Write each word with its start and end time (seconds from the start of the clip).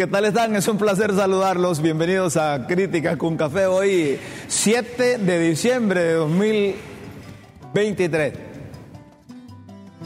¿Qué 0.00 0.06
tal 0.06 0.24
están? 0.24 0.56
Es 0.56 0.66
un 0.66 0.78
placer 0.78 1.14
saludarlos. 1.14 1.82
Bienvenidos 1.82 2.38
a 2.38 2.66
Críticas 2.66 3.18
con 3.18 3.36
Café. 3.36 3.66
Hoy, 3.66 4.18
7 4.48 5.18
de 5.18 5.38
diciembre 5.38 6.00
de 6.00 6.14
2023. 6.14 8.32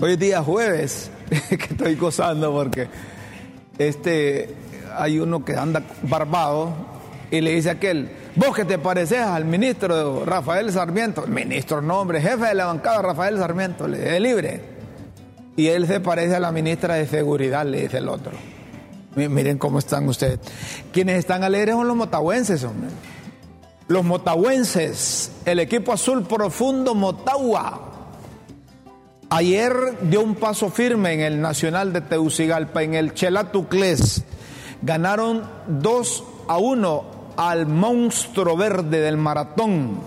Hoy 0.01 0.15
es 0.15 0.19
día 0.19 0.43
jueves, 0.43 1.13
que 1.49 1.55
estoy 1.55 1.95
gozando 1.95 2.53
porque 2.53 2.89
este, 3.79 4.53
hay 4.99 5.21
uno 5.21 5.45
que 5.45 5.55
anda 5.55 5.85
barbado 6.03 6.75
y 7.31 7.41
le 7.41 7.53
dice 7.53 7.69
a 7.69 7.75
aquel, 7.75 8.11
vos 8.35 8.57
que 8.57 8.65
te 8.65 8.79
pareces 8.79 9.21
al 9.21 9.45
ministro 9.45 10.25
Rafael 10.25 10.73
Sarmiento, 10.73 11.25
ministro, 11.29 11.81
nombre, 11.81 12.21
jefe 12.21 12.47
de 12.47 12.55
la 12.55 12.67
bancada 12.67 13.01
Rafael 13.01 13.39
Sarmiento, 13.39 13.87
le 13.87 13.99
dice, 13.99 14.19
libre. 14.19 14.61
Y 15.57 15.69
él 15.69 15.87
se 15.87 16.01
parece 16.01 16.35
a 16.35 16.41
la 16.41 16.51
ministra 16.51 16.95
de 16.95 17.07
Seguridad, 17.07 17.65
le 17.65 17.83
dice 17.83 17.99
el 17.99 18.09
otro. 18.09 18.33
Miren 19.17 19.59
cómo 19.59 19.79
están 19.79 20.09
ustedes. 20.09 20.41
Quienes 20.93 21.19
están 21.19 21.45
alegres 21.45 21.75
son 21.75 21.87
los 21.87 21.97
motahuenses, 21.97 22.65
hombre. 22.65 22.91
Los 23.87 24.05
motahuenses, 24.05 25.31
el 25.45 25.61
equipo 25.61 25.93
azul 25.93 26.25
profundo 26.25 26.95
Motagua. 26.95 27.91
Ayer 29.31 29.73
dio 30.03 30.23
un 30.23 30.35
paso 30.35 30.71
firme 30.71 31.13
en 31.15 31.21
el 31.21 31.41
Nacional 31.41 31.93
de 31.93 32.01
Teucigalpa, 32.01 32.83
en 32.83 32.95
el 32.95 33.15
Chelatucles. 33.15 34.25
Ganaron 34.83 35.43
2 35.67 36.25
a 36.49 36.59
1 36.59 37.05
al 37.37 37.67
monstruo 37.67 38.57
verde 38.57 39.01
del 39.01 39.17
maratón. 39.17 40.01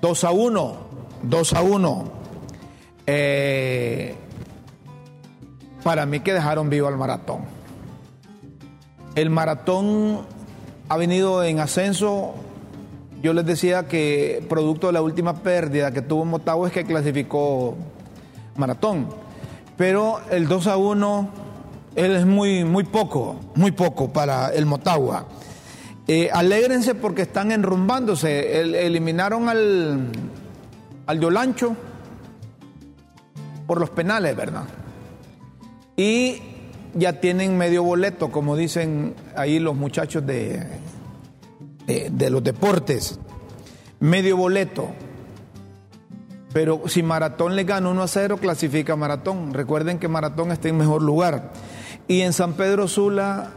2 0.00 0.24
a 0.24 0.30
1, 0.30 0.76
2 1.22 1.52
a 1.52 1.62
1. 1.62 2.12
Eh, 3.06 4.16
para 5.82 6.04
mí 6.04 6.20
que 6.20 6.32
dejaron 6.32 6.68
vivo 6.68 6.88
al 6.88 6.96
maratón. 6.96 7.55
El 9.16 9.30
maratón 9.30 10.26
ha 10.90 10.96
venido 10.98 11.42
en 11.42 11.58
ascenso. 11.58 12.34
Yo 13.22 13.32
les 13.32 13.46
decía 13.46 13.88
que 13.88 14.44
producto 14.46 14.88
de 14.88 14.92
la 14.92 15.00
última 15.00 15.42
pérdida 15.42 15.90
que 15.90 16.02
tuvo 16.02 16.26
Motagua 16.26 16.68
es 16.68 16.74
que 16.74 16.84
clasificó 16.84 17.76
maratón. 18.56 19.08
Pero 19.78 20.20
el 20.30 20.46
2 20.46 20.66
a 20.66 20.76
1 20.76 21.30
es 21.94 22.26
muy, 22.26 22.64
muy 22.64 22.84
poco, 22.84 23.40
muy 23.54 23.70
poco 23.70 24.12
para 24.12 24.50
el 24.50 24.66
Motagua. 24.66 25.26
Eh, 26.06 26.28
alégrense 26.30 26.94
porque 26.94 27.22
están 27.22 27.52
enrumbándose. 27.52 28.60
eliminaron 28.84 29.48
al, 29.48 30.10
al 31.06 31.20
Yolancho 31.20 31.74
por 33.66 33.80
los 33.80 33.88
penales, 33.88 34.36
¿verdad? 34.36 34.64
Y 35.96 36.55
ya 36.96 37.20
tienen 37.20 37.56
medio 37.56 37.82
boleto, 37.82 38.30
como 38.30 38.56
dicen 38.56 39.14
ahí 39.36 39.58
los 39.58 39.76
muchachos 39.76 40.26
de, 40.26 40.66
de, 41.86 42.30
los 42.30 42.42
deportes. 42.42 43.18
Medio 44.00 44.36
boleto. 44.36 44.88
Pero 46.52 46.82
si 46.86 47.02
Maratón 47.02 47.54
le 47.54 47.64
gana 47.64 47.90
1 47.90 48.02
a 48.02 48.08
0, 48.08 48.38
clasifica 48.38 48.96
Maratón. 48.96 49.52
Recuerden 49.52 49.98
que 49.98 50.08
Maratón 50.08 50.52
está 50.52 50.68
en 50.68 50.78
mejor 50.78 51.02
lugar. 51.02 51.52
Y 52.08 52.22
en 52.22 52.32
San 52.32 52.54
Pedro 52.54 52.88
Sula, 52.88 53.50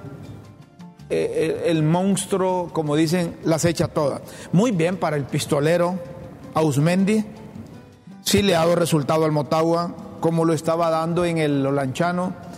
eh, 1.09 1.63
el, 1.67 1.83
monstruo, 1.83 2.69
como 2.73 2.95
dicen, 2.95 3.38
las 3.44 3.63
echa 3.63 3.88
todas. 3.88 4.21
Muy 4.51 4.71
bien 4.71 4.97
para 4.97 5.16
el 5.16 5.23
pistolero 5.23 5.97
Ausmendi. 6.53 7.23
Sí 8.21 8.41
le 8.41 8.56
ha 8.56 8.59
dado 8.59 8.75
resultado 8.75 9.23
al 9.23 9.31
Motagua, 9.31 9.95
como 10.19 10.44
lo 10.44 10.51
estaba 10.51 10.89
dando 10.89 11.23
en 11.23 11.38
el 11.38 11.66
Olanchano 11.66 12.49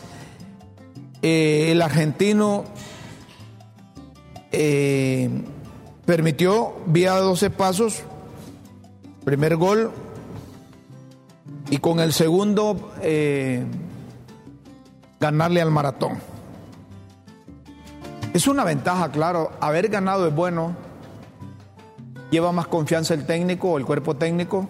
eh, 1.22 1.72
el 1.72 1.82
argentino 1.82 2.66
eh, 4.52 5.30
permitió 6.06 6.74
vía 6.88 7.14
12 7.14 7.52
pasos, 7.52 8.04
primer 9.24 9.56
gol, 9.56 9.92
y 11.70 11.78
con 11.78 12.00
el 12.00 12.12
segundo 12.12 12.92
eh, 13.02 13.64
ganarle 15.20 15.62
al 15.62 15.70
maratón. 15.70 16.18
Es 18.34 18.48
una 18.48 18.64
ventaja, 18.64 19.12
claro, 19.12 19.52
haber 19.62 19.90
ganado 19.90 20.28
es 20.28 20.34
bueno, 20.34 20.76
lleva 22.32 22.52
más 22.52 22.66
confianza 22.68 23.14
el 23.14 23.26
técnico 23.26 23.78
el 23.78 23.86
cuerpo 23.86 24.16
técnico 24.16 24.68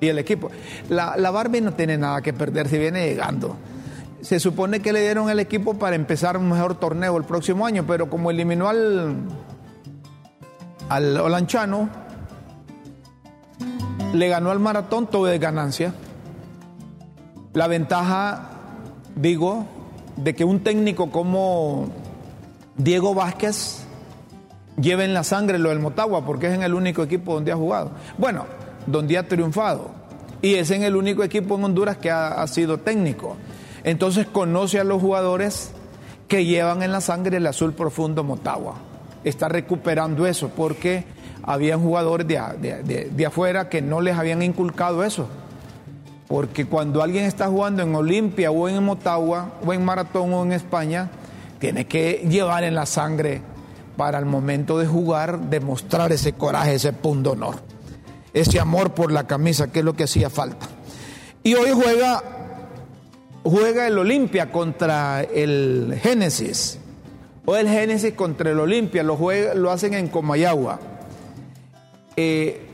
y 0.00 0.08
el 0.08 0.18
equipo. 0.18 0.50
La, 0.88 1.16
la 1.18 1.30
Barbie 1.30 1.60
no 1.60 1.74
tiene 1.74 1.98
nada 1.98 2.22
que 2.22 2.32
perder 2.32 2.68
si 2.68 2.78
viene 2.78 3.06
llegando 3.06 3.56
se 4.22 4.40
supone 4.40 4.80
que 4.80 4.92
le 4.92 5.00
dieron 5.00 5.30
el 5.30 5.40
equipo 5.40 5.74
para 5.74 5.96
empezar 5.96 6.36
un 6.36 6.48
mejor 6.48 6.74
torneo 6.78 7.16
el 7.16 7.24
próximo 7.24 7.66
año, 7.66 7.84
pero 7.86 8.10
como 8.10 8.30
eliminó 8.30 8.68
al, 8.68 9.16
al 10.88 11.16
Olanchano, 11.18 11.88
le 14.12 14.28
ganó 14.28 14.50
al 14.50 14.60
maratón, 14.60 15.06
todo 15.06 15.26
de 15.26 15.38
ganancia. 15.38 15.94
La 17.52 17.66
ventaja, 17.66 18.50
digo, 19.16 19.66
de 20.16 20.34
que 20.34 20.44
un 20.44 20.60
técnico 20.60 21.10
como 21.10 21.88
Diego 22.76 23.14
Vázquez 23.14 23.84
lleve 24.80 25.04
en 25.04 25.14
la 25.14 25.24
sangre 25.24 25.58
lo 25.58 25.70
del 25.70 25.80
Motagua, 25.80 26.24
porque 26.24 26.48
es 26.48 26.54
en 26.54 26.62
el 26.62 26.74
único 26.74 27.02
equipo 27.02 27.34
donde 27.34 27.52
ha 27.52 27.56
jugado. 27.56 27.92
Bueno, 28.18 28.46
donde 28.86 29.18
ha 29.18 29.26
triunfado. 29.26 29.90
Y 30.42 30.54
es 30.54 30.70
en 30.70 30.82
el 30.82 30.96
único 30.96 31.22
equipo 31.22 31.56
en 31.56 31.64
Honduras 31.64 31.98
que 31.98 32.10
ha 32.10 32.46
sido 32.46 32.78
técnico. 32.78 33.36
Entonces 33.84 34.26
conoce 34.26 34.78
a 34.78 34.84
los 34.84 35.00
jugadores 35.00 35.72
que 36.28 36.44
llevan 36.44 36.82
en 36.82 36.92
la 36.92 37.00
sangre 37.00 37.38
el 37.38 37.46
azul 37.46 37.72
profundo 37.72 38.22
Motagua. 38.22 38.74
Está 39.24 39.48
recuperando 39.48 40.26
eso 40.26 40.48
porque 40.48 41.04
habían 41.42 41.82
jugadores 41.82 42.26
de, 42.26 43.26
afuera 43.26 43.68
que 43.68 43.82
no 43.82 44.00
les 44.00 44.16
habían 44.16 44.42
inculcado 44.42 45.04
eso. 45.04 45.28
Porque 46.28 46.66
cuando 46.66 47.02
alguien 47.02 47.24
está 47.24 47.48
jugando 47.48 47.82
en 47.82 47.94
Olimpia 47.94 48.50
o 48.52 48.68
en 48.68 48.82
Motagua 48.84 49.54
o 49.66 49.72
en 49.72 49.84
Maratón 49.84 50.32
o 50.32 50.44
en 50.44 50.52
España, 50.52 51.10
tiene 51.58 51.86
que 51.86 52.24
llevar 52.28 52.62
en 52.62 52.74
la 52.74 52.86
sangre 52.86 53.42
para 53.96 54.18
el 54.18 54.24
momento 54.24 54.78
de 54.78 54.86
jugar 54.86 55.40
demostrar 55.50 56.12
ese 56.12 56.32
coraje, 56.32 56.74
ese 56.74 56.92
punto 56.92 57.32
honor, 57.32 57.56
ese 58.32 58.60
amor 58.60 58.94
por 58.94 59.10
la 59.10 59.26
camisa, 59.26 59.72
que 59.72 59.80
es 59.80 59.84
lo 59.84 59.94
que 59.94 60.04
hacía 60.04 60.30
falta. 60.30 60.68
Y 61.42 61.54
hoy 61.54 61.70
juega 61.72 62.22
juega 63.44 63.86
el 63.86 63.98
Olimpia 63.98 64.50
contra 64.50 65.22
el 65.22 65.98
Génesis. 66.02 66.78
O 67.46 67.56
el 67.56 67.68
Génesis 67.68 68.14
contra 68.14 68.50
el 68.50 68.60
Olimpia, 68.60 69.02
lo, 69.02 69.18
lo 69.54 69.70
hacen 69.70 69.94
en 69.94 70.08
Comayagua. 70.08 70.78
Eh, 72.16 72.66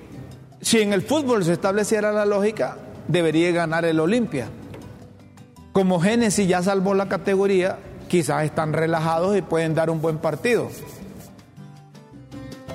si 0.60 0.80
en 0.80 0.92
el 0.92 1.02
fútbol 1.02 1.44
se 1.44 1.52
estableciera 1.52 2.12
la 2.12 2.26
lógica, 2.26 2.76
debería 3.06 3.52
ganar 3.52 3.84
el 3.84 4.00
Olimpia. 4.00 4.48
Como 5.72 6.00
Génesis 6.00 6.48
ya 6.48 6.62
salvó 6.62 6.94
la 6.94 7.08
categoría, 7.08 7.78
quizás 8.08 8.44
están 8.44 8.72
relajados 8.72 9.36
y 9.36 9.42
pueden 9.42 9.74
dar 9.74 9.90
un 9.90 10.00
buen 10.00 10.18
partido. 10.18 10.68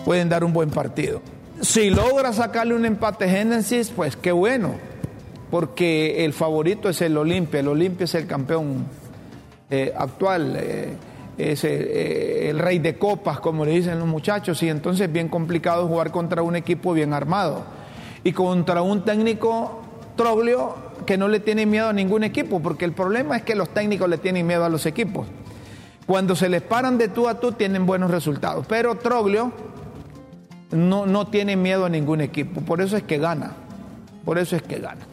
Pueden 0.05 0.29
dar 0.29 0.43
un 0.43 0.53
buen 0.53 0.69
partido. 0.69 1.21
Si 1.61 1.89
logra 1.89 2.33
sacarle 2.33 2.73
un 2.73 2.85
empate 2.85 3.27
Génesis, 3.27 3.91
pues 3.95 4.15
qué 4.15 4.31
bueno 4.31 4.90
porque 5.51 6.23
el 6.23 6.31
favorito 6.31 6.87
es 6.87 7.01
el 7.01 7.17
Olimpia, 7.17 7.59
el 7.59 7.67
Olimpia 7.67 8.05
es 8.05 8.15
el 8.15 8.25
campeón 8.25 8.85
eh, 9.69 9.93
actual, 9.95 10.55
eh, 10.57 10.93
es 11.37 11.65
eh, 11.65 12.49
el, 12.49 12.57
rey 12.57 12.79
de 12.79 12.97
copas, 12.97 13.41
como 13.41 13.65
le 13.65 13.71
dicen 13.71 13.99
los 13.99 14.07
muchachos, 14.07 14.63
y 14.63 14.69
entonces 14.69 15.07
es 15.07 15.13
bien 15.13 15.27
complicado 15.27 15.87
jugar 15.87 16.11
contra 16.11 16.41
un 16.41 16.55
equipo 16.55 16.93
bien 16.93 17.13
armado 17.13 17.63
y 18.23 18.31
contra 18.31 18.81
un 18.81 19.03
técnico 19.03 19.81
troglio 20.15 20.75
que 21.05 21.17
no 21.17 21.27
le 21.27 21.41
tiene 21.41 21.65
miedo 21.65 21.89
a 21.89 21.93
ningún 21.93 22.23
equipo, 22.23 22.61
porque 22.61 22.85
el 22.85 22.93
problema 22.93 23.35
es 23.35 23.43
que 23.43 23.55
los 23.55 23.69
técnicos 23.69 24.07
le 24.07 24.17
tienen 24.17 24.47
miedo 24.47 24.63
a 24.63 24.69
los 24.69 24.85
equipos. 24.85 25.27
Cuando 26.07 26.35
se 26.35 26.47
les 26.47 26.61
paran 26.61 26.97
de 26.97 27.09
tú 27.09 27.27
a 27.27 27.39
tú 27.39 27.51
tienen 27.51 27.85
buenos 27.85 28.11
resultados. 28.11 28.65
Pero 28.67 28.95
Troglio 28.95 29.51
no, 30.71 31.05
no 31.05 31.27
tiene 31.27 31.55
miedo 31.55 31.85
a 31.85 31.89
ningún 31.89 32.21
equipo. 32.21 32.61
Por 32.61 32.81
eso 32.81 32.97
es 32.97 33.03
que 33.03 33.17
gana. 33.17 33.53
Por 34.25 34.37
eso 34.37 34.55
es 34.55 34.61
que 34.61 34.79
gana. 34.79 35.10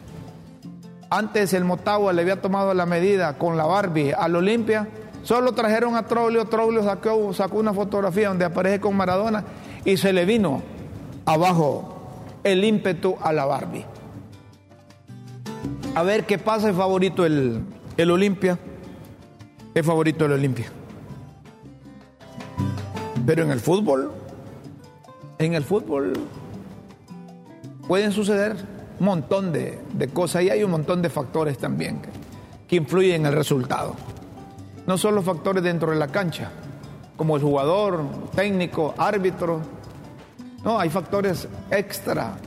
Antes 1.09 1.53
el 1.53 1.65
Motagua 1.65 2.13
le 2.13 2.21
había 2.21 2.41
tomado 2.41 2.73
la 2.73 2.85
medida 2.85 3.37
con 3.37 3.57
la 3.57 3.65
Barbie 3.65 4.13
al 4.13 4.35
Olimpia. 4.35 4.87
Solo 5.23 5.53
trajeron 5.53 5.95
a 5.95 6.05
Troglio. 6.05 6.45
Troglio 6.45 6.83
sacó, 6.83 7.33
sacó 7.33 7.57
una 7.57 7.73
fotografía 7.73 8.29
donde 8.29 8.45
aparece 8.45 8.79
con 8.79 8.95
Maradona 8.95 9.43
y 9.85 9.97
se 9.97 10.13
le 10.13 10.25
vino 10.25 10.61
abajo 11.25 11.95
el 12.43 12.63
ímpetu 12.63 13.15
a 13.21 13.33
la 13.33 13.45
Barbie. 13.45 13.85
A 15.95 16.03
ver 16.03 16.25
qué 16.27 16.37
pasa, 16.37 16.69
es 16.69 16.75
favorito 16.75 17.25
el, 17.25 17.63
el 17.97 18.11
Olimpia. 18.11 18.59
Es 19.73 19.85
favorito 19.85 20.25
el 20.25 20.33
Olimpia. 20.33 20.67
Pero 23.25 23.43
en 23.43 23.51
el 23.51 23.59
fútbol, 23.59 24.11
en 25.39 25.55
el 25.55 25.63
fútbol 25.63 26.13
pueden 27.87 28.11
suceder 28.11 28.55
un 28.99 29.05
montón 29.05 29.51
de, 29.51 29.79
cosas 30.13 30.43
y 30.43 30.49
hay 30.49 30.63
un 30.63 30.71
montón 30.71 31.01
de 31.01 31.09
factores 31.09 31.57
también 31.57 32.01
que, 32.01 32.09
que 32.67 32.75
influyen 32.75 33.21
en 33.21 33.27
el 33.27 33.33
resultado. 33.33 33.95
No 34.85 34.97
solo 34.97 35.21
factores 35.21 35.63
dentro 35.63 35.91
de 35.91 35.97
la 35.97 36.07
cancha, 36.07 36.51
como 37.15 37.35
el 37.35 37.41
jugador, 37.41 38.03
técnico, 38.35 38.93
árbitro. 38.97 39.61
No, 40.63 40.79
hay 40.79 40.89
factores 40.89 41.47
extra 41.69 42.37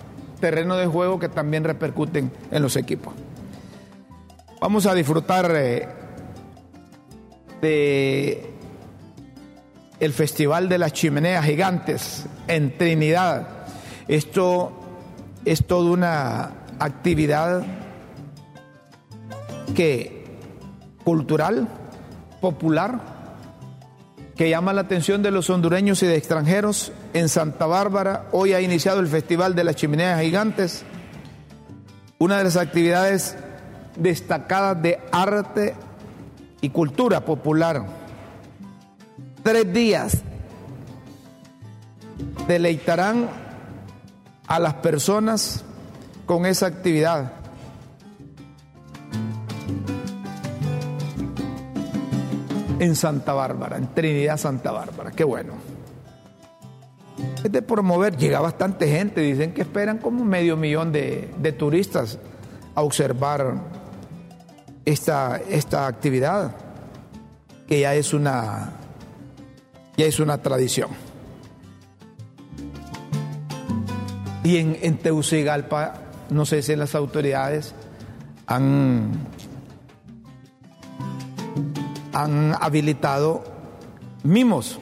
terreno 0.42 0.76
de 0.76 0.86
juego 0.86 1.20
que 1.20 1.28
también 1.28 1.62
repercuten 1.62 2.32
en 2.50 2.62
los 2.62 2.76
equipos. 2.76 3.14
Vamos 4.60 4.86
a 4.86 4.94
disfrutar 4.94 5.52
eh, 5.54 5.88
de 7.60 8.50
el 10.00 10.12
Festival 10.12 10.68
de 10.68 10.78
las 10.78 10.92
Chimeneas 10.92 11.44
Gigantes 11.44 12.26
en 12.48 12.76
Trinidad. 12.76 13.46
Esto 14.08 14.81
es 15.44 15.66
toda 15.66 15.90
una 15.90 16.52
actividad 16.78 17.62
que 19.74 20.38
cultural, 21.04 21.68
popular, 22.40 23.00
que 24.36 24.48
llama 24.50 24.72
la 24.72 24.82
atención 24.82 25.22
de 25.22 25.30
los 25.30 25.50
hondureños 25.50 26.02
y 26.02 26.06
de 26.06 26.16
extranjeros. 26.16 26.92
En 27.12 27.28
Santa 27.28 27.66
Bárbara 27.66 28.28
hoy 28.32 28.52
ha 28.52 28.60
iniciado 28.60 29.00
el 29.00 29.08
Festival 29.08 29.54
de 29.54 29.64
las 29.64 29.76
Chimeneas 29.76 30.20
Gigantes, 30.20 30.84
una 32.18 32.38
de 32.38 32.44
las 32.44 32.56
actividades 32.56 33.36
destacadas 33.96 34.80
de 34.82 34.98
arte 35.10 35.74
y 36.60 36.70
cultura 36.70 37.24
popular. 37.24 37.84
Tres 39.42 39.72
días 39.72 40.18
deleitarán 42.46 43.28
a 44.52 44.58
las 44.58 44.74
personas 44.74 45.64
con 46.26 46.44
esa 46.44 46.66
actividad. 46.66 47.32
En 52.78 52.94
Santa 52.94 53.32
Bárbara, 53.32 53.78
en 53.78 53.94
Trinidad 53.94 54.36
Santa 54.36 54.70
Bárbara, 54.70 55.10
qué 55.12 55.24
bueno. 55.24 55.54
Es 57.42 57.50
de 57.50 57.62
promover, 57.62 58.14
llega 58.18 58.40
bastante 58.40 58.88
gente, 58.88 59.22
dicen 59.22 59.54
que 59.54 59.62
esperan 59.62 59.96
como 59.96 60.22
medio 60.22 60.58
millón 60.58 60.92
de, 60.92 61.32
de 61.38 61.52
turistas 61.52 62.18
a 62.74 62.82
observar 62.82 63.54
esta, 64.84 65.40
esta 65.48 65.86
actividad, 65.86 66.54
que 67.66 67.80
ya 67.80 67.94
es 67.94 68.12
una, 68.12 68.72
ya 69.96 70.04
es 70.04 70.20
una 70.20 70.42
tradición. 70.42 70.90
Y 74.44 74.56
en, 74.56 74.78
en 74.82 74.98
Tegucigalpa, 74.98 75.94
no 76.30 76.44
sé 76.46 76.62
si 76.62 76.74
las 76.76 76.94
autoridades 76.94 77.74
han, 78.46 79.12
han 82.12 82.54
habilitado 82.60 83.44
mimos, 84.24 84.78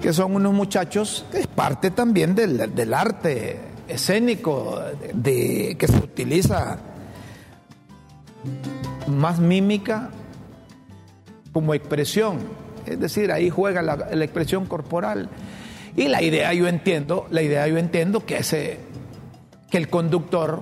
que 0.00 0.12
son 0.12 0.34
unos 0.34 0.52
muchachos 0.52 1.26
que 1.30 1.40
es 1.40 1.46
parte 1.46 1.90
también 1.90 2.34
del, 2.34 2.74
del 2.74 2.94
arte 2.94 3.70
escénico 3.90 4.80
de, 5.12 5.76
que 5.78 5.86
se 5.88 5.96
utiliza 5.96 6.78
más 9.06 9.40
mímica 9.40 10.10
como 11.52 11.74
expresión. 11.74 12.38
Es 12.86 12.98
decir, 12.98 13.32
ahí 13.32 13.50
juega 13.50 13.82
la, 13.82 13.94
expresión 14.24 14.66
corporal. 14.66 15.28
Y 15.96 16.08
la 16.08 16.22
idea 16.22 16.52
yo 16.54 16.68
entiendo, 16.68 17.26
la 17.30 17.42
idea 17.42 17.66
yo 17.66 17.78
entiendo 17.78 18.24
que 18.24 18.38
ese, 18.38 18.78
que 19.70 19.78
el 19.78 19.88
conductor 19.88 20.60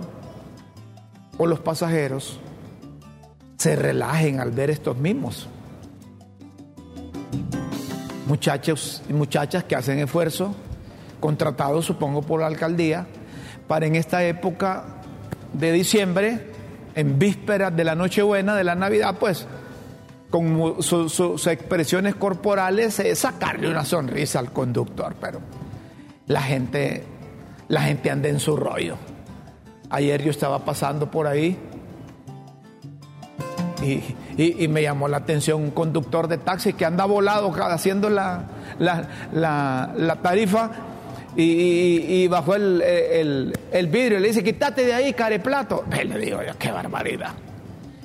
o 1.36 1.46
los 1.46 1.60
pasajeros 1.60 2.40
se 3.56 3.76
relajen 3.76 4.40
al 4.40 4.50
ver 4.50 4.70
estos 4.70 4.96
mismos. 4.96 5.48
Muchachos 8.26 9.02
y 9.08 9.12
muchachas 9.12 9.64
que 9.64 9.74
hacen 9.74 9.98
esfuerzo, 9.98 10.54
contratados 11.20 11.86
supongo 11.86 12.22
por 12.22 12.40
la 12.40 12.46
alcaldía, 12.46 13.06
para 13.66 13.86
en 13.86 13.96
esta 13.96 14.24
época 14.24 14.84
de 15.52 15.72
diciembre, 15.72 16.52
en 16.94 17.18
vísperas 17.18 17.74
de 17.74 17.84
la 17.84 17.94
Nochebuena, 17.94 18.54
de 18.54 18.64
la 18.64 18.74
Navidad, 18.74 19.16
pues 19.18 19.46
con 20.30 20.82
sus 20.82 21.46
expresiones 21.46 22.14
corporales, 22.14 23.02
sacarle 23.14 23.70
una 23.70 23.84
sonrisa 23.84 24.38
al 24.38 24.52
conductor, 24.52 25.14
pero 25.20 25.40
la 26.26 26.42
gente, 26.42 27.04
la 27.68 27.82
gente 27.82 28.10
anda 28.10 28.28
en 28.28 28.38
su 28.38 28.56
rollo. 28.56 28.96
Ayer 29.90 30.22
yo 30.22 30.30
estaba 30.30 30.64
pasando 30.64 31.10
por 31.10 31.26
ahí 31.26 31.58
y, 33.82 34.68
me 34.68 34.82
llamó 34.82 35.08
la 35.08 35.18
atención 35.18 35.62
un 35.62 35.70
conductor 35.70 36.28
de 36.28 36.38
taxi 36.38 36.74
que 36.74 36.84
anda 36.84 37.04
volado 37.06 37.52
haciendo 37.64 38.10
la, 38.10 38.44
tarifa 40.22 40.70
y, 41.36 42.28
bajó 42.28 42.54
el, 42.54 43.88
vidrio 43.90 44.18
y 44.18 44.20
le 44.20 44.28
dice, 44.28 44.44
quítate 44.44 44.84
de 44.84 44.94
ahí, 44.94 45.12
careplato. 45.14 45.84
Y 45.90 46.04
le 46.08 46.18
digo 46.18 46.38
qué 46.58 46.70
barbaridad. 46.70 47.32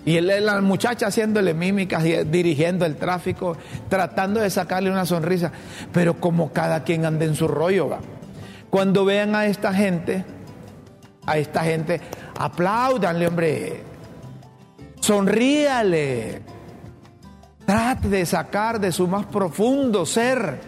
Y 0.06 0.18
él, 0.18 0.46
la 0.46 0.60
muchacha 0.62 1.08
haciéndole 1.08 1.54
mímicas, 1.54 2.04
dirigiendo 2.04 2.86
el 2.86 2.98
tráfico, 2.98 3.56
tratando 3.90 4.42
de 4.42 4.50
sacarle 4.50 4.92
una 4.92 5.06
sonrisa. 5.06 5.52
Pero 5.92 6.20
como 6.20 6.52
cada 6.52 6.84
quien 6.84 7.06
anda 7.06 7.26
en 7.26 7.36
su 7.36 7.48
rollo. 7.48 7.90
Cuando 8.70 9.06
vean 9.06 9.36
a 9.36 9.46
esta 9.46 9.74
gente, 9.74 10.26
a 11.26 11.38
esta 11.38 11.64
gente, 11.64 12.02
apláudanle, 12.38 13.28
hombre. 13.28 13.84
Sonríale. 15.00 16.42
Trate 17.66 18.10
de 18.10 18.26
sacar 18.26 18.80
de 18.80 18.92
su 18.92 19.08
más 19.08 19.26
profundo 19.26 20.06
ser 20.06 20.60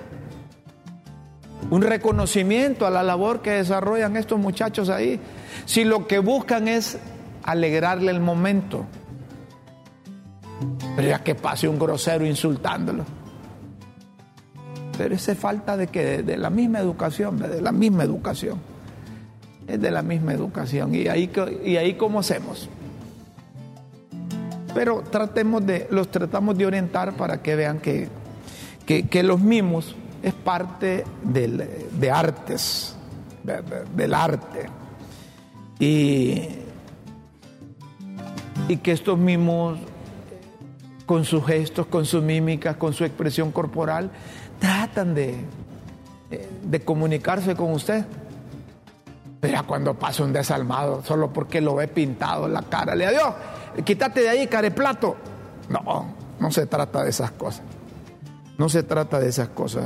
un 1.69 1.81
reconocimiento 1.81 2.85
a 2.85 2.89
la 2.89 3.03
labor 3.03 3.41
que 3.41 3.51
desarrollan 3.51 4.15
estos 4.15 4.39
muchachos 4.39 4.89
ahí. 4.89 5.19
Si 5.65 5.83
lo 5.83 6.07
que 6.07 6.19
buscan 6.19 6.67
es 6.67 6.97
alegrarle 7.43 8.11
el 8.11 8.19
momento, 8.19 8.85
pero 10.95 11.07
ya 11.07 11.23
que 11.23 11.35
pase 11.35 11.67
un 11.67 11.77
grosero 11.77 12.25
insultándolo. 12.25 13.03
Pero 14.97 15.15
esa 15.15 15.35
falta 15.35 15.75
de 15.75 15.87
que 15.87 16.23
de, 16.23 16.37
la 16.37 16.49
misma 16.49 16.79
educación, 16.79 17.37
de 17.37 17.61
la 17.61 17.71
misma 17.71 18.03
educación. 18.03 18.59
Es 19.67 19.81
de 19.81 19.91
la 19.91 20.01
misma 20.01 20.33
educación. 20.33 20.93
Y 20.95 21.07
ahí, 21.07 21.31
y 21.63 21.75
ahí 21.75 21.95
cómo 21.95 22.19
hacemos. 22.19 22.69
Pero 24.73 25.03
tratemos 25.09 25.65
de, 25.65 25.87
los 25.89 26.09
tratamos 26.09 26.57
de 26.57 26.65
orientar 26.65 27.13
para 27.17 27.41
que 27.41 27.55
vean 27.55 27.79
que, 27.79 28.07
que, 28.85 29.07
que 29.07 29.23
los 29.23 29.39
mismos 29.39 29.95
es 30.21 30.33
parte 30.33 31.03
del, 31.23 31.69
de 31.99 32.11
artes, 32.11 32.95
del 33.95 34.13
arte. 34.13 34.69
Y, 35.79 36.41
y 38.67 38.77
que 38.77 38.91
estos 38.91 39.17
mismos, 39.17 39.77
con 41.05 41.25
sus 41.25 41.45
gestos, 41.45 41.85
con 41.87 42.05
su 42.05 42.21
mímica, 42.21 42.75
con 42.75 42.93
su 42.93 43.03
expresión 43.05 43.51
corporal, 43.51 44.11
tratan 44.59 45.13
de, 45.13 45.35
de 46.63 46.79
comunicarse 46.81 47.55
con 47.55 47.71
usted. 47.71 48.05
Pero 49.39 49.65
cuando 49.67 49.93
pasa 49.93 50.23
un 50.23 50.33
desalmado, 50.33 51.03
solo 51.03 51.31
porque 51.31 51.61
lo 51.61 51.75
ve 51.75 51.87
pintado 51.87 52.47
en 52.47 52.53
la 52.53 52.63
cara, 52.63 52.95
le 52.95 53.05
adiós, 53.05 53.33
quítate 53.83 54.21
de 54.21 54.29
ahí, 54.29 54.47
careplato. 54.47 55.15
No, 55.69 56.07
no 56.39 56.51
se 56.51 56.65
trata 56.65 57.03
de 57.03 57.09
esas 57.09 57.31
cosas. 57.31 57.61
No 58.57 58.69
se 58.69 58.83
trata 58.83 59.19
de 59.19 59.29
esas 59.29 59.49
cosas. 59.49 59.85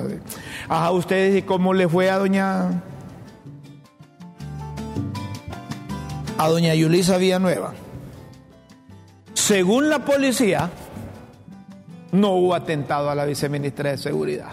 a 0.68 0.92
ustedes, 0.92 1.38
¿y 1.38 1.42
cómo 1.42 1.74
le 1.74 1.88
fue 1.88 2.10
a 2.10 2.18
doña 2.20 2.84
a 6.38 6.48
doña 6.48 6.74
Yulisa 6.76 7.18
Villanueva? 7.18 7.74
Según 9.34 9.90
la 9.90 10.06
policía, 10.06 10.70
no 12.12 12.32
hubo 12.34 12.56
atentado 12.56 13.10
a 13.10 13.16
la 13.16 13.25
viceministra 13.25 13.92
de 13.92 13.98
Seguridad. 13.98 14.51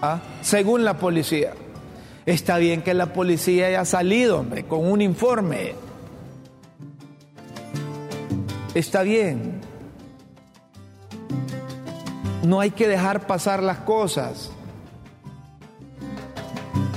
¿Ah? 0.00 0.20
Según 0.42 0.84
la 0.84 0.98
policía. 0.98 1.54
Está 2.26 2.58
bien 2.58 2.82
que 2.82 2.94
la 2.94 3.12
policía 3.12 3.66
haya 3.66 3.84
salido, 3.84 4.40
hombre, 4.40 4.64
con 4.64 4.90
un 4.90 5.02
informe. 5.02 5.74
Está 8.74 9.02
bien. 9.02 9.60
No 12.42 12.60
hay 12.60 12.70
que 12.70 12.88
dejar 12.88 13.26
pasar 13.26 13.62
las 13.62 13.78
cosas. 13.78 14.50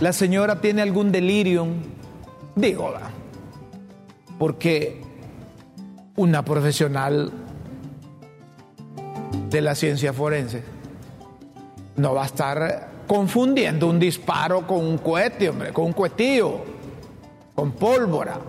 La 0.01 0.13
señora 0.13 0.62
tiene 0.62 0.82
algún 0.82 1.12
delirio, 1.12 1.68
digo, 2.56 2.94
porque 4.38 5.01
una 6.15 6.44
profesional 6.44 7.32
de 9.50 9.62
la 9.62 9.75
ciencia 9.75 10.13
forense 10.13 10.63
no 11.96 12.13
va 12.13 12.24
a 12.24 12.25
estar 12.25 12.89
confundiendo 13.08 13.88
un 13.88 14.00
disparo 14.00 14.67
con 14.67 14.86
un 14.86 14.98
cohete, 14.98 15.50
hombre, 15.50 15.72
con 15.72 15.86
un 15.86 15.94
cohetillo, 15.94 16.62
con 17.56 17.72
pólvora, 17.72 18.39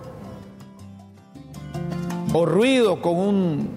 o 2.32 2.44
ruido 2.44 3.00
con 3.00 3.16
un, 3.16 3.70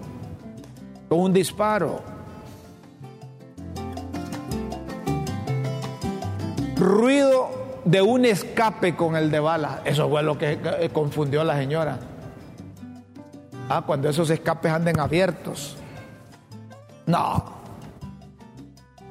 con 1.08 1.20
un 1.20 1.34
disparo. 1.34 2.02
Ruido 6.76 7.51
de 7.86 8.02
un 8.02 8.26
escape 8.26 8.96
con 8.96 9.16
el 9.16 9.32
de 9.32 9.40
bala. 9.40 9.82
Eso 9.86 10.10
fue 10.10 10.24
lo 10.24 10.38
que 10.38 10.90
confundió 10.94 11.42
a 11.42 11.44
la 11.44 11.58
señora. 11.58 12.00
Ah, 13.70 13.84
cuando 13.86 14.10
esos 14.10 14.30
escapes 14.30 14.72
anden 14.72 15.00
abiertos. 15.00 15.78
No, 17.06 17.62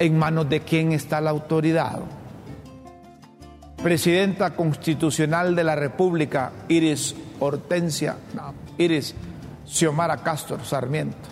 ¿En 0.01 0.19
manos 0.19 0.49
de 0.49 0.61
quién 0.61 0.93
está 0.93 1.21
la 1.21 1.29
autoridad? 1.29 2.01
Presidenta 3.83 4.57
Constitucional 4.57 5.55
de 5.55 5.63
la 5.63 5.77
República, 5.77 6.53
Iris 6.69 7.15
Hortensia, 7.39 8.17
no, 8.33 8.55
Iris 8.79 9.15
Xiomara 9.67 10.17
Castro 10.17 10.65
Sarmiento. 10.65 11.29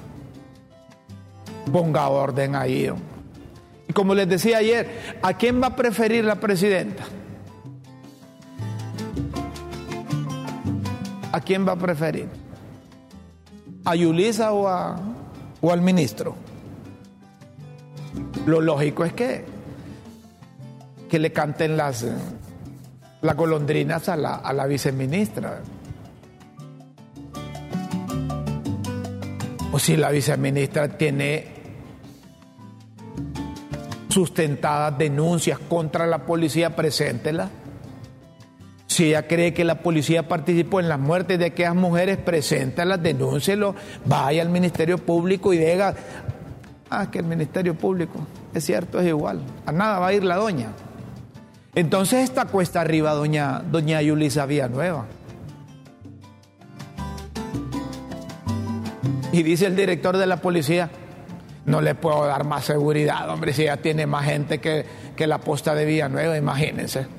Ponga 1.72 2.08
orden 2.08 2.56
ahí. 2.56 2.92
Y 3.88 3.92
como 3.94 4.14
les 4.14 4.28
decía 4.28 4.58
ayer, 4.58 5.18
¿a 5.22 5.32
quién 5.32 5.62
va 5.62 5.68
a 5.68 5.76
preferir 5.76 6.26
la 6.26 6.34
presidenta? 6.34 7.04
Quién 11.48 11.66
va 11.66 11.72
a 11.72 11.76
preferir? 11.76 12.28
¿A 13.86 13.94
Yulisa 13.94 14.52
o, 14.52 14.68
al 14.68 15.80
ministro? 15.80 16.36
Lo 18.44 18.60
lógico 18.60 19.02
es 19.06 19.14
que, 19.14 19.46
que 21.08 21.18
le 21.18 21.32
canten 21.32 21.78
las, 21.78 22.04
las 23.22 23.34
golondrinas 23.34 24.10
a 24.10 24.16
la, 24.16 24.34
a 24.34 24.52
la 24.52 24.66
viceministra. 24.66 25.62
O 29.72 29.78
si 29.78 29.96
la 29.96 30.10
viceministra 30.10 30.98
tiene 30.98 31.46
sustentadas 34.10 34.98
denuncias 34.98 35.58
contra 35.60 36.06
la 36.06 36.26
policía, 36.26 36.76
preséntela. 36.76 37.48
Si 38.98 39.10
ella 39.10 39.28
cree 39.28 39.54
que 39.54 39.62
la 39.62 39.76
policía 39.76 40.26
participó 40.26 40.80
en 40.80 40.88
la 40.88 40.96
muerte 40.96 41.38
de 41.38 41.44
aquellas 41.44 41.76
mujeres, 41.76 42.16
preséntalas, 42.16 43.00
denúncielo, 43.00 43.76
vaya 44.04 44.42
al 44.42 44.48
Ministerio 44.48 44.98
Público 44.98 45.52
y 45.52 45.58
diga, 45.58 45.94
ah, 46.90 47.08
que 47.08 47.20
el 47.20 47.24
Ministerio 47.24 47.76
Público 47.76 48.18
es 48.52 48.64
cierto, 48.64 48.98
es 48.98 49.06
igual. 49.06 49.40
A 49.66 49.70
nada 49.70 50.00
va 50.00 50.08
a 50.08 50.12
ir 50.14 50.24
la 50.24 50.34
doña. 50.34 50.72
Entonces 51.76 52.24
esta 52.24 52.46
cuesta 52.46 52.80
arriba, 52.80 53.12
doña, 53.12 53.60
doña 53.60 54.02
Yulisa 54.02 54.46
Villanueva. 54.46 55.06
Y 59.30 59.44
dice 59.44 59.66
el 59.66 59.76
director 59.76 60.16
de 60.16 60.26
la 60.26 60.38
policía, 60.38 60.90
no 61.66 61.80
le 61.80 61.94
puedo 61.94 62.26
dar 62.26 62.42
más 62.42 62.64
seguridad, 62.64 63.30
hombre, 63.30 63.52
si 63.52 63.62
ya 63.62 63.76
tiene 63.76 64.06
más 64.06 64.24
gente 64.24 64.58
que, 64.58 64.84
que 65.14 65.28
la 65.28 65.38
posta 65.38 65.76
de 65.76 65.84
Villanueva, 65.84 66.36
imagínense. 66.36 67.17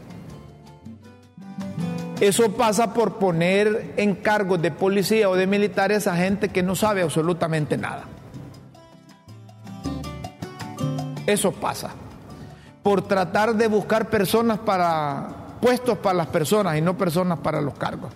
Eso 2.19 2.51
pasa 2.51 2.93
por 2.93 3.15
poner 3.15 3.93
en 3.95 4.15
cargos 4.15 4.61
de 4.61 4.71
policía 4.71 5.29
o 5.29 5.35
de 5.35 5.47
militares 5.47 6.05
a 6.05 6.17
gente 6.17 6.49
que 6.49 6.61
no 6.61 6.75
sabe 6.75 7.01
absolutamente 7.01 7.77
nada. 7.77 8.03
Eso 11.25 11.53
pasa. 11.53 11.91
Por 12.83 13.03
tratar 13.03 13.55
de 13.55 13.67
buscar 13.67 14.09
personas 14.09 14.59
para 14.59 15.27
puestos 15.61 15.97
para 15.99 16.15
las 16.15 16.27
personas 16.27 16.77
y 16.77 16.81
no 16.81 16.97
personas 16.97 17.39
para 17.39 17.61
los 17.61 17.75
cargos. 17.75 18.11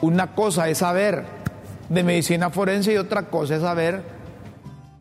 Una 0.00 0.34
cosa 0.34 0.68
es 0.68 0.78
saber 0.78 1.24
de 1.88 2.02
medicina 2.02 2.50
forense 2.50 2.92
y 2.92 2.96
otra 2.96 3.24
cosa 3.24 3.56
es 3.56 3.62
saber 3.62 4.13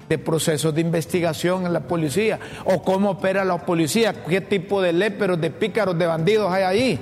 de 0.10 0.18
procesos 0.18 0.74
de 0.74 0.82
investigación 0.82 1.66
en 1.66 1.74
la 1.74 1.82
policía 1.82 2.40
o 2.66 2.82
cómo 2.82 3.12
opera 3.12 3.46
la 3.46 3.66
policía, 3.66 4.24
qué 4.24 4.42
tipo 4.42 4.82
de 4.82 4.94
léperos, 4.94 5.40
de 5.40 5.50
pícaros, 5.50 5.98
de 5.98 6.06
bandidos 6.06 6.52
hay 6.52 6.64
ahí. 6.64 7.00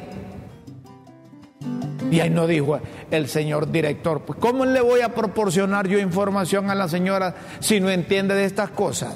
Y 2.12 2.20
ahí 2.20 2.30
no 2.30 2.46
dijo 2.46 2.80
el 3.10 3.28
señor 3.30 3.72
director, 3.72 4.22
pues 4.22 4.38
¿cómo 4.38 4.66
le 4.66 4.82
voy 4.82 5.00
a 5.02 5.16
proporcionar 5.16 5.88
yo 5.88 5.98
información 5.98 6.70
a 6.70 6.76
la 6.76 6.90
señora 6.90 7.36
si 7.60 7.80
no 7.80 7.90
entiende 7.90 8.36
de 8.36 8.46
estas 8.46 8.70
cosas? 8.72 9.16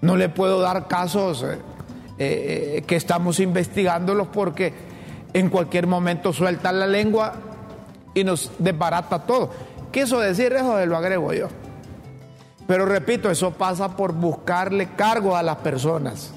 No 0.00 0.16
le 0.16 0.30
puedo 0.30 0.60
dar 0.60 0.88
casos 0.88 1.42
eh, 1.42 1.58
eh, 2.18 2.82
que 2.86 2.96
estamos 2.96 3.40
investigándolos 3.40 4.28
porque 4.28 4.72
en 5.34 5.50
cualquier 5.50 5.86
momento 5.86 6.32
suelta 6.32 6.72
la 6.72 6.86
lengua 6.86 7.34
y 8.14 8.24
nos 8.24 8.52
desbarata 8.58 9.26
todo. 9.26 9.50
Quiso 9.92 10.18
decir 10.18 10.52
eso, 10.52 10.84
lo 10.86 10.96
agrego 10.96 11.32
yo. 11.34 11.48
Pero 12.68 12.84
repito, 12.84 13.30
eso 13.30 13.52
pasa 13.52 13.96
por 13.96 14.12
buscarle 14.12 14.90
cargo 14.94 15.34
a 15.34 15.42
las 15.42 15.56
personas. 15.56 16.34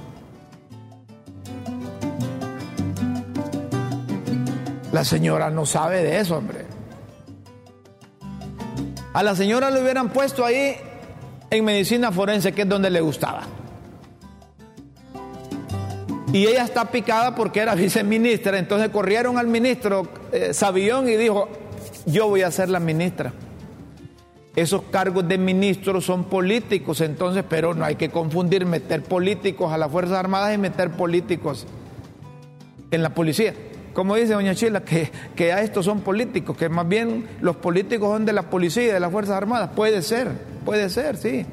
La 4.93 5.03
señora 5.03 5.49
no 5.49 5.65
sabe 5.65 6.01
de 6.01 6.21
eso, 6.21 6.37
hombre. 6.37 6.65
A 9.11 9.21
la 9.23 9.35
señora 9.35 9.69
le 9.69 9.81
hubieran 9.81 10.07
puesto 10.07 10.45
ahí 10.45 10.77
en 11.49 11.65
medicina 11.65 12.13
forense, 12.13 12.53
que 12.53 12.61
es 12.61 12.69
donde 12.69 12.89
le 12.89 13.01
gustaba. 13.01 13.41
Y 16.31 16.47
ella 16.47 16.63
está 16.63 16.85
picada 16.91 17.35
porque 17.35 17.59
era 17.59 17.75
viceministra. 17.75 18.57
Entonces 18.57 18.87
corrieron 18.87 19.37
al 19.37 19.47
ministro 19.47 20.07
eh, 20.31 20.53
Sabillón 20.53 21.09
y 21.09 21.17
dijo, 21.17 21.49
yo 22.05 22.29
voy 22.29 22.43
a 22.43 22.51
ser 22.51 22.69
la 22.69 22.79
ministra. 22.79 23.33
Esos 24.55 24.81
cargos 24.91 25.27
de 25.27 25.37
ministro 25.37 26.01
son 26.01 26.25
políticos, 26.25 27.01
entonces, 27.01 27.43
pero 27.47 27.73
no 27.73 27.85
hay 27.85 27.95
que 27.95 28.09
confundir 28.09 28.65
meter 28.65 29.03
políticos 29.03 29.71
a 29.71 29.77
las 29.77 29.91
Fuerzas 29.91 30.17
Armadas 30.17 30.53
y 30.53 30.57
meter 30.57 30.91
políticos 30.91 31.65
en 32.91 33.01
la 33.01 33.13
policía 33.13 33.53
como 33.93 34.15
dice 34.15 34.33
doña 34.33 34.55
Chila, 34.55 34.81
que, 34.81 35.11
que 35.35 35.51
a 35.51 35.61
estos 35.61 35.85
son 35.85 36.01
políticos, 36.01 36.55
que 36.55 36.69
más 36.69 36.87
bien 36.87 37.27
los 37.41 37.57
políticos 37.57 38.09
son 38.09 38.25
de 38.25 38.33
la 38.33 38.43
policía 38.43 38.83
y 38.83 38.87
de 38.87 38.99
las 38.99 39.11
Fuerzas 39.11 39.35
Armadas. 39.35 39.71
Puede 39.75 40.01
ser, 40.01 40.29
puede 40.65 40.89
ser, 40.89 41.17
sí. 41.17 41.45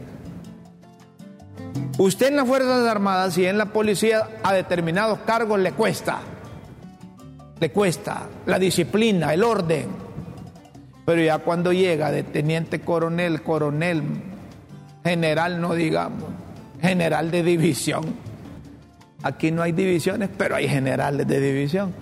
Usted 1.99 2.29
en 2.29 2.37
las 2.37 2.47
Fuerzas 2.47 2.87
Armadas 2.87 3.37
y 3.39 3.47
en 3.47 3.59
la 3.59 3.67
policía 3.73 4.29
a 4.43 4.53
determinados 4.53 5.19
cargos 5.21 5.59
le 5.59 5.73
cuesta, 5.73 6.21
le 7.59 7.73
cuesta 7.73 8.29
la 8.47 8.59
disciplina, 8.59 9.35
el 9.35 9.43
orden. 9.43 10.08
Pero 11.09 11.23
ya 11.23 11.39
cuando 11.39 11.73
llega 11.73 12.11
de 12.11 12.23
teniente 12.23 12.83
coronel, 12.83 13.41
coronel, 13.43 14.03
general, 15.03 15.59
no 15.59 15.73
digamos, 15.73 16.29
general 16.83 17.31
de 17.31 17.43
división. 17.43 18.05
Aquí 19.23 19.51
no 19.51 19.63
hay 19.63 19.73
divisiones, 19.73 20.29
pero 20.37 20.57
hay 20.57 20.69
generales 20.69 21.27
de 21.27 21.41
división 21.41 21.95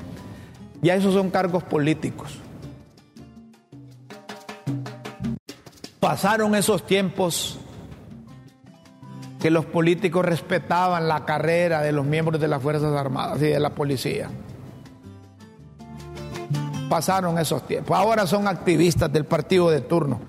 ya 0.83 0.95
esos 0.95 1.15
son 1.15 1.31
cargos 1.31 1.63
políticos. 1.65 2.39
Pasaron 6.01 6.55
esos 6.55 6.87
tiempos 6.87 7.59
que 9.41 9.51
los 9.51 9.65
políticos 9.67 10.25
respetaban 10.25 11.09
la 11.09 11.25
carrera 11.25 11.83
de 11.83 11.93
los 11.93 12.07
miembros 12.07 12.41
de 12.41 12.49
las 12.49 12.63
Fuerzas 12.63 12.95
Armadas 12.95 13.43
y 13.43 13.47
de 13.47 13.61
la 13.61 13.71
policía. 13.71 14.31
Pasaron 16.88 17.38
esos 17.38 17.66
tiempos. 17.66 17.97
Ahora 17.97 18.26
son 18.26 18.47
activistas 18.47 19.12
del 19.12 19.25
partido 19.25 19.71
de 19.71 19.81
turno. 19.81 20.21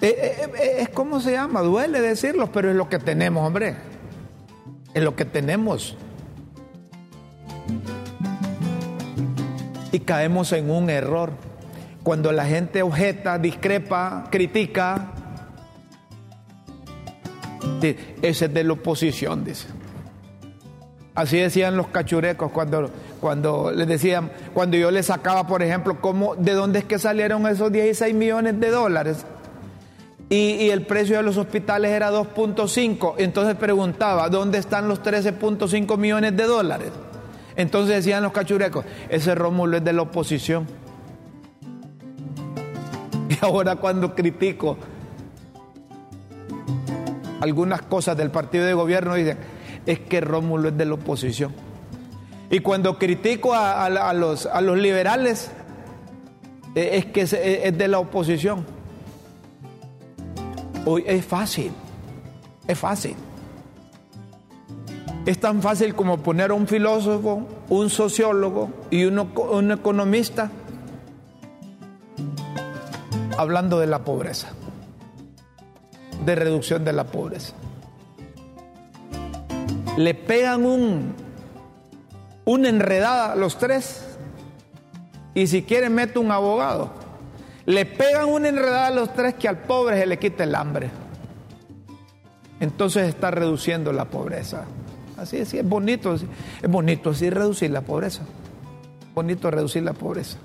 Eh, 0.00 0.16
eh, 0.18 0.50
eh, 0.58 0.76
es 0.80 0.88
como 0.90 1.20
se 1.20 1.32
llama, 1.32 1.62
duele 1.62 2.00
decirlo, 2.00 2.50
pero 2.52 2.70
es 2.70 2.76
lo 2.76 2.88
que 2.88 2.98
tenemos, 2.98 3.46
hombre. 3.46 3.76
Es 4.92 5.02
lo 5.02 5.16
que 5.16 5.24
tenemos. 5.24 5.96
Y 9.92 10.00
caemos 10.00 10.52
en 10.52 10.70
un 10.70 10.90
error. 10.90 11.32
Cuando 12.02 12.32
la 12.32 12.44
gente 12.44 12.82
objeta, 12.82 13.38
discrepa, 13.38 14.24
critica, 14.30 15.12
ese 18.22 18.44
es 18.46 18.54
de 18.54 18.64
la 18.64 18.72
oposición, 18.74 19.44
dice. 19.44 19.73
Así 21.14 21.38
decían 21.38 21.76
los 21.76 21.88
cachurecos 21.88 22.50
cuando, 22.50 22.90
cuando 23.20 23.70
les 23.70 23.86
decían, 23.86 24.32
cuando 24.52 24.76
yo 24.76 24.90
les 24.90 25.06
sacaba, 25.06 25.46
por 25.46 25.62
ejemplo, 25.62 26.00
cómo, 26.00 26.34
de 26.34 26.52
dónde 26.52 26.80
es 26.80 26.84
que 26.84 26.98
salieron 26.98 27.46
esos 27.46 27.70
16 27.70 28.12
millones 28.14 28.58
de 28.58 28.70
dólares. 28.70 29.24
Y, 30.28 30.70
el 30.70 30.86
precio 30.86 31.16
de 31.18 31.22
los 31.22 31.36
hospitales 31.36 31.92
era 31.92 32.10
2.5. 32.10 33.14
Entonces 33.18 33.54
preguntaba, 33.54 34.28
¿dónde 34.28 34.58
están 34.58 34.88
los 34.88 35.02
13.5 35.02 35.96
millones 35.96 36.36
de 36.36 36.44
dólares? 36.44 36.90
Entonces 37.54 37.96
decían 37.96 38.24
los 38.24 38.32
cachurecos, 38.32 38.84
ese 39.08 39.36
Rómulo 39.36 39.76
es 39.76 39.84
de 39.84 39.92
la 39.92 40.02
oposición. 40.02 40.66
Y 43.28 43.38
ahora 43.42 43.76
cuando 43.76 44.14
critico 44.14 44.76
algunas 47.40 47.82
cosas 47.82 48.16
del 48.16 48.30
partido 48.30 48.66
de 48.66 48.74
gobierno, 48.74 49.14
dicen, 49.14 49.38
es 49.86 50.00
que 50.00 50.20
Rómulo 50.20 50.68
es 50.68 50.76
de 50.76 50.84
la 50.84 50.94
oposición. 50.94 51.52
Y 52.50 52.60
cuando 52.60 52.98
critico 52.98 53.54
a, 53.54 53.88
los, 54.12 54.46
a 54.46 54.60
los, 54.60 54.78
liberales, 54.78 55.50
eh, 56.74 56.90
es 56.92 57.06
que 57.06 57.22
es 57.22 57.78
de 57.78 57.88
la 57.88 57.98
oposición. 57.98 58.64
Hoy 60.86 61.04
es 61.06 61.24
fácil, 61.24 61.72
es 62.68 62.78
fácil. 62.78 63.16
Es 65.26 65.40
tan 65.40 65.62
fácil 65.62 65.94
como 65.94 66.18
poner 66.18 66.50
a 66.50 66.54
un 66.54 66.66
filósofo, 66.66 67.46
un 67.70 67.88
sociólogo 67.88 68.68
y 68.90 69.04
un 69.04 69.70
economista 69.72 70.50
hablando 73.38 73.80
de 73.80 73.86
la 73.86 74.04
pobreza, 74.04 74.48
de 76.26 76.34
reducción 76.34 76.84
de 76.84 76.92
la 76.92 77.04
pobreza 77.04 77.54
le 79.96 80.14
pegan 80.14 80.64
un, 80.64 81.14
una 82.44 82.68
enredada 82.68 83.32
a 83.32 83.36
los 83.36 83.58
tres 83.58 84.04
y 85.34 85.46
si 85.46 85.62
quieren 85.62 85.94
mete 85.94 86.18
un 86.18 86.30
abogado. 86.30 86.90
Le 87.66 87.86
pegan 87.86 88.28
una 88.28 88.48
enredada 88.48 88.88
a 88.88 88.90
los 88.90 89.14
tres 89.14 89.34
que 89.34 89.48
al 89.48 89.58
pobre 89.58 89.98
se 89.98 90.06
le 90.06 90.18
quita 90.18 90.44
el 90.44 90.54
hambre. 90.54 90.90
Entonces 92.60 93.08
está 93.08 93.30
reduciendo 93.30 93.92
la 93.92 94.04
pobreza. 94.06 94.64
Así 95.16 95.38
es, 95.38 95.54
es 95.54 95.66
bonito, 95.66 96.14
es 96.14 96.24
bonito 96.68 97.10
así 97.10 97.30
reducir 97.30 97.70
la 97.70 97.80
pobreza. 97.80 98.22
Bonito 99.14 99.50
reducir 99.50 99.82
la 99.82 99.92
pobreza. 99.92 100.38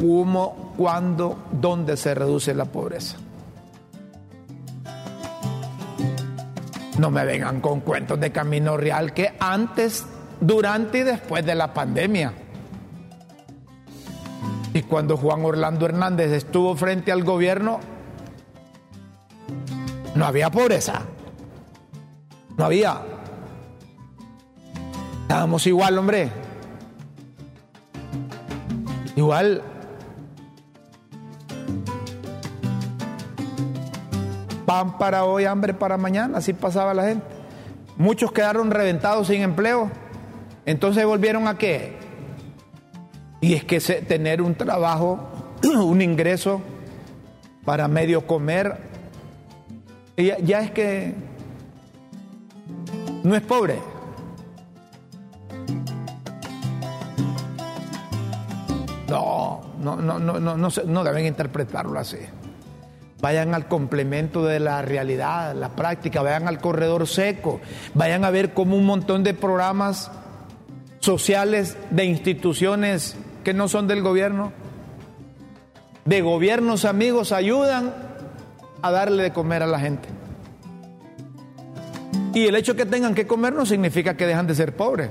¿Cómo, 0.00 0.74
cuándo, 0.76 1.38
dónde 1.52 1.96
se 1.96 2.14
reduce 2.14 2.52
la 2.54 2.66
pobreza? 2.66 3.16
No 6.98 7.10
me 7.10 7.24
vengan 7.24 7.60
con 7.60 7.80
cuentos 7.80 8.20
de 8.20 8.30
camino 8.30 8.76
real 8.76 9.12
que 9.12 9.34
antes, 9.40 10.06
durante 10.40 10.98
y 10.98 11.02
después 11.02 11.44
de 11.44 11.54
la 11.54 11.74
pandemia. 11.74 12.32
Y 14.72 14.82
cuando 14.82 15.16
Juan 15.16 15.44
Orlando 15.44 15.86
Hernández 15.86 16.32
estuvo 16.32 16.74
frente 16.76 17.12
al 17.12 17.24
gobierno, 17.24 17.80
no 20.14 20.24
había 20.24 20.50
pobreza. 20.50 21.02
No 22.56 22.64
había. 22.64 23.00
Estábamos 25.22 25.66
igual, 25.66 25.98
hombre. 25.98 26.30
Igual 29.16 29.62
pan 34.74 34.98
para 34.98 35.24
hoy, 35.24 35.44
hambre 35.44 35.72
para 35.72 35.96
mañana, 35.96 36.38
así 36.38 36.52
pasaba 36.52 36.92
la 36.94 37.04
gente. 37.04 37.24
Muchos 37.96 38.32
quedaron 38.32 38.72
reventados 38.72 39.28
sin 39.28 39.42
empleo, 39.42 39.88
entonces 40.66 41.06
volvieron 41.06 41.46
a 41.46 41.56
qué? 41.56 41.96
Y 43.40 43.54
es 43.54 43.64
que 43.64 43.78
tener 43.80 44.42
un 44.42 44.56
trabajo, 44.56 45.20
un 45.62 46.02
ingreso 46.02 46.60
para 47.64 47.86
medio 47.86 48.26
comer, 48.26 48.78
ya, 50.16 50.38
ya 50.38 50.60
es 50.60 50.70
que 50.72 51.14
no 53.22 53.36
es 53.36 53.42
pobre. 53.42 53.78
No, 59.08 59.60
no, 59.78 59.96
no, 59.96 60.18
no, 60.18 60.40
no, 60.40 60.56
no, 60.56 60.68
no 60.86 61.04
deben 61.04 61.26
interpretarlo 61.26 62.00
así 62.00 62.18
vayan 63.24 63.54
al 63.54 63.68
complemento 63.68 64.44
de 64.44 64.60
la 64.60 64.82
realidad, 64.82 65.54
la 65.54 65.70
práctica, 65.70 66.20
vayan 66.20 66.46
al 66.46 66.58
corredor 66.58 67.06
seco, 67.06 67.58
vayan 67.94 68.22
a 68.22 68.28
ver 68.28 68.52
cómo 68.52 68.76
un 68.76 68.84
montón 68.84 69.24
de 69.24 69.32
programas 69.32 70.10
sociales 71.00 71.78
de 71.88 72.04
instituciones 72.04 73.16
que 73.42 73.54
no 73.54 73.66
son 73.66 73.88
del 73.88 74.02
gobierno, 74.02 74.52
de 76.04 76.20
gobiernos 76.20 76.84
amigos, 76.84 77.32
ayudan 77.32 77.94
a 78.82 78.90
darle 78.90 79.22
de 79.22 79.32
comer 79.32 79.62
a 79.62 79.68
la 79.68 79.80
gente. 79.80 80.10
Y 82.34 82.46
el 82.46 82.56
hecho 82.56 82.76
que 82.76 82.84
tengan 82.84 83.14
que 83.14 83.26
comer 83.26 83.54
no 83.54 83.64
significa 83.64 84.18
que 84.18 84.26
dejan 84.26 84.46
de 84.46 84.54
ser 84.54 84.76
pobres. 84.76 85.08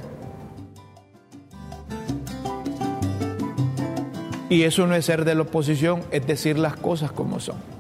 Y 4.50 4.62
eso 4.62 4.86
no 4.86 4.94
es 4.94 5.04
ser 5.04 5.26
de 5.26 5.34
la 5.34 5.42
oposición, 5.42 6.04
es 6.12 6.28
decir 6.28 6.60
las 6.60 6.76
cosas 6.76 7.12
como 7.12 7.40
son. 7.40 7.73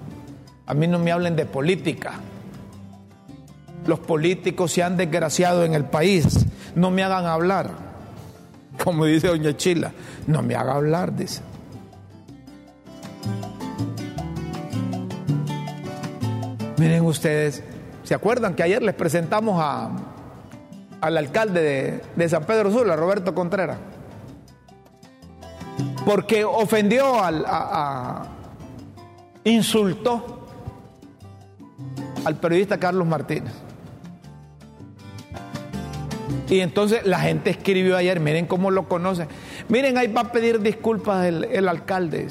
A 0.66 0.74
mí 0.74 0.88
no 0.88 1.00
me 1.00 1.12
hablen 1.12 1.36
de 1.36 1.46
política. 1.46 2.14
Los 3.86 4.00
políticos 4.00 4.72
se 4.72 4.82
han 4.82 4.96
desgraciado 4.96 5.66
en 5.66 5.74
el 5.74 5.86
país. 5.86 6.46
No 6.76 6.90
me 6.90 7.04
hagan 7.04 7.26
hablar. 7.26 7.72
Como 8.84 9.06
dice 9.06 9.28
doña 9.28 9.56
Chila, 9.56 9.92
no 10.26 10.42
me 10.42 10.56
haga 10.56 10.76
hablar, 10.76 11.16
dice. 11.16 11.42
Miren 16.78 17.06
ustedes, 17.06 17.64
¿se 18.04 18.14
acuerdan 18.14 18.56
que 18.56 18.64
ayer 18.64 18.82
les 18.82 18.96
presentamos 18.96 19.62
a, 19.62 19.92
al 21.02 21.18
alcalde 21.18 22.02
de, 22.16 22.30
San 22.30 22.46
Pedro 22.46 22.72
Sula, 22.72 22.96
Roberto 22.96 23.36
Contreras? 23.36 23.78
Porque 26.06 26.44
ofendió 26.44 27.24
al, 27.24 27.46
a, 27.48 28.26
insultó 29.44 30.43
al 32.26 32.36
periodista 32.36 32.80
Carlos 32.80 33.08
Martínez. 33.08 33.54
Y 36.50 36.60
entonces 36.60 37.06
la 37.06 37.20
gente 37.20 37.50
escribió 37.50 37.98
ayer, 37.98 38.20
miren 38.20 38.46
cómo 38.46 38.70
lo 38.70 38.88
conocen. 38.88 39.28
Miren, 39.70 39.98
ahí 39.98 40.08
va 40.08 40.22
a 40.22 40.32
pedir 40.32 40.62
disculpas 40.62 41.26
el, 41.26 41.68
alcalde. 41.68 42.28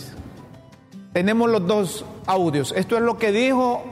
Tenemos 1.13 1.51
los 1.51 1.67
dos 1.67 2.05
audios. 2.27 2.73
Esto 2.77 2.97
es 2.97 3.03
lo 3.03 3.19
que 3.19 3.33
dijo 3.33 3.83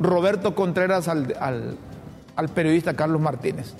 Roberto 0.00 0.54
Contreras 0.54 1.08
al, 1.08 1.76
periodista 2.54 2.94
Carlos 2.94 3.20
Martínez. 3.20 3.74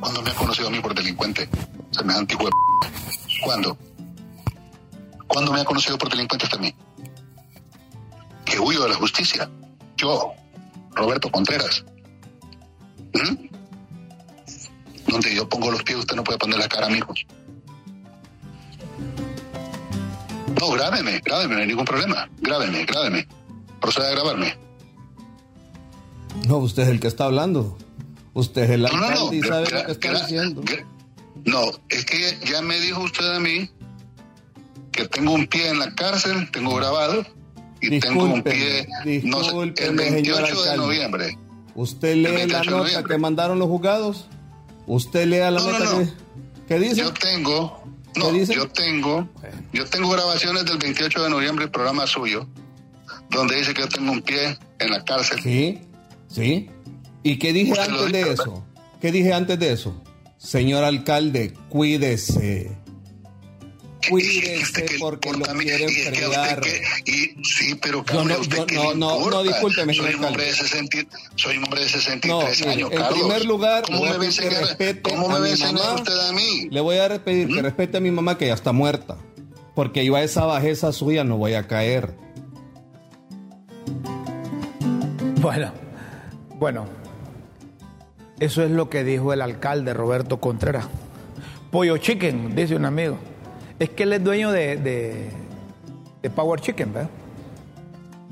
¿Cuándo 0.00 0.22
me 0.22 0.30
ha 0.30 0.34
conocido 0.34 0.68
a 0.68 0.70
mí 0.70 0.80
por 0.80 0.94
delincuente? 0.94 1.48
Semejante 1.90 2.34
hijo 2.34 2.46
de... 2.46 2.50
¿Cuándo? 3.44 3.76
¿Cuándo 5.26 5.52
me 5.52 5.60
ha 5.60 5.64
conocido 5.64 5.98
por 5.98 6.10
delincuente 6.10 6.46
hasta 6.46 6.58
mí? 6.58 6.74
Que 8.52 8.60
huyo 8.60 8.82
de 8.82 8.90
la 8.90 8.96
justicia. 8.96 9.48
Yo, 9.96 10.34
Roberto 10.94 11.30
Contreras. 11.30 11.84
¿Mm? 13.14 13.48
Donde 15.10 15.34
yo 15.34 15.48
pongo 15.48 15.70
los 15.70 15.82
pies, 15.82 15.98
usted 15.98 16.16
no 16.16 16.22
puede 16.22 16.38
poner 16.38 16.58
la 16.58 16.68
cara, 16.68 16.86
amigos. 16.86 17.24
No, 20.60 20.70
grábeme, 20.70 21.20
grábeme, 21.24 21.54
no 21.54 21.60
hay 21.62 21.66
ningún 21.66 21.84
problema. 21.84 22.28
Grábeme, 22.40 22.84
grábeme. 22.84 23.26
Proceda 23.80 24.08
a 24.08 24.10
grabarme. 24.12 24.56
No, 26.46 26.58
usted 26.58 26.82
es 26.84 26.88
el 26.90 27.00
que 27.00 27.08
está 27.08 27.24
hablando. 27.24 27.78
Usted 28.34 28.64
es 28.64 28.70
el 28.70 28.86
alcalde 28.86 29.36
y 29.36 29.42
sabe 29.42 29.70
lo 29.70 29.86
que 29.86 29.92
está 29.92 30.12
diciendo. 30.12 30.62
No, 31.44 31.62
es 31.88 32.04
que 32.04 32.38
ya 32.44 32.60
me 32.62 32.78
dijo 32.80 33.00
usted 33.00 33.34
a 33.34 33.40
mí 33.40 33.70
que 34.92 35.08
tengo 35.08 35.32
un 35.32 35.46
pie 35.46 35.70
en 35.70 35.78
la 35.78 35.94
cárcel, 35.94 36.50
tengo 36.52 36.74
grabado, 36.74 37.24
y 37.82 38.00
tengo 38.00 38.24
un 38.24 38.42
pie 38.42 38.86
el 39.04 39.96
28 39.96 40.62
de 40.62 40.76
noviembre. 40.76 41.38
¿Usted 41.74 42.16
lee 42.16 42.46
la 42.46 42.62
nota 42.62 43.02
que 43.02 43.18
mandaron 43.18 43.58
los 43.58 43.68
juzgados? 43.68 44.28
¿Usted 44.86 45.26
lea 45.26 45.50
la 45.50 45.60
nota 45.60 46.04
Que, 46.68 46.78
dice? 46.78 46.96
Yo 46.96 47.12
tengo, 47.12 47.82
no, 48.16 48.34
yo 48.36 48.68
tengo, 48.68 49.28
yo 49.72 49.86
tengo 49.86 50.10
grabaciones 50.10 50.64
del 50.64 50.78
28 50.78 51.22
de 51.24 51.30
noviembre, 51.30 51.64
el 51.64 51.70
programa 51.70 52.06
suyo, 52.06 52.46
donde 53.30 53.56
dice 53.56 53.74
que 53.74 53.82
yo 53.82 53.88
tengo 53.88 54.12
un 54.12 54.22
pie 54.22 54.58
en 54.78 54.90
la 54.90 55.04
cárcel. 55.04 55.40
Sí, 55.42 55.80
sí. 56.28 56.68
¿Y 57.22 57.38
qué 57.38 57.52
dije 57.52 57.72
antes 57.80 58.12
de 58.12 58.32
eso? 58.32 58.64
¿Qué 59.00 59.12
dije 59.12 59.32
antes 59.32 59.58
de 59.58 59.72
eso? 59.72 60.02
Señor 60.36 60.84
alcalde, 60.84 61.54
cuídese. 61.68 62.81
Cuídese 64.08 64.86
porque 64.98 65.32
lo 65.32 65.44
quieren 65.44 65.88
fregar. 65.88 66.62
sí, 67.42 67.74
pero 67.80 68.04
yo 68.04 68.24
no, 68.24 68.42
yo, 68.42 68.66
no, 68.66 68.94
no, 68.94 69.30
no, 69.30 69.42
discúlpeme, 69.42 69.94
soy 69.94 70.14
un 70.14 70.24
hombre 70.24 70.46
de 70.46 70.54
60, 70.54 70.98
soy 71.36 71.56
un 71.58 71.64
hombre 71.64 71.82
de 71.82 71.88
63 71.88 72.66
años, 72.66 72.90
En 72.92 73.08
primer 73.08 73.44
lugar, 73.44 73.84
¿cómo 73.84 74.04
me, 74.04 74.28
que 74.28 74.50
respete 74.50 75.02
¿cómo 75.02 75.28
me 75.28 75.36
a 75.36 75.52
mi 75.52 75.56
mamá. 75.56 75.94
Usted 75.94 76.28
a 76.28 76.32
mí? 76.32 76.68
Le 76.70 76.80
voy 76.80 76.98
a 76.98 77.22
pedir 77.22 77.48
que 77.48 77.60
¿Mm? 77.60 77.64
respete 77.64 77.96
a 77.98 78.00
mi 78.00 78.10
mamá 78.10 78.36
que 78.38 78.46
ya 78.46 78.54
está 78.54 78.72
muerta. 78.72 79.16
Porque 79.74 80.04
yo 80.04 80.16
a 80.16 80.22
esa 80.22 80.44
bajeza 80.44 80.92
suya 80.92 81.24
no 81.24 81.38
voy 81.38 81.54
a 81.54 81.66
caer. 81.66 82.14
Bueno, 85.40 85.72
bueno, 86.58 86.86
eso 88.38 88.62
es 88.62 88.70
lo 88.70 88.90
que 88.90 89.02
dijo 89.02 89.32
el 89.32 89.40
alcalde 89.40 89.94
Roberto 89.94 90.40
Contreras. 90.40 90.86
Pollo 91.70 91.96
Chicken, 91.96 92.54
dice 92.54 92.76
un 92.76 92.84
amigo. 92.84 93.18
Es 93.82 93.90
que 93.90 94.04
él 94.04 94.12
es 94.12 94.22
dueño 94.22 94.52
de, 94.52 94.76
de, 96.22 96.30
Power 96.30 96.60
Chicken, 96.60 96.92
¿verdad? 96.92 97.10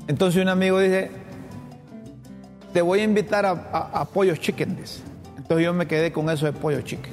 Entonces 0.07 0.41
un 0.41 0.47
amigo 0.47 0.79
dice, 0.79 1.11
te 2.71 2.81
voy 2.81 3.01
a 3.01 3.03
invitar 3.03 3.45
a, 3.45 3.51
a, 3.51 4.05
Pollo 4.05 4.33
Chicken. 4.37 4.77
Entonces 5.35 5.65
yo 5.65 5.73
me 5.73 5.87
quedé 5.87 6.13
con 6.13 6.29
eso 6.29 6.45
de 6.45 6.53
Pollo 6.53 6.79
Chicken. 6.79 7.11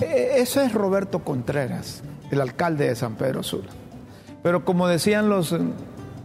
E, 0.00 0.40
eso 0.40 0.62
es 0.62 0.72
Roberto 0.72 1.18
Contreras, 1.18 2.02
el 2.30 2.40
alcalde 2.40 2.88
de 2.88 2.96
San 2.96 3.16
Pedro 3.16 3.42
Sula. 3.42 3.68
Pero 4.42 4.64
como 4.64 4.88
decían 4.88 5.28
los 5.28 5.54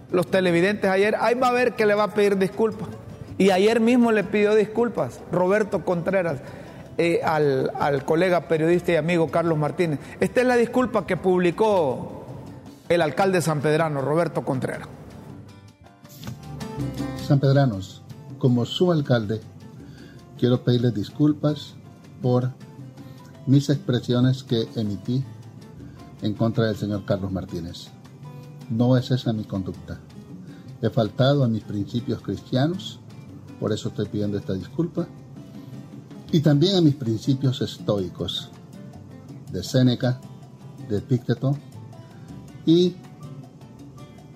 los 0.10 0.28
televidentes 0.32 0.90
ayer, 0.90 1.18
ahí 1.20 1.36
va 1.36 1.50
a 1.50 1.52
ver 1.52 1.74
que 1.74 1.86
le 1.86 1.96
va 1.96 2.04
a 2.04 2.14
pedir 2.14 2.38
disculpas. 2.38 2.88
Y 3.38 3.50
ayer 3.50 3.82
mismo 3.82 4.14
le 4.14 4.24
pidió 4.24 4.56
disculpas 4.56 5.20
Roberto 5.34 5.84
Contreras 5.84 6.38
eh, 6.98 7.22
al, 7.24 8.06
colega 8.06 8.48
periodista 8.48 8.92
y 8.92 8.96
amigo 8.96 9.30
Carlos 9.32 9.58
Martínez. 9.58 10.00
Esta 10.20 10.42
es 10.42 10.48
la 10.48 10.56
disculpa 10.56 11.08
que 11.08 11.18
publicó 11.18 12.26
el 12.90 13.02
alcalde 13.02 13.42
San 13.42 13.62
Pedrano, 13.62 14.02
Roberto 14.02 14.44
Contreras. 14.44 14.88
San 17.26 17.40
Pedranos, 17.40 18.04
como 18.38 18.66
su 18.66 18.92
alcalde, 18.92 19.42
quiero 20.38 20.64
pedirles 20.64 20.94
disculpas 20.94 21.76
por 22.22 22.52
mis 23.48 23.70
expresiones 23.70 24.44
que 24.44 24.68
emití 24.76 25.24
en 26.22 26.34
contra 26.34 26.66
del 26.66 26.76
señor 26.76 27.06
Carlos 27.06 27.32
Martínez. 27.32 27.88
No 28.70 28.98
es 28.98 29.10
esa 29.12 29.34
mi 29.34 29.46
conducta. 29.46 30.00
He 30.82 30.90
faltado 30.90 31.44
a 31.44 31.48
mis 31.48 31.64
principios 31.64 32.22
cristianos, 32.22 33.00
por 33.60 33.72
eso 33.72 33.90
estoy 33.90 34.06
pidiendo 34.08 34.38
esta 34.38 34.54
disculpa, 34.54 35.08
y 36.34 36.40
también 36.40 36.76
a 36.76 36.82
mis 36.82 36.96
principios 36.96 37.62
estoicos 37.62 38.50
de 39.52 39.64
Séneca, 39.64 40.20
de 40.90 40.98
Epicteto, 40.98 41.56
y 42.66 42.96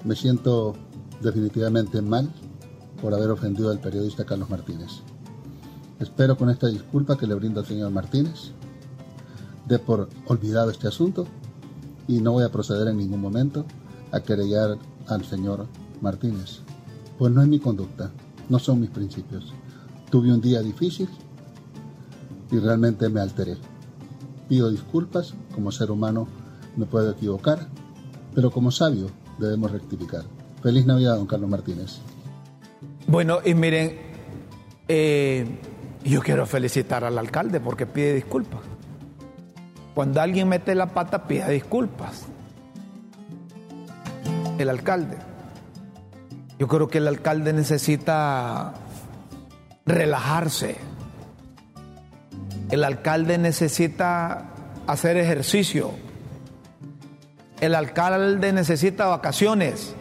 me 0.03 0.15
siento 0.15 0.75
definitivamente 1.23 2.03
mal 2.03 2.31
por 3.01 3.15
haber 3.15 3.31
ofendido 3.31 3.71
al 3.71 3.79
periodista 3.79 4.25
Carlos 4.25 4.47
Martínez. 4.47 5.01
Espero 5.99 6.37
con 6.37 6.51
esta 6.51 6.67
disculpa 6.67 7.17
que 7.17 7.25
le 7.25 7.33
brindo 7.33 7.61
al 7.61 7.65
señor 7.65 7.89
Martínez 7.89 8.51
de 9.65 9.79
por 9.79 10.07
olvidado 10.27 10.69
este 10.69 10.87
asunto 10.87 11.25
y 12.07 12.21
no 12.21 12.33
voy 12.33 12.43
a 12.43 12.51
proceder 12.51 12.89
en 12.89 12.97
ningún 12.97 13.21
momento 13.21 13.65
a 14.11 14.19
querellar 14.19 14.77
al 15.07 15.25
señor 15.25 15.65
Martínez. 15.99 16.59
Pues 17.17 17.33
no 17.33 17.41
es 17.41 17.47
mi 17.47 17.59
conducta, 17.59 18.11
no 18.49 18.59
son 18.59 18.81
mis 18.81 18.91
principios. 18.91 19.51
Tuve 20.11 20.31
un 20.31 20.41
día 20.41 20.61
difícil 20.61 21.09
y 22.51 22.59
realmente 22.59 23.09
me 23.09 23.21
alteré. 23.21 23.57
Pido 24.47 24.69
disculpas, 24.69 25.33
como 25.53 25.71
ser 25.71 25.91
humano 25.91 26.27
me 26.75 26.85
puedo 26.85 27.11
equivocar, 27.11 27.67
pero 28.33 28.51
como 28.51 28.71
sabio 28.71 29.09
debemos 29.39 29.71
rectificar. 29.71 30.23
Feliz 30.61 30.85
Navidad, 30.85 31.15
don 31.15 31.27
Carlos 31.27 31.49
Martínez. 31.49 31.99
Bueno, 33.07 33.39
y 33.43 33.53
miren, 33.53 33.97
eh, 34.87 35.59
yo 36.03 36.21
quiero 36.21 36.45
felicitar 36.45 37.03
al 37.03 37.17
alcalde 37.17 37.59
porque 37.59 37.85
pide 37.85 38.13
disculpas. 38.13 38.61
Cuando 39.93 40.21
alguien 40.21 40.47
mete 40.47 40.75
la 40.75 40.93
pata, 40.93 41.27
pide 41.27 41.51
disculpas 41.51 42.27
el 44.57 44.69
alcalde. 44.69 45.17
Yo 46.59 46.67
creo 46.67 46.87
que 46.87 46.97
el 46.97 47.07
alcalde 47.07 47.53
necesita 47.53 48.73
relajarse. 49.85 50.77
El 52.69 52.83
alcalde 52.83 53.37
necesita 53.37 54.45
hacer 54.87 55.17
ejercicio. 55.17 55.91
El 57.61 57.75
alcalde 57.75 58.51
necesita 58.51 59.07
vacaciones. 59.07 59.95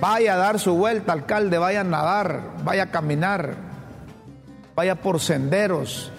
Vaya 0.00 0.34
a 0.34 0.36
dar 0.36 0.58
su 0.58 0.74
vuelta, 0.74 1.12
alcalde, 1.12 1.58
vaya 1.58 1.82
a 1.82 1.84
nadar, 1.84 2.42
vaya 2.64 2.84
a 2.84 2.90
caminar, 2.90 3.54
vaya 4.74 4.96
por 4.96 5.20
senderos. 5.20 6.10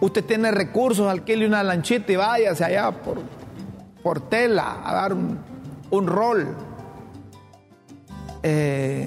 Usted 0.00 0.24
tiene 0.24 0.50
recursos, 0.50 1.10
alquile 1.10 1.46
una 1.46 1.62
lanchita 1.62 2.12
y 2.12 2.16
váyase 2.16 2.64
allá 2.64 2.92
por 2.92 3.18
Portela 4.02 4.78
a 4.82 4.94
dar 4.94 5.12
un, 5.12 6.06
rol. 6.06 6.56
Eh, 8.42 9.06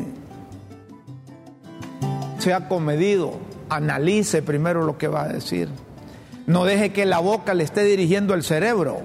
sea 2.37 2.67
comedido, 2.67 3.39
analice 3.75 4.41
primero 4.41 4.85
lo 4.85 4.97
que 4.97 5.07
va 5.07 5.23
a 5.23 5.27
decir. 5.27 5.69
No 6.45 6.65
deje 6.65 6.91
que 6.91 7.05
la 7.05 7.19
boca 7.19 7.53
le 7.53 7.63
esté 7.63 7.83
dirigiendo 7.83 8.33
el 8.33 8.43
cerebro. 8.43 9.01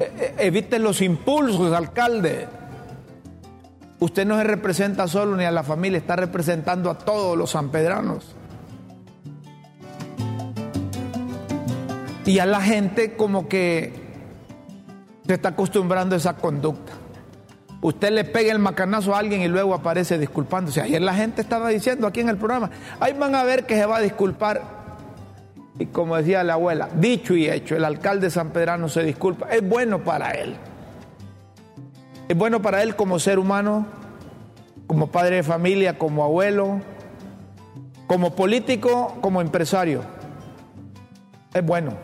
E, 0.00 0.34
e, 0.38 0.46
evite 0.46 0.78
los 0.78 1.02
impulsos, 1.02 1.72
alcalde. 1.72 2.48
Usted 3.98 4.26
no 4.26 4.38
se 4.38 4.44
representa 4.44 5.08
solo 5.08 5.36
ni 5.36 5.44
a 5.44 5.50
la 5.50 5.62
familia, 5.62 5.98
está 5.98 6.16
representando 6.16 6.90
a 6.90 6.98
todos 6.98 7.36
los 7.36 7.50
sanpedranos. 7.50 8.34
Y 12.24 12.38
a 12.38 12.46
la 12.46 12.60
gente 12.60 13.16
como 13.16 13.48
que 13.48 13.92
se 15.26 15.34
está 15.34 15.50
acostumbrando 15.50 16.14
a 16.14 16.18
esa 16.18 16.36
conducta. 16.36 16.99
Usted 17.82 18.10
le 18.10 18.24
pega 18.24 18.52
el 18.52 18.58
macanazo 18.58 19.14
a 19.14 19.18
alguien 19.18 19.40
y 19.40 19.48
luego 19.48 19.74
aparece 19.74 20.18
disculpándose. 20.18 20.82
Ayer 20.82 21.00
la 21.00 21.14
gente 21.14 21.40
estaba 21.40 21.70
diciendo 21.70 22.06
aquí 22.06 22.20
en 22.20 22.28
el 22.28 22.36
programa, 22.36 22.70
ahí 22.98 23.14
van 23.14 23.34
a 23.34 23.42
ver 23.42 23.64
que 23.64 23.74
se 23.74 23.86
va 23.86 23.96
a 23.96 24.00
disculpar. 24.00 24.62
Y 25.78 25.86
como 25.86 26.16
decía 26.16 26.44
la 26.44 26.54
abuela, 26.54 26.90
dicho 26.94 27.34
y 27.34 27.48
hecho, 27.48 27.74
el 27.74 27.86
alcalde 27.86 28.30
San 28.30 28.50
Pedrano 28.50 28.88
se 28.90 29.02
disculpa. 29.02 29.48
Es 29.50 29.66
bueno 29.66 30.04
para 30.04 30.32
él. 30.32 30.56
Es 32.28 32.36
bueno 32.36 32.60
para 32.60 32.82
él 32.82 32.96
como 32.96 33.18
ser 33.18 33.38
humano, 33.38 33.86
como 34.86 35.06
padre 35.06 35.36
de 35.36 35.42
familia, 35.42 35.96
como 35.98 36.22
abuelo, 36.22 36.82
como 38.06 38.36
político, 38.36 39.16
como 39.22 39.40
empresario. 39.40 40.02
Es 41.54 41.64
bueno. 41.64 41.94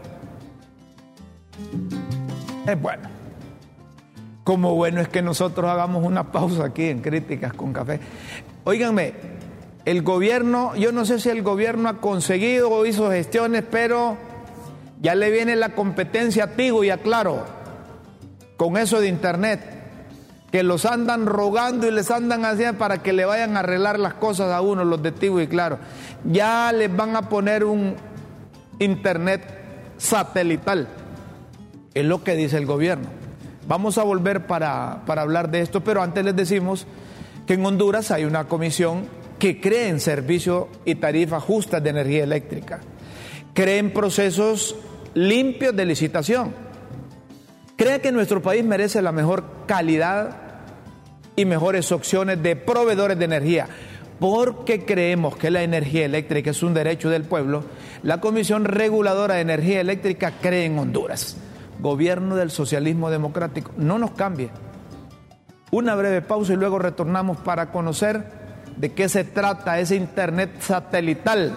Es 2.67 2.81
bueno. 2.81 3.16
Como 4.47 4.77
bueno 4.77 5.01
es 5.01 5.09
que 5.09 5.23
nosotros 5.23 5.69
hagamos 5.69 6.05
una 6.05 6.31
pausa 6.31 6.67
aquí 6.67 6.85
en 6.85 7.01
Críticas 7.01 7.53
con 7.53 7.73
Café. 7.73 7.99
Óiganme, 8.63 9.15
el 9.85 10.03
gobierno, 10.03 10.77
yo 10.77 10.93
no 10.93 11.05
sé 11.05 11.19
si 11.19 11.31
el 11.31 11.43
gobierno 11.43 11.89
ha 11.89 11.95
conseguido 11.95 12.71
o 12.71 12.87
hizo 12.87 13.11
gestiones, 13.11 13.65
pero 13.69 14.17
ya 15.01 15.17
le 15.17 15.33
viene 15.33 15.57
la 15.57 15.71
competencia 15.71 16.45
a 16.45 16.47
Tigo 16.53 16.85
y 16.85 16.91
a 16.91 16.99
Claro 16.99 17.45
con 18.57 18.77
eso 18.77 19.01
de 19.01 19.09
Internet, 19.09 19.63
que 20.53 20.63
los 20.63 20.87
andan 20.87 21.27
rogando 21.27 21.89
y 21.89 21.91
les 21.91 22.13
andan 22.13 22.45
haciendo 22.45 22.79
para 22.79 23.03
que 23.03 23.13
le 23.13 23.25
vayan 23.25 23.57
a 23.57 23.61
arreglar 23.61 23.99
las 23.99 24.15
cosas 24.15 24.53
a 24.53 24.61
uno, 24.61 24.85
los 24.85 25.03
de 25.03 25.11
Tigo 25.11 25.41
y 25.41 25.49
Claro. 25.49 25.81
Ya 26.23 26.71
les 26.73 26.95
van 26.95 27.17
a 27.17 27.29
poner 27.29 27.65
un 27.65 27.97
Internet 28.79 29.43
satelital 29.97 30.87
es 31.97 32.05
lo 32.05 32.23
que 32.23 32.37
dice 32.37 32.59
el 32.59 32.67
gobierno. 32.67 33.16
Vamos 33.69 33.99
a 33.99 34.05
volver 34.05 34.47
para, 34.47 35.03
hablar 35.07 35.51
de 35.51 35.61
esto, 35.61 35.83
pero 35.83 36.01
antes 36.01 36.25
les 36.25 36.37
decimos 36.37 36.87
que 37.47 37.55
en 37.55 37.67
Honduras 37.67 38.13
hay 38.13 38.25
una 38.25 38.45
comisión 38.47 39.09
que 39.41 39.61
cree 39.61 39.89
en 39.89 39.99
servicio 39.99 40.69
y 40.85 40.95
tarifa 40.95 41.41
justas 41.41 41.83
de 41.83 41.91
energía 41.91 42.23
eléctrica, 42.23 42.81
cree 43.55 43.79
en 43.79 43.93
procesos 43.93 44.77
limpios 45.15 45.75
de 45.75 45.85
licitación, 45.85 46.55
cree 47.77 48.01
que 48.01 48.13
nuestro 48.13 48.41
país 48.41 48.65
merece 48.65 49.03
la 49.03 49.13
mejor 49.13 49.45
calidad 49.67 50.37
y 51.35 51.45
mejores 51.45 51.91
opciones 51.91 52.43
de 52.43 52.55
proveedores 52.55 53.19
de 53.19 53.25
energía. 53.25 53.69
Porque 54.19 54.87
creemos 54.87 55.37
que 55.37 55.51
la 55.51 55.63
energía 55.63 56.07
eléctrica 56.07 56.51
es 56.51 56.63
un 56.63 56.73
derecho 56.73 57.11
del 57.11 57.25
pueblo, 57.25 57.65
la 58.03 58.19
Comisión 58.21 58.65
Reguladora 58.65 59.35
de 59.35 59.43
Energía 59.43 59.81
Eléctrica 59.81 60.33
cree 60.41 60.65
en 60.65 60.79
Honduras 60.79 61.37
gobierno 61.81 62.37
del 62.37 62.51
socialismo 62.51 63.11
democrático. 63.11 63.73
No 63.77 63.99
nos 63.99 64.13
cambie. 64.13 64.51
Una 65.71 65.95
breve 65.95 66.23
pausa 66.23 66.53
y 66.53 66.57
luego 66.57 66.79
retornamos 66.79 67.39
para 67.39 67.71
conocer 67.73 68.25
de 68.77 68.93
qué 68.93 69.09
se 69.09 69.25
trata 69.25 69.79
ese 69.79 69.97
Internet 69.97 70.61
satelital. 70.61 71.53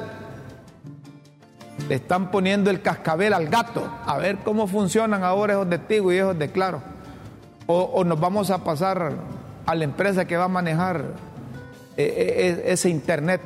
Le 1.88 1.95
están 1.95 2.32
poniendo 2.32 2.69
el 2.69 2.82
cascabel 2.82 3.34
al 3.34 3.47
gato, 3.47 3.88
a 4.05 4.17
ver 4.17 4.38
cómo 4.38 4.67
funcionan 4.67 5.23
ahora 5.23 5.53
esos 5.53 5.69
de 5.69 5.79
Tigo 5.79 6.12
y 6.12 6.17
esos 6.17 6.38
de 6.38 6.51
Claro. 6.51 6.82
O, 7.71 8.03
nos 8.03 8.19
vamos 8.19 8.49
a 8.49 8.63
pasar 8.63 9.12
a 9.65 9.75
la 9.75 9.84
empresa 9.84 10.25
que 10.25 10.36
va 10.36 10.45
a 10.45 10.49
manejar 10.49 11.03
eh, 11.97 12.58
eh, 12.58 12.63
ese 12.65 12.89
Internet 12.89 13.41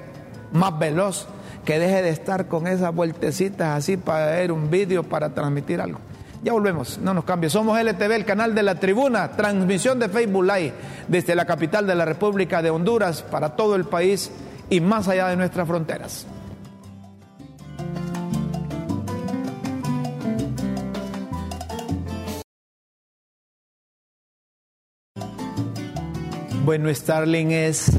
más 0.53 0.79
veloz, 0.79 1.27
que 1.65 1.77
deje 1.77 2.01
de 2.01 2.09
estar 2.09 2.47
con 2.47 2.67
esas 2.67 2.95
vueltecitas 2.95 3.77
así 3.77 3.97
para 3.97 4.27
ver 4.27 4.53
un 4.53 4.69
vídeo, 4.69 5.03
para 5.03 5.33
transmitir 5.33 5.81
algo. 5.81 5.99
Ya 6.43 6.51
volvemos, 6.51 6.97
no 6.97 7.13
nos 7.13 7.23
cambie. 7.23 7.49
Somos 7.49 7.79
LTV, 7.79 8.11
el 8.11 8.25
canal 8.25 8.53
de 8.53 8.63
la 8.63 8.75
tribuna, 8.75 9.31
transmisión 9.31 9.97
de 9.97 10.09
Facebook 10.09 10.43
Live 10.43 10.73
desde 11.07 11.35
la 11.35 11.45
capital 11.45 11.87
de 11.87 11.95
la 11.95 12.03
República 12.03 12.61
de 12.61 12.69
Honduras 12.69 13.21
para 13.21 13.55
todo 13.55 13.75
el 13.75 13.85
país 13.85 14.29
y 14.69 14.81
más 14.81 15.07
allá 15.07 15.29
de 15.29 15.37
nuestras 15.37 15.65
fronteras. 15.65 16.27
Bueno, 26.65 26.93
Starling 26.93 27.51
es 27.51 27.91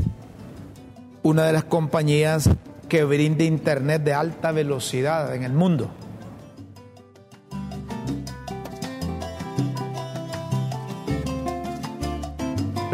una 1.23 1.45
de 1.47 1.53
las 1.55 1.65
compañías 1.65 2.51
que 2.91 3.05
brinda 3.05 3.45
internet 3.45 4.03
de 4.03 4.13
alta 4.13 4.53
velocidad 4.53 5.35
en 5.35 5.45
el 5.45 5.53
mundo. 5.53 5.91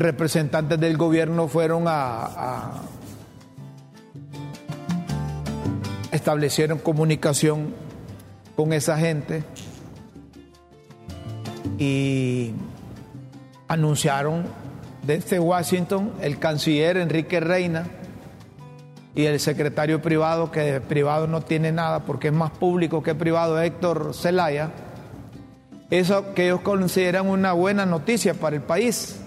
Representantes 0.01 0.81
del 0.81 0.97
gobierno 0.97 1.47
fueron 1.47 1.85
a, 1.87 2.73
establecieron 6.11 6.79
comunicación 6.79 7.75
con 8.57 8.73
esa 8.73 8.99
gente 8.99 9.45
y 11.79 12.53
anunciaron 13.69 14.47
desde 15.03 15.39
Washington 15.39 16.13
el 16.21 16.39
canciller 16.39 16.97
Enrique 16.97 17.39
Reina 17.39 17.87
y 19.15 19.27
el 19.27 19.39
secretario 19.39 20.01
privado, 20.01 20.51
que 20.51 20.81
privado 20.81 21.27
no 21.27 21.43
tiene 21.43 21.73
nada 21.73 22.01
porque 22.01 22.29
es 22.29 22.35
más 22.35 22.53
público 22.53 23.03
que 23.03 23.15
privado, 23.15 23.61
Héctor 23.61 24.13
Zelaya, 24.15 24.71
eso 25.91 26.33
que 26.35 26.47
ellos 26.47 26.61
consideran 26.63 27.29
una 27.29 27.53
buena 27.53 27.85
noticia 27.85 28.35
para 28.35 28.57
el 28.57 28.63
país 28.63 29.21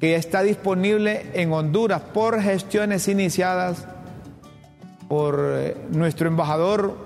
que 0.00 0.16
está 0.16 0.42
disponible 0.42 1.26
en 1.34 1.52
Honduras 1.52 2.00
por 2.00 2.40
gestiones 2.40 3.06
iniciadas 3.06 3.86
por 5.08 5.38
eh, 5.38 5.76
nuestro 5.90 6.26
embajador, 6.26 6.96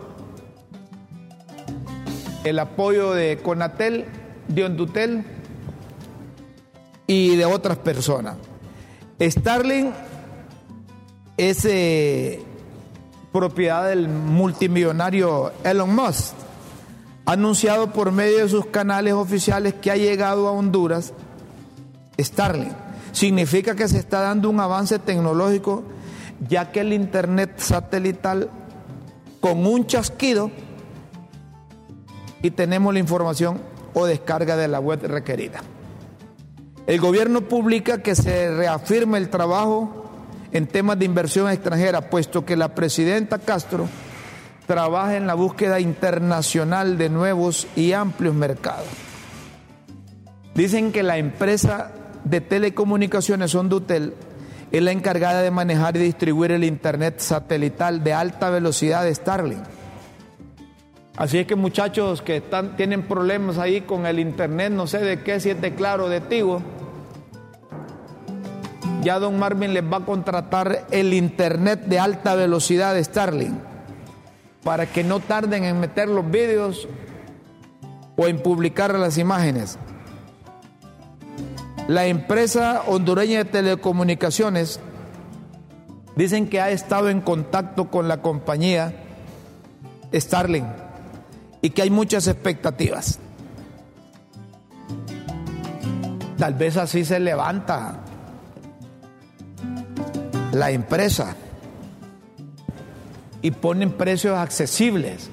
el 2.45 2.59
apoyo 2.61 3.13
de 3.13 3.39
Conatel, 3.43 4.05
de 4.47 4.65
Hondutel 4.65 5.25
y 7.09 7.35
de 7.35 7.45
otras 7.47 7.79
personas. 7.79 8.37
Starling 9.21 9.93
es 11.37 11.65
eh, 11.65 12.43
propiedad 13.33 13.89
del 13.89 14.09
multimillonario 14.09 15.53
Elon 15.65 15.93
Musk, 15.93 16.35
anunciado 17.27 17.93
por 17.93 18.13
medio 18.13 18.39
de 18.39 18.49
sus 18.49 18.67
canales 18.67 19.15
oficiales 19.15 19.75
que 19.75 19.91
ha 19.91 19.97
llegado 19.97 20.47
a 20.47 20.53
Honduras 20.53 21.13
Starling 22.21 22.84
significa 23.15 23.75
que 23.75 23.89
se 23.89 23.99
está 23.99 24.21
dando 24.21 24.51
un 24.51 24.61
avance 24.61 24.99
tecnológico, 24.99 25.85
ya 26.47 26.71
que 26.71 26.81
el 26.81 26.93
Internet 26.93 27.55
satelital, 27.57 28.51
con 29.41 29.67
un 29.67 29.87
chasquido, 29.87 30.51
y 32.43 32.51
tenemos 32.51 32.93
la 32.93 33.01
información 33.01 33.61
o 33.95 34.05
descarga 34.05 34.57
de 34.57 34.69
la 34.69 34.81
web 34.81 35.01
requerida. 35.07 35.63
El 36.87 37.01
gobierno 37.01 37.43
publica 37.43 38.03
que 38.03 38.15
se 38.15 38.55
reafirma 38.55 39.17
el 39.17 39.31
trabajo 39.31 40.11
en 40.53 40.67
temas 40.67 40.99
de 40.99 41.07
inversión 41.07 41.49
extranjera, 41.49 42.11
puesto 42.11 42.45
que 42.45 42.57
la 42.57 42.75
presidenta 42.75 43.39
Castro 43.39 43.89
trabaja 44.67 45.17
en 45.17 45.27
la 45.27 45.35
búsqueda 45.35 45.81
internacional 45.81 46.99
de 46.99 47.09
nuevos 47.09 47.67
y 47.77 47.93
amplios 47.93 48.35
mercados. 48.35 48.89
Dicen 50.55 50.93
que 50.93 51.03
la 51.03 51.17
empresa 51.17 51.93
de 52.25 52.41
Telecomunicaciones 52.41 53.55
Hondutel 53.55 54.15
es 54.73 54.83
la 54.83 54.91
encargada 54.91 55.43
de 55.43 55.51
manejar 55.51 55.97
y 55.97 56.01
distribuir 56.01 56.51
el 56.51 56.65
Internet 56.65 57.21
satelital 57.21 58.03
de 58.03 58.13
alta 58.13 58.51
velocidad 58.51 59.05
de 59.05 59.15
Starlink. 59.15 59.63
Así 61.17 61.39
es 61.39 61.47
que 61.47 61.55
muchachos 61.55 62.23
que 62.23 62.39
están, 62.39 62.77
tienen 62.77 63.03
problemas 63.03 63.59
ahí 63.59 63.83
con 63.83 64.05
el 64.05 64.19
Internet, 64.19 64.73
no 64.73 64.89
sé 64.89 64.99
de 64.99 65.23
qué, 65.23 65.39
si 65.39 65.51
es 65.51 65.61
de 65.61 65.75
claro 65.75 66.09
de 66.09 66.21
Tigo, 66.21 66.61
ya 69.03 69.21
don 69.21 69.39
Marvin 69.39 69.75
les 69.75 69.85
va 69.85 69.99
a 69.99 70.05
contratar 70.05 70.87
el 70.91 71.15
Internet 71.15 71.85
de 71.85 72.01
alta 72.01 72.35
velocidad 72.35 72.95
de 72.95 73.05
Starlink 73.05 73.55
para 74.65 74.87
que 74.87 75.05
no 75.05 75.21
tarden 75.21 75.65
en 75.65 75.79
meter 75.79 76.09
los 76.09 76.29
vídeos 76.29 76.89
o 78.17 78.27
en 78.27 78.43
publicar 78.43 78.99
las 78.99 79.19
imágenes. 79.19 79.79
La 81.89 82.07
empresa 82.07 82.83
hondureña 82.87 83.39
de 83.39 83.45
telecomunicaciones 83.45 84.81
dicen 86.17 86.49
que 86.49 86.63
ha 86.63 86.71
estado 86.71 87.11
en 87.11 87.21
contacto 87.21 87.91
con 87.91 88.09
la 88.09 88.23
compañía 88.23 88.95
Starling 90.15 90.65
y 91.61 91.71
que 91.71 91.83
hay 91.83 91.91
muchas 91.91 92.27
expectativas. 92.27 93.19
Tal 96.39 96.55
vez 96.55 96.79
así 96.79 97.05
se 97.05 97.21
levanta 97.21 98.01
la 100.53 100.71
empresa 100.71 101.37
y 103.43 103.51
ponen 103.51 103.93
precios 103.93 104.39
accesibles 104.39 105.29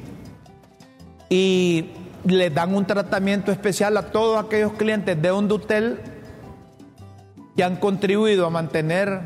y 1.30 1.92
le 2.26 2.50
dan 2.50 2.76
un 2.76 2.86
tratamiento 2.86 3.54
especial 3.54 3.96
a 3.96 4.12
todos 4.12 4.44
aquellos 4.44 4.74
clientes 4.74 5.20
de 5.22 5.32
Hondutel 5.32 6.11
que 7.56 7.64
han 7.64 7.78
contribuido 7.78 8.46
a 8.46 8.50
mantener 8.50 9.22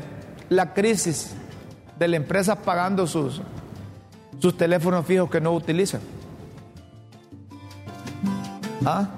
la 0.48 0.74
crisis 0.74 1.34
de 1.98 2.08
la 2.08 2.16
empresa 2.16 2.56
pagando 2.62 3.06
sus, 3.06 3.40
sus 4.38 4.56
teléfonos 4.56 5.06
fijos 5.06 5.30
que 5.30 5.40
no 5.40 5.52
utilizan. 5.52 6.00
¿Ah? 8.84 9.08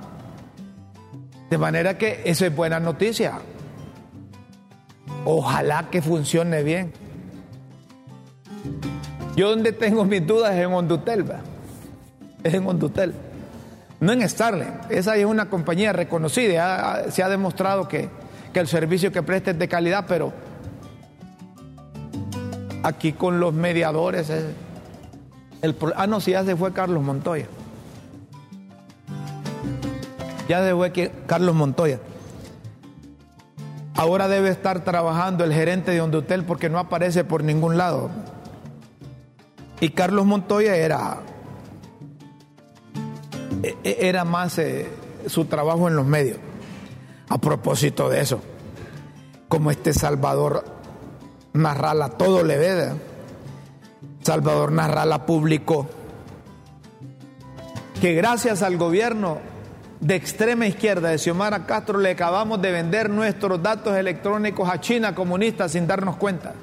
De 1.51 1.59
manera 1.59 1.97
que 1.97 2.23
eso 2.25 2.47
es 2.47 2.55
buena 2.55 2.79
noticia. 2.81 3.41
Ojalá 5.25 5.89
que 5.91 6.01
funcione 6.03 6.63
bien. 6.63 6.93
Yo 9.37 9.51
donde 9.51 9.73
tengo 9.73 10.05
mis 10.05 10.27
dudas 10.27 10.55
es 10.55 10.65
en 10.67 10.73
Hondutel, 10.73 11.25
es 12.43 12.55
en 12.55 12.67
Hondutel. 12.67 13.15
No 14.01 14.13
en 14.13 14.29
Starling. 14.29 14.73
Esa 14.91 15.17
es 15.17 15.25
una 15.25 15.49
compañía 15.51 15.93
reconocida. 15.93 17.11
Se 17.11 17.23
ha 17.23 17.29
demostrado 17.29 17.89
que, 17.89 18.09
que 18.59 18.63
el 18.63 18.67
servicio 18.67 19.13
que 19.13 19.23
preste 19.23 19.53
es 19.53 19.59
de 19.61 19.69
calidad, 19.69 20.07
pero 20.09 20.33
aquí 22.83 23.13
con 23.13 23.39
los 23.39 23.55
mediadores 23.55 24.33
el, 25.63 25.77
ah 25.95 26.09
no, 26.09 26.21
si 26.21 26.33
ya 26.33 26.43
se 26.43 26.57
fue 26.57 26.73
Carlos 26.73 27.01
Montoya. 27.05 27.47
Ya 30.49 30.65
se 30.65 30.75
fue 30.75 30.91
Carlos 31.29 31.55
Montoya. 31.55 32.01
Ahora 33.95 34.27
debe 34.27 34.49
estar 34.49 34.83
trabajando 34.83 35.45
el 35.45 35.53
gerente 35.53 35.93
de 35.93 36.01
Hondutel 36.01 36.43
porque 36.43 36.69
no 36.69 36.81
aparece 36.81 37.23
por 37.23 37.45
ningún 37.45 37.77
lado. 37.77 38.11
Y 39.81 39.91
Carlos 39.91 40.27
Montoya 40.27 40.75
era 40.75 41.19
e, 43.63 43.77
e, 43.85 44.09
era 44.09 44.25
más 44.25 44.59
eh, 44.59 44.89
su 45.29 45.45
trabajo 45.45 45.87
en 45.87 45.95
los 45.95 46.07
medios. 46.07 46.39
A 47.29 47.39
propósito 47.39 48.09
de 48.09 48.21
eso, 48.21 48.41
como 49.49 49.71
este 49.71 49.93
Salvador 49.93 50.65
Narrala 51.53 52.11
todo 52.11 52.43
le 52.43 52.57
ve, 52.59 52.93
Salvador 54.23 54.73
Narrala 54.73 55.27
publicó 55.27 55.89
que 58.01 58.15
gracias 58.15 58.63
al 58.63 58.77
gobierno 58.77 59.39
de 60.01 60.15
extrema 60.15 60.67
izquierda 60.67 61.09
de 61.11 61.19
Xiomara 61.19 61.67
Castro 61.67 61.99
le 61.99 62.11
acabamos 62.11 62.63
de 62.63 62.71
vender 62.71 63.11
nuestros 63.11 63.63
datos 63.63 63.97
electrónicos 63.97 64.69
a 64.71 64.81
China 64.81 65.15
comunista 65.15 65.69
sin 65.69 65.87
darnos 65.87 66.17
cuenta. 66.17 66.55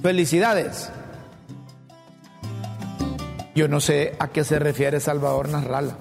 Felicidades. 0.00 0.90
Yo 3.54 3.68
no 3.68 3.80
sé 3.80 4.14
a 4.18 4.28
qué 4.28 4.44
se 4.44 4.58
refiere 4.58 5.00
Salvador 5.00 5.48
Narrala. 5.48 5.96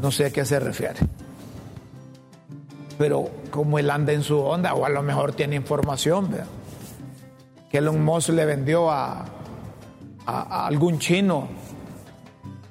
No 0.00 0.12
sé 0.12 0.26
a 0.26 0.30
qué 0.30 0.44
se 0.44 0.60
refiere. 0.60 1.00
Pero 2.98 3.28
como 3.50 3.78
él 3.78 3.90
anda 3.90 4.12
en 4.12 4.22
su 4.22 4.38
onda, 4.38 4.74
o 4.74 4.84
a 4.84 4.88
lo 4.88 5.02
mejor 5.02 5.32
tiene 5.32 5.56
información, 5.56 6.30
¿verdad? 6.30 6.46
que 7.70 7.78
Elon 7.78 8.02
Musk 8.04 8.30
le 8.30 8.44
vendió 8.44 8.90
a, 8.90 9.24
algún 10.26 10.98
chino 10.98 11.48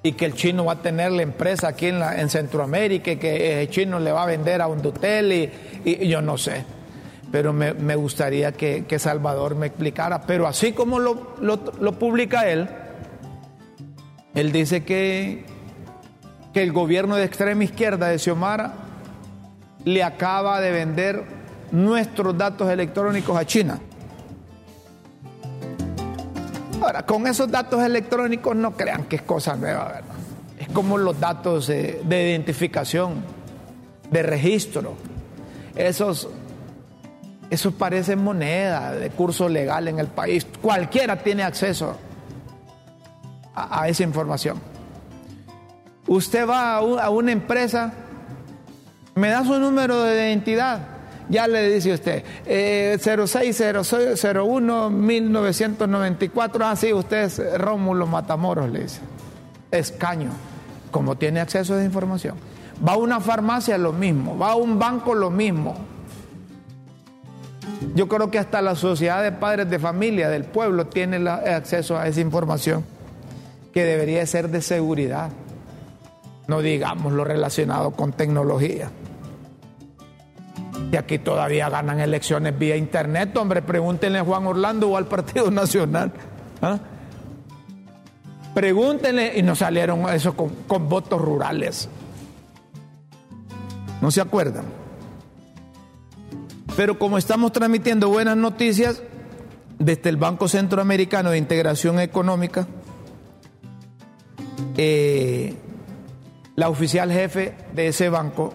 y 0.04 0.12
que 0.12 0.26
el 0.26 0.34
chino 0.34 0.66
va 0.66 0.74
a 0.74 0.82
tener 0.82 1.12
la 1.12 1.22
empresa 1.22 1.70
aquí 1.70 1.88
en, 1.88 2.00
la, 2.00 2.20
en 2.20 2.30
Centroamérica 2.30 3.12
y 3.12 3.18
que 3.18 3.62
el 3.62 3.70
chino 3.70 4.00
le 4.00 4.12
va 4.12 4.24
a 4.24 4.26
vender 4.26 4.62
a 4.62 4.68
un 4.68 4.82
y, 4.82 5.50
y, 5.86 6.08
yo 6.08 6.22
no 6.22 6.38
sé. 6.38 6.66
Pero 7.32 7.54
me, 7.54 7.96
gustaría 7.96 8.52
que, 8.52 9.00
Salvador 9.00 9.56
me 9.56 9.68
explicara. 9.68 10.22
Pero 10.22 10.48
así 10.48 10.74
como 10.74 11.00
lo 11.00 12.00
publica 12.00 12.48
él, 12.48 12.68
él 14.36 14.52
dice 14.52 14.84
que, 14.84 15.46
que 16.54 16.62
el 16.62 16.72
gobierno 16.72 17.16
de 17.16 17.24
extrema 17.26 17.64
izquierda 17.64 18.10
de 18.10 18.20
Xiomara 18.20 18.85
le 19.86 20.04
acaba 20.04 20.60
de 20.60 20.72
vender 20.72 21.24
nuestros 21.72 22.38
datos 22.38 22.70
electrónicos 22.70 23.38
a 23.38 23.46
China. 23.46 23.80
Ahora, 26.82 27.06
con 27.06 27.26
esos 27.28 27.50
datos 27.50 27.82
electrónicos 27.84 28.56
no 28.56 28.76
crean 28.76 29.06
que 29.06 29.16
es 29.18 29.22
cosa 29.22 29.56
nueva, 29.56 29.86
¿verdad? 29.86 30.16
Es 30.60 30.68
como 30.70 30.98
los 30.98 31.20
datos 31.20 31.68
de, 31.68 32.02
identificación, 32.08 33.24
de 34.10 34.24
registro. 34.24 34.94
Esos, 35.76 36.30
esos 37.50 37.74
parecen 37.74 38.24
moneda 38.24 38.92
de 38.94 39.10
curso 39.10 39.50
legal 39.50 39.88
en 39.88 40.00
el 40.00 40.08
país. 40.08 40.46
Cualquiera 40.62 41.22
tiene 41.24 41.44
acceso 41.44 41.98
a, 43.56 43.88
esa 43.88 44.04
información. 44.04 44.60
Usted 46.08 46.48
va 46.48 46.76
a 46.78 47.10
una 47.10 47.32
empresa, 47.32 47.94
me 49.16 49.30
da 49.30 49.44
su 49.44 49.60
número 49.60 50.04
de 50.04 50.16
identidad 50.16 50.96
ya 51.30 51.48
le 51.48 51.70
dice 51.70 51.94
usted, 51.94 52.24
eh, 52.46 52.98
0601 53.00 54.90
1994, 54.90 56.66
ah, 56.66 56.76
sí, 56.76 56.94
usted 56.94 57.24
es 57.24 57.42
Rómulo 57.60 58.06
Matamoros, 58.08 58.70
le 58.70 58.84
dice. 58.84 59.02
Escaño, 59.72 60.30
como 60.92 61.18
tiene 61.18 61.40
acceso 61.40 61.74
a 61.74 61.78
esa 61.78 61.86
información. 61.86 62.36
Va 62.88 62.94
a 62.94 62.98
una 62.98 63.20
farmacia 63.20 63.78
lo 63.78 63.94
mismo, 63.94 64.38
va 64.38 64.52
a 64.52 64.56
un 64.56 64.78
banco 64.78 65.16
lo 65.16 65.32
mismo. 65.32 65.76
Yo 67.96 68.08
creo 68.08 68.30
que 68.30 68.40
hasta 68.40 68.62
la 68.62 68.76
sociedad 68.76 69.24
de 69.24 69.32
padres 69.32 69.70
de 69.70 69.80
familia 69.80 70.30
del 70.30 70.44
pueblo 70.44 70.88
tiene 70.88 71.28
acceso 71.30 71.98
a 71.98 72.08
esa 72.08 72.22
información 72.22 72.86
que 73.74 73.84
debería 73.84 74.26
ser 74.26 74.50
de 74.50 74.62
seguridad, 74.62 75.30
no 76.48 76.62
digamos 76.62 77.14
lo 77.14 77.24
relacionado 77.24 77.92
con 77.92 78.14
tecnología. 78.14 78.90
Y 80.92 80.96
aquí 80.98 81.20
todavía 81.20 81.70
ganan 81.70 82.00
elecciones 82.00 82.58
vía 82.58 82.76
internet, 82.76 83.36
hombre, 83.38 83.62
pregúntenle 83.62 84.20
a 84.20 84.24
Juan 84.24 84.46
Orlando 84.48 84.90
o 84.90 84.98
al 84.98 85.08
Partido 85.08 85.50
Nacional. 85.52 86.12
¿ah? 86.62 86.80
Pregúntenle, 88.54 89.38
y 89.38 89.44
nos 89.44 89.60
salieron 89.60 90.08
eso 90.10 90.34
con, 90.34 90.88
votos 90.88 91.22
rurales. 91.22 91.90
¿No 94.02 94.12
se 94.12 94.22
acuerdan? 94.22 94.64
Pero 96.78 96.98
como 96.98 97.18
estamos 97.18 97.52
transmitiendo 97.52 98.10
buenas 98.10 98.38
noticias 98.38 99.02
desde 99.80 100.10
el 100.10 100.18
Banco 100.18 100.48
Centroamericano 100.48 101.32
de 101.32 101.38
Integración 101.38 102.00
Económica, 102.00 102.66
eh, 104.78 105.54
la 106.56 106.70
oficial 106.70 107.12
jefe 107.12 107.56
de 107.74 107.88
ese 107.88 108.10
banco, 108.10 108.54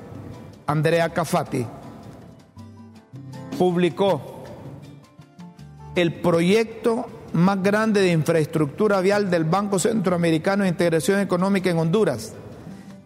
Andrea 0.66 1.10
Cafati, 1.10 1.66
publicó 3.60 4.42
el 5.94 6.14
proyecto 6.14 7.04
más 7.34 7.62
grande 7.62 8.00
de 8.00 8.10
infraestructura 8.10 9.02
vial 9.02 9.28
del 9.28 9.44
Banco 9.44 9.78
Centroamericano 9.78 10.62
de 10.62 10.70
Integración 10.70 11.20
Económica 11.20 11.68
en 11.68 11.76
Honduras. 11.76 12.32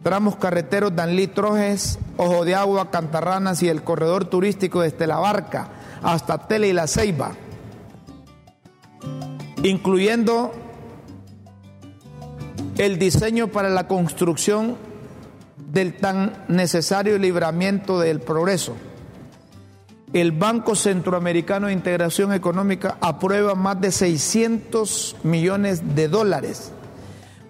Tramos 0.05 0.37
carreteros 0.37 0.95
Danlí 0.95 1.27
Trojes, 1.27 1.99
Ojo 2.19 2.45
de 2.45 2.55
Agua, 2.55 2.93
Cantarranas 2.93 3.65
y 3.65 3.69
el 3.69 3.83
corredor 3.83 4.27
turístico 4.27 4.83
desde 4.83 5.09
La 5.09 5.17
Barca 5.17 5.71
hasta 6.05 6.47
Tele 6.47 6.69
y 6.69 6.73
La 6.73 6.87
Ceiba, 6.87 7.33
incluyendo 9.65 10.53
el 12.79 13.01
diseño 13.01 13.49
para 13.49 13.71
la 13.71 13.89
construcción 13.89 14.77
del 15.73 15.97
tan 15.97 16.45
necesario 16.47 17.19
libramiento 17.19 17.99
del 17.99 18.21
progreso 18.21 18.77
el 20.15 20.31
Banco 20.31 20.77
Centroamericano 20.77 21.67
de 21.67 21.73
Integración 21.73 22.33
Económica 22.33 22.97
aprueba 23.01 23.57
más 23.57 23.81
de 23.81 23.91
600 23.91 25.17
millones 25.25 25.97
de 25.97 26.07
dólares 26.07 26.71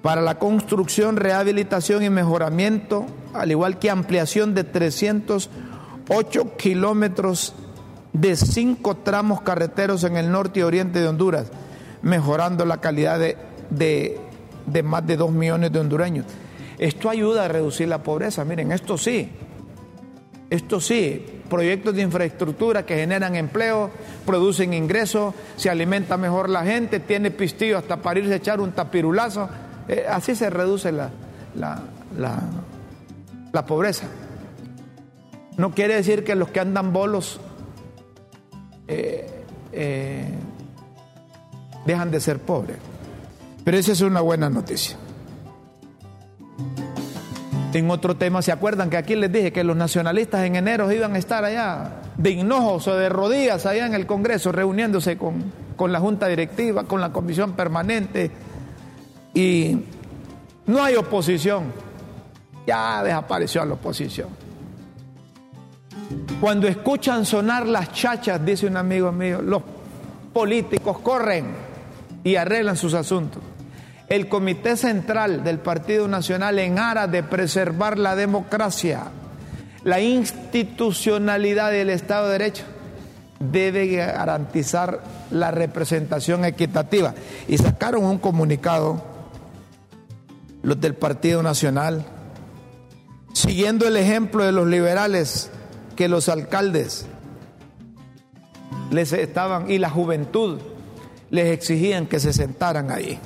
para 0.00 0.22
la 0.22 0.38
construcción, 0.38 1.16
rehabilitación 1.16 2.02
y 2.02 2.08
mejoramiento, 2.08 3.04
al 3.34 3.50
igual 3.50 3.78
que 3.78 3.90
ampliación 3.90 4.54
de 4.54 4.64
308 4.64 6.56
kilómetros 6.56 7.54
de 8.14 8.34
cinco 8.34 8.96
tramos 8.96 9.42
carreteros 9.42 10.02
en 10.04 10.16
el 10.16 10.30
norte 10.30 10.60
y 10.60 10.62
oriente 10.62 11.00
de 11.00 11.08
Honduras, 11.08 11.52
mejorando 12.00 12.64
la 12.64 12.80
calidad 12.80 13.18
de, 13.18 13.36
de 14.66 14.82
más 14.82 15.06
de 15.06 15.18
2 15.18 15.32
millones 15.32 15.70
de 15.70 15.80
hondureños. 15.80 16.24
Esto 16.78 17.10
ayuda 17.10 17.44
a 17.44 17.48
reducir 17.48 17.88
la 17.88 18.02
pobreza, 18.02 18.42
miren, 18.46 18.72
esto 18.72 18.96
sí, 18.96 19.30
esto 20.50 20.80
sí, 20.80 21.24
proyectos 21.48 21.94
de 21.94 22.02
infraestructura 22.02 22.84
que 22.84 22.96
generan 22.96 23.36
empleo, 23.36 23.90
producen 24.26 24.74
ingresos, 24.74 25.34
se 25.56 25.70
alimenta 25.70 26.16
mejor 26.16 26.48
la 26.48 26.64
gente, 26.64 27.00
tiene 27.00 27.30
pistillo 27.30 27.78
hasta 27.78 27.96
para 27.96 28.20
irse 28.20 28.34
a 28.34 28.36
echar 28.36 28.60
un 28.60 28.72
tapirulazo. 28.72 29.48
Eh, 29.88 30.04
así 30.08 30.34
se 30.34 30.50
reduce 30.50 30.92
la, 30.92 31.10
la, 31.54 33.66
pobreza. 33.66 34.06
No 35.56 35.74
quiere 35.74 35.94
decir 35.94 36.24
que 36.24 36.34
los 36.34 36.48
que 36.48 36.60
andan 36.60 36.92
bolos 36.92 37.40
eh, 38.88 39.26
eh, 39.72 40.28
dejan 41.86 42.10
de 42.10 42.20
ser 42.20 42.38
pobres. 42.38 42.76
Pero 43.64 43.78
esa 43.78 43.92
es 43.92 44.00
una 44.02 44.20
buena 44.20 44.50
noticia. 44.50 44.96
En 47.74 47.90
otro 47.90 48.14
tema, 48.16 48.40
¿se 48.40 48.52
acuerdan 48.52 48.88
que 48.88 48.96
aquí 48.96 49.16
les 49.16 49.32
dije 49.32 49.52
que 49.52 49.64
los 49.64 49.76
nacionalistas 49.76 50.44
en 50.44 50.54
enero 50.54 50.92
iban 50.92 51.16
a 51.16 51.18
estar 51.18 51.44
allá 51.44 52.02
de 52.16 52.30
hinojos 52.30 52.86
o 52.86 52.96
de 52.96 53.08
rodillas 53.08 53.66
allá 53.66 53.86
en 53.86 53.94
el 53.94 54.06
Congreso 54.06 54.52
reuniéndose 54.52 55.18
con, 55.18 55.52
con 55.74 55.90
la 55.90 55.98
Junta 55.98 56.28
Directiva, 56.28 56.84
con 56.84 57.00
la 57.00 57.12
Comisión 57.12 57.54
Permanente? 57.54 58.30
Y 59.34 59.76
no 60.66 60.84
hay 60.84 60.94
oposición. 60.94 61.64
Ya 62.64 63.02
desapareció 63.02 63.64
la 63.64 63.74
oposición. 63.74 64.28
Cuando 66.40 66.68
escuchan 66.68 67.26
sonar 67.26 67.66
las 67.66 67.92
chachas, 67.92 68.44
dice 68.44 68.68
un 68.68 68.76
amigo 68.76 69.10
mío, 69.10 69.42
los 69.42 69.62
políticos 70.32 71.00
corren 71.00 71.46
y 72.22 72.36
arreglan 72.36 72.76
sus 72.76 72.94
asuntos 72.94 73.42
el 74.08 74.28
Comité 74.28 74.76
Central 74.76 75.44
del 75.44 75.58
Partido 75.58 76.08
Nacional 76.08 76.58
en 76.58 76.78
aras 76.78 77.10
de 77.10 77.22
preservar 77.22 77.98
la 77.98 78.16
democracia, 78.16 79.04
la 79.82 80.00
institucionalidad 80.00 81.70
del 81.70 81.90
Estado 81.90 82.26
de 82.26 82.32
Derecho, 82.32 82.64
debe 83.38 83.88
garantizar 83.88 85.02
la 85.30 85.50
representación 85.50 86.44
equitativa. 86.44 87.14
Y 87.48 87.58
sacaron 87.58 88.04
un 88.04 88.18
comunicado 88.18 89.02
los 90.62 90.80
del 90.80 90.94
Partido 90.94 91.42
Nacional, 91.42 92.04
siguiendo 93.32 93.86
el 93.86 93.96
ejemplo 93.96 94.44
de 94.44 94.52
los 94.52 94.66
liberales 94.66 95.50
que 95.96 96.08
los 96.08 96.28
alcaldes 96.28 97.06
les 98.90 99.12
estaban 99.12 99.70
y 99.70 99.78
la 99.78 99.90
juventud 99.90 100.58
les 101.30 101.52
exigían 101.52 102.06
que 102.06 102.20
se 102.20 102.32
sentaran 102.32 102.90
ahí. 102.90 103.18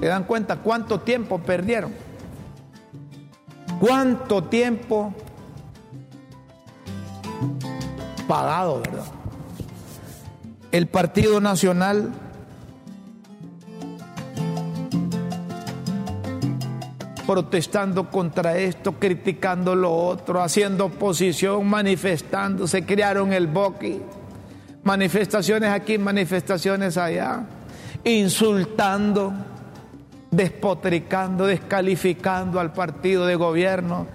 ¿Se 0.00 0.06
dan 0.06 0.24
cuenta 0.24 0.56
cuánto 0.56 1.00
tiempo 1.00 1.38
perdieron? 1.40 1.92
¿Cuánto 3.80 4.44
tiempo 4.44 5.12
pagado, 8.28 8.80
verdad? 8.80 9.04
El 10.70 10.86
Partido 10.86 11.40
Nacional 11.40 12.12
protestando 17.26 18.08
contra 18.08 18.56
esto, 18.56 18.92
criticando 18.92 19.74
lo 19.74 19.94
otro, 19.94 20.42
haciendo 20.42 20.86
oposición, 20.86 21.66
manifestándose, 21.66 22.86
crearon 22.86 23.32
el 23.32 23.48
boqui, 23.48 24.00
manifestaciones 24.82 25.70
aquí, 25.70 25.98
manifestaciones 25.98 26.96
allá, 26.96 27.44
insultando 28.04 29.34
despotricando, 30.30 31.46
descalificando 31.46 32.60
al 32.60 32.72
partido 32.72 33.26
de 33.26 33.36
gobierno, 33.36 34.06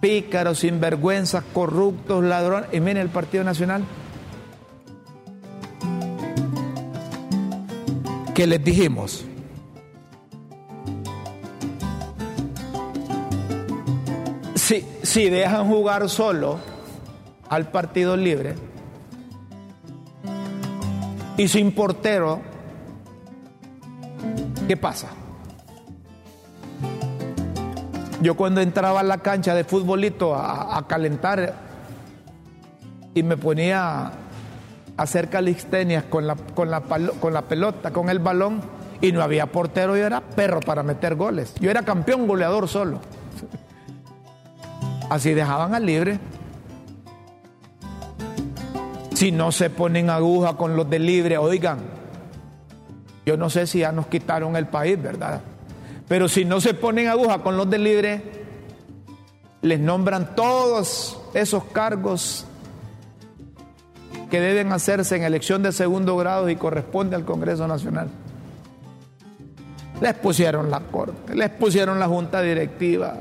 pícaros, 0.00 0.60
sinvergüenzas, 0.60 1.44
corruptos, 1.52 2.24
ladrones. 2.24 2.70
Y 2.72 2.80
miren 2.80 2.98
el 2.98 3.08
Partido 3.08 3.44
Nacional. 3.44 3.84
¿Qué 8.34 8.46
les 8.46 8.64
dijimos? 8.64 9.24
Si, 14.54 14.86
si 15.02 15.28
dejan 15.28 15.68
jugar 15.68 16.08
solo 16.08 16.58
al 17.48 17.70
Partido 17.70 18.16
Libre 18.16 18.54
y 21.36 21.48
sin 21.48 21.72
portero, 21.72 22.40
¿qué 24.66 24.76
pasa? 24.76 25.08
Yo 28.20 28.36
cuando 28.36 28.60
entraba 28.60 29.00
a 29.00 29.02
la 29.02 29.18
cancha 29.18 29.54
de 29.54 29.64
futbolito 29.64 30.34
a, 30.34 30.86
calentar 30.86 31.54
y 33.14 33.22
me 33.22 33.36
ponía 33.36 34.06
a 34.06 34.12
hacer 34.96 35.28
calistenias 35.28 36.04
con 36.04 36.26
la, 36.26 36.36
con, 36.36 36.70
la, 36.70 36.80
con 36.80 37.32
la 37.32 37.42
pelota, 37.42 37.90
con 37.90 38.08
el 38.08 38.20
balón, 38.20 38.60
y 39.02 39.10
no 39.10 39.20
había 39.20 39.46
portero, 39.46 39.96
yo 39.96 40.06
era 40.06 40.20
perro 40.20 40.60
para 40.60 40.84
meter 40.84 41.16
goles. 41.16 41.54
Yo 41.60 41.70
era 41.70 41.82
campeón 41.82 42.28
goleador 42.28 42.68
solo. 42.68 43.00
Así 45.10 45.34
dejaban 45.34 45.74
al 45.74 45.84
libre. 45.84 46.20
Si 49.14 49.32
no 49.32 49.50
se 49.50 49.68
ponen 49.68 50.08
aguja 50.08 50.56
con 50.56 50.76
los 50.76 50.88
de 50.88 51.00
libre, 51.00 51.36
oigan, 51.36 51.80
yo 53.24 53.36
no 53.36 53.50
sé 53.50 53.66
si 53.66 53.80
ya 53.80 53.92
nos 53.92 54.06
quitaron 54.06 54.56
el 54.56 54.66
país, 54.66 55.00
¿verdad? 55.00 55.40
Pero 56.08 56.28
si 56.28 56.44
no 56.44 56.60
se 56.60 56.74
ponen 56.74 57.08
aguja 57.08 57.38
con 57.38 57.56
los 57.56 57.70
de 57.70 57.78
libre, 57.78 58.22
les 59.62 59.78
nombran 59.78 60.34
todos 60.34 61.18
esos 61.34 61.64
cargos 61.64 62.46
que 64.30 64.40
deben 64.40 64.72
hacerse 64.72 65.16
en 65.16 65.24
elección 65.24 65.62
de 65.62 65.72
segundo 65.72 66.16
grado 66.16 66.48
y 66.48 66.56
corresponde 66.56 67.16
al 67.16 67.24
Congreso 67.24 67.68
Nacional. 67.68 68.08
Les 70.00 70.14
pusieron 70.14 70.70
la 70.70 70.80
corte, 70.80 71.34
les 71.34 71.50
pusieron 71.50 72.00
la 72.00 72.08
junta 72.08 72.42
directiva, 72.42 73.14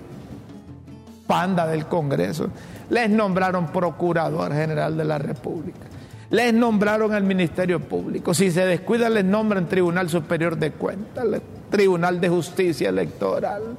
panda 1.27 1.67
del 1.67 1.85
Congreso, 1.85 2.47
les 2.89 3.09
nombraron 3.09 3.67
procurador 3.67 4.53
general 4.53 4.97
de 4.97 5.05
la 5.05 5.17
República, 5.17 5.85
les 6.31 6.53
nombraron 6.53 7.13
el 7.13 7.23
Ministerio 7.23 7.81
Público, 7.81 8.33
si 8.33 8.51
se 8.51 8.65
descuida 8.65 9.09
les 9.09 9.25
nombran 9.25 9.67
Tribunal 9.67 10.09
Superior 10.09 10.57
de 10.57 10.71
Cuentas, 10.71 11.25
Tribunal 11.69 12.21
de 12.21 12.29
Justicia 12.29 12.89
Electoral, 12.89 13.75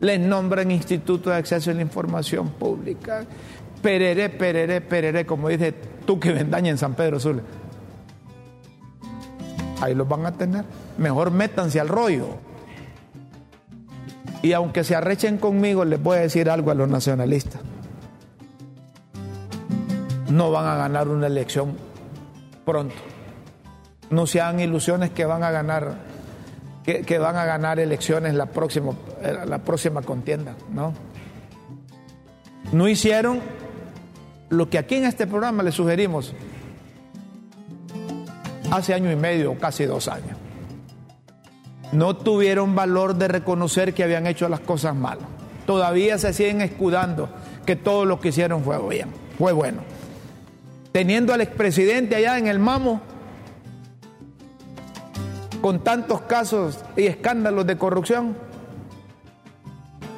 les 0.00 0.20
nombran 0.20 0.70
Instituto 0.70 1.30
de 1.30 1.36
Acceso 1.36 1.70
a 1.70 1.74
la 1.74 1.80
Información 1.80 2.50
Pública, 2.50 3.24
pereré, 3.80 4.28
pereré, 4.28 4.82
pereré, 4.82 5.24
como 5.24 5.48
dice 5.48 5.72
tú 6.04 6.20
que 6.20 6.32
vendaña 6.32 6.70
en 6.70 6.78
San 6.78 6.94
Pedro 6.94 7.18
Sur. 7.18 7.42
Ahí 9.80 9.94
los 9.94 10.08
van 10.08 10.26
a 10.26 10.32
tener. 10.32 10.64
Mejor 10.98 11.30
métanse 11.30 11.80
al 11.80 11.88
rollo. 11.88 12.28
Y 14.42 14.52
aunque 14.52 14.84
se 14.84 14.94
arrechen 14.94 15.38
conmigo, 15.38 15.84
les 15.84 16.02
voy 16.02 16.18
a 16.18 16.20
decir 16.20 16.48
algo 16.50 16.70
a 16.70 16.74
los 16.74 16.88
nacionalistas. 16.88 17.60
No 20.30 20.50
van 20.50 20.66
a 20.66 20.76
ganar 20.76 21.08
una 21.08 21.26
elección 21.26 21.85
pronto. 22.66 22.96
No 24.10 24.26
se 24.26 24.42
hagan 24.42 24.60
ilusiones 24.60 25.10
que 25.10 25.24
van 25.24 25.42
a 25.42 25.50
ganar 25.50 25.96
que, 26.84 27.18
van 27.18 27.36
a 27.36 27.44
ganar 27.44 27.80
elecciones 27.80 28.34
la 28.34 28.46
próxima, 28.46 28.92
eh, 29.20 29.38
la 29.44 29.58
próxima 29.58 30.02
contienda, 30.02 30.54
¿no? 30.72 30.92
No 32.70 32.86
hicieron 32.86 33.40
lo 34.50 34.70
que 34.70 34.78
aquí 34.78 34.94
en 34.94 35.04
este 35.04 35.26
programa 35.26 35.64
les 35.64 35.74
sugerimos 35.74 36.32
hace 38.70 38.94
año 38.94 39.10
y 39.10 39.16
medio, 39.16 39.58
casi 39.58 39.84
dos 39.84 40.06
años. 40.06 40.36
No 41.90 42.16
tuvieron 42.16 42.76
valor 42.76 43.16
de 43.16 43.28
reconocer 43.28 43.92
que 43.92 44.04
habían 44.04 44.28
hecho 44.28 44.48
las 44.48 44.60
cosas 44.60 44.94
mal. 44.94 45.18
Todavía 45.66 46.18
se 46.18 46.32
siguen 46.32 46.60
escudando 46.60 47.28
que 47.64 47.74
todo 47.74 48.04
lo 48.04 48.20
que 48.20 48.28
hicieron 48.28 48.62
fue 48.62 48.78
bien, 48.88 49.08
fue 49.38 49.52
bueno. 49.52 49.80
Teniendo 50.96 51.34
al 51.34 51.42
expresidente 51.42 52.16
allá 52.16 52.38
en 52.38 52.46
el 52.46 52.58
mamo, 52.58 53.02
con 55.60 55.84
tantos 55.84 56.22
casos 56.22 56.82
y 56.96 57.04
escándalos 57.04 57.66
de 57.66 57.76
corrupción, 57.76 58.34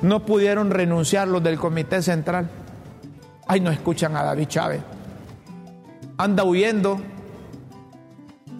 no 0.02 0.24
pudieron 0.24 0.70
renunciar 0.70 1.26
los 1.26 1.42
del 1.42 1.58
Comité 1.58 2.00
Central. 2.00 2.48
Ay, 3.48 3.58
no 3.58 3.72
escuchan 3.72 4.16
a 4.16 4.22
David 4.22 4.46
Chávez. 4.46 4.80
Anda 6.16 6.44
huyendo. 6.44 7.00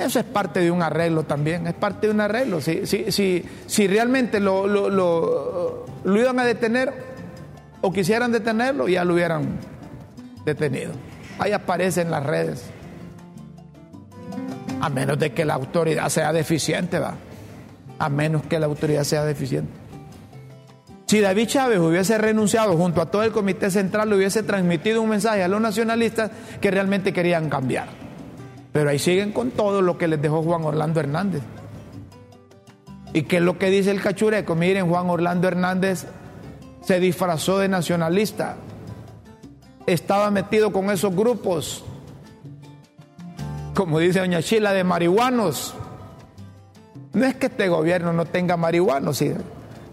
Eso 0.00 0.18
es 0.18 0.24
parte 0.24 0.58
de 0.58 0.72
un 0.72 0.82
arreglo 0.82 1.22
también, 1.22 1.68
es 1.68 1.74
parte 1.74 2.08
de 2.08 2.14
un 2.14 2.20
arreglo. 2.20 2.60
Si, 2.60 2.84
si, 2.84 3.44
si 3.68 3.86
realmente 3.86 4.40
lo, 4.40 4.66
lo, 4.66 4.90
lo, 4.90 5.86
lo 6.02 6.20
iban 6.20 6.40
a 6.40 6.44
detener 6.44 6.92
o 7.80 7.92
quisieran 7.92 8.32
detenerlo, 8.32 8.88
ya 8.88 9.04
lo 9.04 9.14
hubieran 9.14 9.60
detenido. 10.44 10.90
Ahí 11.38 11.52
aparece 11.52 12.02
en 12.02 12.10
las 12.10 12.24
redes 12.24 12.70
a 14.80 14.88
menos 14.88 15.18
de 15.18 15.32
que 15.32 15.44
la 15.44 15.54
autoridad 15.54 16.08
sea 16.08 16.32
deficiente, 16.32 16.98
va. 16.98 17.14
A 17.98 18.08
menos 18.08 18.42
que 18.44 18.58
la 18.58 18.66
autoridad 18.66 19.04
sea 19.04 19.24
deficiente. 19.24 19.72
Si 21.06 21.20
David 21.20 21.46
Chávez 21.46 21.78
hubiese 21.78 22.18
renunciado 22.18 22.76
junto 22.76 23.00
a 23.00 23.10
todo 23.10 23.22
el 23.22 23.32
Comité 23.32 23.70
Central, 23.70 24.10
le 24.10 24.16
hubiese 24.16 24.42
transmitido 24.42 25.00
un 25.00 25.08
mensaje 25.08 25.42
a 25.42 25.48
los 25.48 25.60
nacionalistas 25.60 26.30
que 26.60 26.70
realmente 26.70 27.12
querían 27.12 27.48
cambiar. 27.48 27.88
Pero 28.72 28.90
ahí 28.90 28.98
siguen 28.98 29.32
con 29.32 29.50
todo 29.50 29.80
lo 29.80 29.96
que 29.96 30.06
les 30.06 30.20
dejó 30.20 30.42
Juan 30.42 30.64
Orlando 30.64 31.00
Hernández. 31.00 31.42
¿Y 33.14 33.22
qué 33.22 33.38
es 33.38 33.42
lo 33.42 33.58
que 33.58 33.70
dice 33.70 33.90
el 33.90 34.02
cachureco? 34.02 34.54
Miren, 34.54 34.88
Juan 34.88 35.08
Orlando 35.08 35.48
Hernández 35.48 36.06
se 36.82 37.00
disfrazó 37.00 37.58
de 37.58 37.68
nacionalista. 37.68 38.56
Estaba 39.88 40.30
metido 40.30 40.72
con 40.72 40.90
esos 40.90 41.14
grupos 41.14 41.84
como 43.78 44.00
dice 44.00 44.18
doña 44.18 44.42
Chila, 44.42 44.72
de 44.72 44.82
marihuanos. 44.82 45.72
No 47.12 47.24
es 47.24 47.36
que 47.36 47.46
este 47.46 47.68
gobierno 47.68 48.12
no 48.12 48.24
tenga 48.24 48.56
marihuanos, 48.56 49.18
¿sí? 49.18 49.32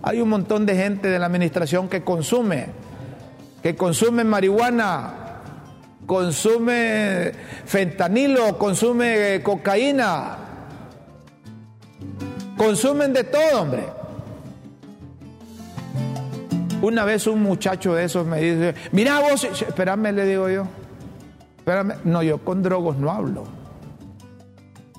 hay 0.01 0.21
un 0.21 0.29
montón 0.29 0.65
de 0.65 0.75
gente 0.75 1.07
de 1.07 1.19
la 1.19 1.27
administración 1.27 1.87
que 1.87 2.03
consume, 2.03 2.65
que 3.61 3.75
consume 3.75 4.23
marihuana, 4.23 5.13
consume 6.07 7.31
fentanilo, 7.65 8.57
consume 8.57 9.43
cocaína, 9.43 10.37
consumen 12.57 13.13
de 13.13 13.23
todo, 13.23 13.61
hombre. 13.61 13.83
Una 16.81 17.05
vez 17.05 17.25
un 17.27 17.41
muchacho 17.41 17.95
de 17.95 18.03
esos 18.03 18.25
me 18.25 18.39
dice, 18.39 18.75
mira 18.91 19.19
vos, 19.19 19.43
espérame, 19.43 20.11
le 20.13 20.25
digo 20.25 20.49
yo, 20.49 20.67
espérame, 21.57 21.95
no, 22.03 22.21
yo 22.21 22.39
con 22.39 22.61
drogos 22.61 22.97
no 22.97 23.11
hablo. 23.11 23.43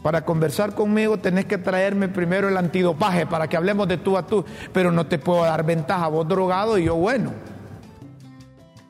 Para 0.02 0.24
conversar 0.24 0.74
conmigo 0.74 1.18
tenés 1.18 1.46
que 1.46 1.58
traerme 1.58 2.08
primero 2.08 2.48
el 2.48 2.56
antidopaje 2.56 3.26
para 3.26 3.48
que 3.48 3.56
hablemos 3.56 3.88
de 3.88 3.98
tú 3.98 4.16
a 4.16 4.26
tú, 4.26 4.44
pero 4.72 4.90
no 4.90 5.06
te 5.06 5.18
puedo 5.18 5.42
dar 5.44 5.64
ventaja, 5.64 6.08
vos 6.08 6.26
drogado 6.26 6.78
y 6.78 6.84
yo 6.84 6.94
bueno. 6.94 7.32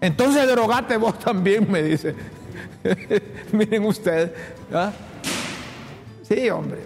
Entonces 0.00 0.48
drogate 0.48 0.96
vos 0.96 1.18
también, 1.20 1.70
me 1.70 1.82
dice. 1.82 2.14
Miren 3.52 3.84
ustedes. 3.84 4.30
¿ah? 4.72 4.92
Sí, 6.22 6.48
hombre. 6.50 6.80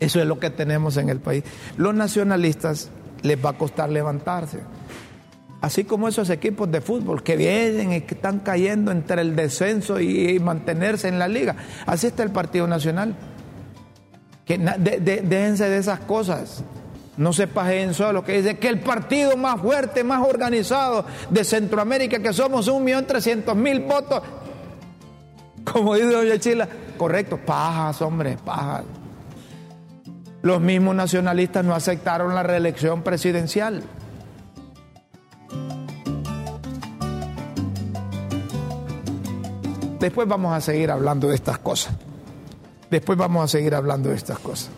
Eso 0.00 0.20
es 0.20 0.26
lo 0.26 0.38
que 0.38 0.50
tenemos 0.50 0.96
en 0.96 1.08
el 1.08 1.20
país. 1.20 1.44
Los 1.76 1.94
nacionalistas 1.94 2.90
les 3.22 3.42
va 3.42 3.50
a 3.50 3.52
costar 3.54 3.90
levantarse. 3.90 4.60
Así 5.64 5.84
como 5.84 6.08
esos 6.08 6.28
equipos 6.28 6.70
de 6.70 6.82
fútbol 6.82 7.22
que 7.22 7.36
vienen 7.36 7.94
y 7.94 8.02
que 8.02 8.16
están 8.16 8.40
cayendo 8.40 8.92
entre 8.92 9.22
el 9.22 9.34
descenso 9.34 9.98
y, 9.98 10.38
mantenerse 10.38 11.08
en 11.08 11.18
la 11.18 11.26
liga. 11.26 11.56
Así 11.86 12.08
está 12.08 12.22
el 12.22 12.28
Partido 12.28 12.66
Nacional. 12.66 13.14
Que 14.44 14.58
déjense 14.58 15.70
de 15.70 15.78
esas 15.78 16.00
cosas. 16.00 16.62
No 17.16 17.32
se 17.32 17.46
pajeen 17.46 17.94
solo, 17.94 18.22
que 18.22 18.42
dice 18.42 18.58
que 18.58 18.68
el 18.68 18.80
partido 18.80 19.38
más 19.38 19.58
fuerte, 19.58 20.04
más 20.04 20.20
organizado 20.28 21.06
de 21.30 21.42
Centroamérica, 21.44 22.18
que 22.18 22.34
somos 22.34 22.68
un 22.68 22.84
millón 22.84 23.06
trescientos 23.06 23.56
mil 23.56 23.80
votos. 23.80 24.22
Como 25.64 25.94
dice 25.94 26.12
Doña 26.12 26.38
Chila, 26.38 26.68
correcto, 26.98 27.38
pajas, 27.38 28.02
hombre, 28.02 28.36
pajas. 28.44 28.84
Los 30.42 30.60
mismos 30.60 30.94
nacionalistas 30.94 31.64
no 31.64 31.74
aceptaron 31.74 32.34
la 32.34 32.42
reelección 32.42 33.00
presidencial. 33.00 33.82
Después 40.04 40.28
vamos 40.28 40.52
a 40.54 40.60
seguir 40.60 40.90
hablando 40.90 41.28
de 41.28 41.34
estas 41.34 41.56
cosas. 41.60 41.94
Después 42.90 43.16
vamos 43.16 43.42
a 43.42 43.48
seguir 43.48 43.74
hablando 43.74 44.10
de 44.10 44.16
estas 44.16 44.38
cosas. 44.38 44.68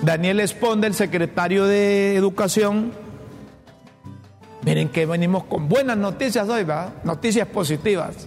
Daniel 0.00 0.40
Esponde, 0.40 0.86
el 0.86 0.94
secretario 0.94 1.66
de 1.66 2.16
Educación, 2.16 2.92
miren 4.62 4.88
que 4.88 5.04
venimos 5.04 5.44
con 5.44 5.68
buenas 5.68 5.98
noticias 5.98 6.48
hoy, 6.48 6.64
¿verdad? 6.64 6.94
Noticias 7.04 7.46
positivas. 7.46 8.26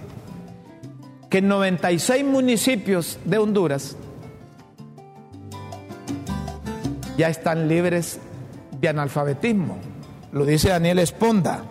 Que 1.28 1.40
en 1.40 1.48
96 1.48 2.24
municipios 2.24 3.18
de 3.26 3.40
Honduras 3.40 3.98
ya 7.18 7.30
están 7.30 7.68
libres 7.68 8.20
de 8.80 8.90
analfabetismo. 8.90 9.80
Lo 10.34 10.46
dice 10.46 10.70
Daniel 10.70 11.00
Esponda. 11.00 11.64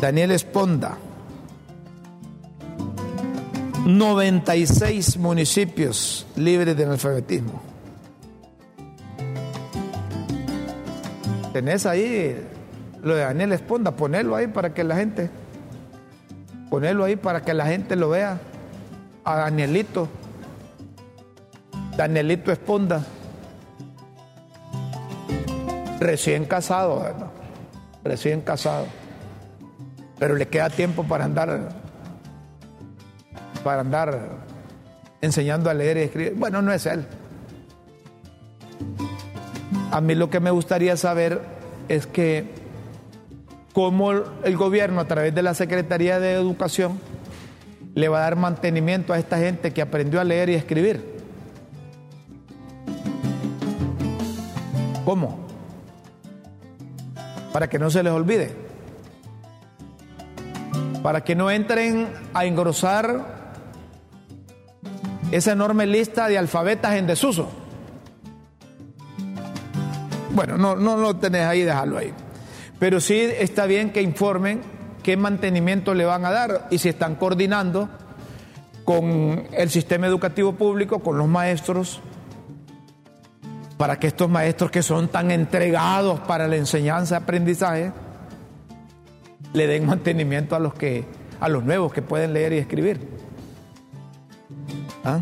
Daniel 0.00 0.30
Esponda. 0.32 0.98
96 3.86 5.16
municipios 5.16 6.26
libres 6.34 6.76
de 6.76 6.84
analfabetismo. 6.84 7.62
Tenés 11.52 11.86
ahí 11.86 12.36
lo 13.02 13.14
de 13.14 13.22
Daniel 13.22 13.52
Esponda, 13.52 13.92
ponelo 13.92 14.34
ahí 14.34 14.48
para 14.48 14.74
que 14.74 14.84
la 14.84 14.96
gente, 14.96 15.30
ponelo 16.68 17.04
ahí 17.04 17.16
para 17.16 17.42
que 17.42 17.54
la 17.54 17.66
gente 17.66 17.96
lo 17.96 18.10
vea. 18.10 18.40
A 19.24 19.36
Danielito, 19.36 20.08
Danielito 21.96 22.52
Esponda, 22.52 23.04
recién 25.98 26.44
casado, 26.44 27.02
recién 28.04 28.40
casado, 28.40 28.86
pero 30.18 30.34
le 30.34 30.48
queda 30.48 30.70
tiempo 30.70 31.04
para 31.04 31.24
andar 31.24 31.68
para 33.62 33.80
andar 33.80 34.20
enseñando 35.20 35.68
a 35.68 35.74
leer 35.74 35.96
y 35.96 36.00
escribir. 36.02 36.34
Bueno, 36.36 36.62
no 36.62 36.72
es 36.72 36.86
él. 36.86 37.04
A 39.90 40.00
mí 40.00 40.14
lo 40.14 40.30
que 40.30 40.40
me 40.40 40.50
gustaría 40.50 40.96
saber 40.96 41.40
es 41.88 42.06
que 42.06 42.44
cómo 43.72 44.12
el 44.12 44.56
gobierno 44.56 45.00
a 45.00 45.06
través 45.06 45.34
de 45.34 45.42
la 45.42 45.54
Secretaría 45.54 46.20
de 46.20 46.34
Educación 46.34 47.00
le 47.94 48.08
va 48.08 48.18
a 48.18 48.20
dar 48.22 48.36
mantenimiento 48.36 49.12
a 49.12 49.18
esta 49.18 49.38
gente 49.38 49.72
que 49.72 49.82
aprendió 49.82 50.20
a 50.20 50.24
leer 50.24 50.48
y 50.50 50.54
escribir. 50.54 51.16
¿Cómo? 55.04 55.46
Para 57.52 57.68
que 57.68 57.78
no 57.78 57.90
se 57.90 58.02
les 58.02 58.12
olvide. 58.12 58.65
Para 61.06 61.22
que 61.22 61.36
no 61.36 61.52
entren 61.52 62.08
a 62.34 62.46
engrosar 62.46 63.52
esa 65.30 65.52
enorme 65.52 65.86
lista 65.86 66.26
de 66.26 66.36
alfabetas 66.36 66.96
en 66.96 67.06
desuso. 67.06 67.48
Bueno, 70.32 70.58
no, 70.58 70.74
no 70.74 70.96
lo 70.96 71.14
tenés 71.14 71.42
ahí, 71.42 71.62
déjalo 71.62 71.98
ahí. 71.98 72.12
Pero 72.80 72.98
sí 72.98 73.20
está 73.20 73.66
bien 73.66 73.92
que 73.92 74.02
informen 74.02 74.62
qué 75.04 75.16
mantenimiento 75.16 75.94
le 75.94 76.04
van 76.04 76.24
a 76.24 76.32
dar 76.32 76.66
y 76.72 76.78
si 76.78 76.88
están 76.88 77.14
coordinando 77.14 77.88
con 78.84 79.46
el 79.52 79.70
sistema 79.70 80.08
educativo 80.08 80.54
público, 80.54 80.98
con 80.98 81.18
los 81.18 81.28
maestros, 81.28 82.00
para 83.76 84.00
que 84.00 84.08
estos 84.08 84.28
maestros 84.28 84.72
que 84.72 84.82
son 84.82 85.06
tan 85.06 85.30
entregados 85.30 86.18
para 86.18 86.48
la 86.48 86.56
enseñanza 86.56 87.14
y 87.14 87.18
aprendizaje 87.18 87.92
le 89.56 89.66
den 89.66 89.86
mantenimiento 89.86 90.54
a 90.54 90.58
los 90.58 90.74
que 90.74 91.04
a 91.40 91.48
los 91.48 91.64
nuevos 91.64 91.92
que 91.92 92.02
pueden 92.02 92.32
leer 92.32 92.52
y 92.52 92.58
escribir. 92.58 93.00
¿Ah? 95.04 95.20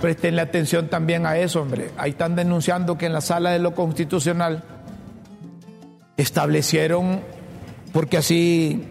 Prestenle 0.00 0.40
atención 0.40 0.88
también 0.88 1.26
a 1.26 1.36
eso, 1.36 1.60
hombre. 1.60 1.90
Ahí 1.96 2.10
están 2.10 2.34
denunciando 2.34 2.96
que 2.96 3.06
en 3.06 3.12
la 3.12 3.20
sala 3.20 3.50
de 3.50 3.58
lo 3.58 3.74
constitucional 3.74 4.62
establecieron, 6.16 7.20
porque 7.92 8.16
así 8.16 8.86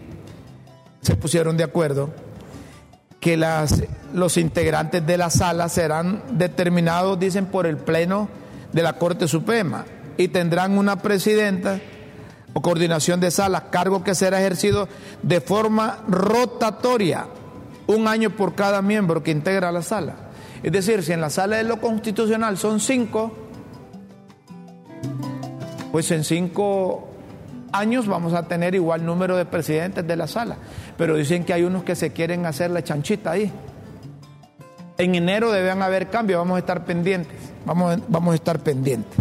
se 1.00 1.16
pusieron 1.16 1.56
de 1.56 1.64
acuerdo, 1.64 2.10
que 3.18 3.36
las, 3.36 3.82
los 4.14 4.36
integrantes 4.36 5.04
de 5.06 5.16
la 5.16 5.30
sala 5.30 5.68
serán 5.68 6.22
determinados, 6.32 7.18
dicen, 7.18 7.46
por 7.46 7.66
el 7.66 7.76
Pleno 7.76 8.28
de 8.72 8.82
la 8.82 8.94
Corte 8.94 9.26
Suprema 9.26 9.84
y 10.20 10.28
tendrán 10.28 10.76
una 10.76 10.96
presidenta 11.00 11.80
o 12.52 12.60
coordinación 12.60 13.20
de 13.20 13.30
salas, 13.30 13.64
cargo 13.70 14.04
que 14.04 14.14
será 14.14 14.38
ejercido 14.40 14.86
de 15.22 15.40
forma 15.40 16.00
rotatoria, 16.08 17.26
un 17.86 18.06
año 18.06 18.30
por 18.30 18.54
cada 18.54 18.82
miembro 18.82 19.22
que 19.22 19.30
integra 19.30 19.72
la 19.72 19.82
sala. 19.82 20.16
Es 20.62 20.72
decir, 20.72 21.02
si 21.02 21.12
en 21.12 21.22
la 21.22 21.30
sala 21.30 21.56
de 21.56 21.64
lo 21.64 21.80
constitucional 21.80 22.58
son 22.58 22.80
cinco, 22.80 23.32
pues 25.90 26.10
en 26.10 26.22
cinco 26.22 27.08
años 27.72 28.06
vamos 28.06 28.34
a 28.34 28.46
tener 28.46 28.74
igual 28.74 29.06
número 29.06 29.36
de 29.36 29.46
presidentes 29.46 30.06
de 30.06 30.16
la 30.16 30.26
sala. 30.26 30.56
Pero 30.98 31.16
dicen 31.16 31.44
que 31.44 31.54
hay 31.54 31.62
unos 31.62 31.82
que 31.82 31.96
se 31.96 32.12
quieren 32.12 32.44
hacer 32.44 32.70
la 32.70 32.84
chanchita 32.84 33.30
ahí. 33.30 33.50
En 34.98 35.14
enero 35.14 35.50
deben 35.50 35.80
haber 35.80 36.10
cambios, 36.10 36.38
vamos 36.38 36.56
a 36.56 36.58
estar 36.58 36.84
pendientes, 36.84 37.38
vamos, 37.64 38.00
vamos 38.08 38.32
a 38.32 38.34
estar 38.34 38.58
pendientes. 38.58 39.16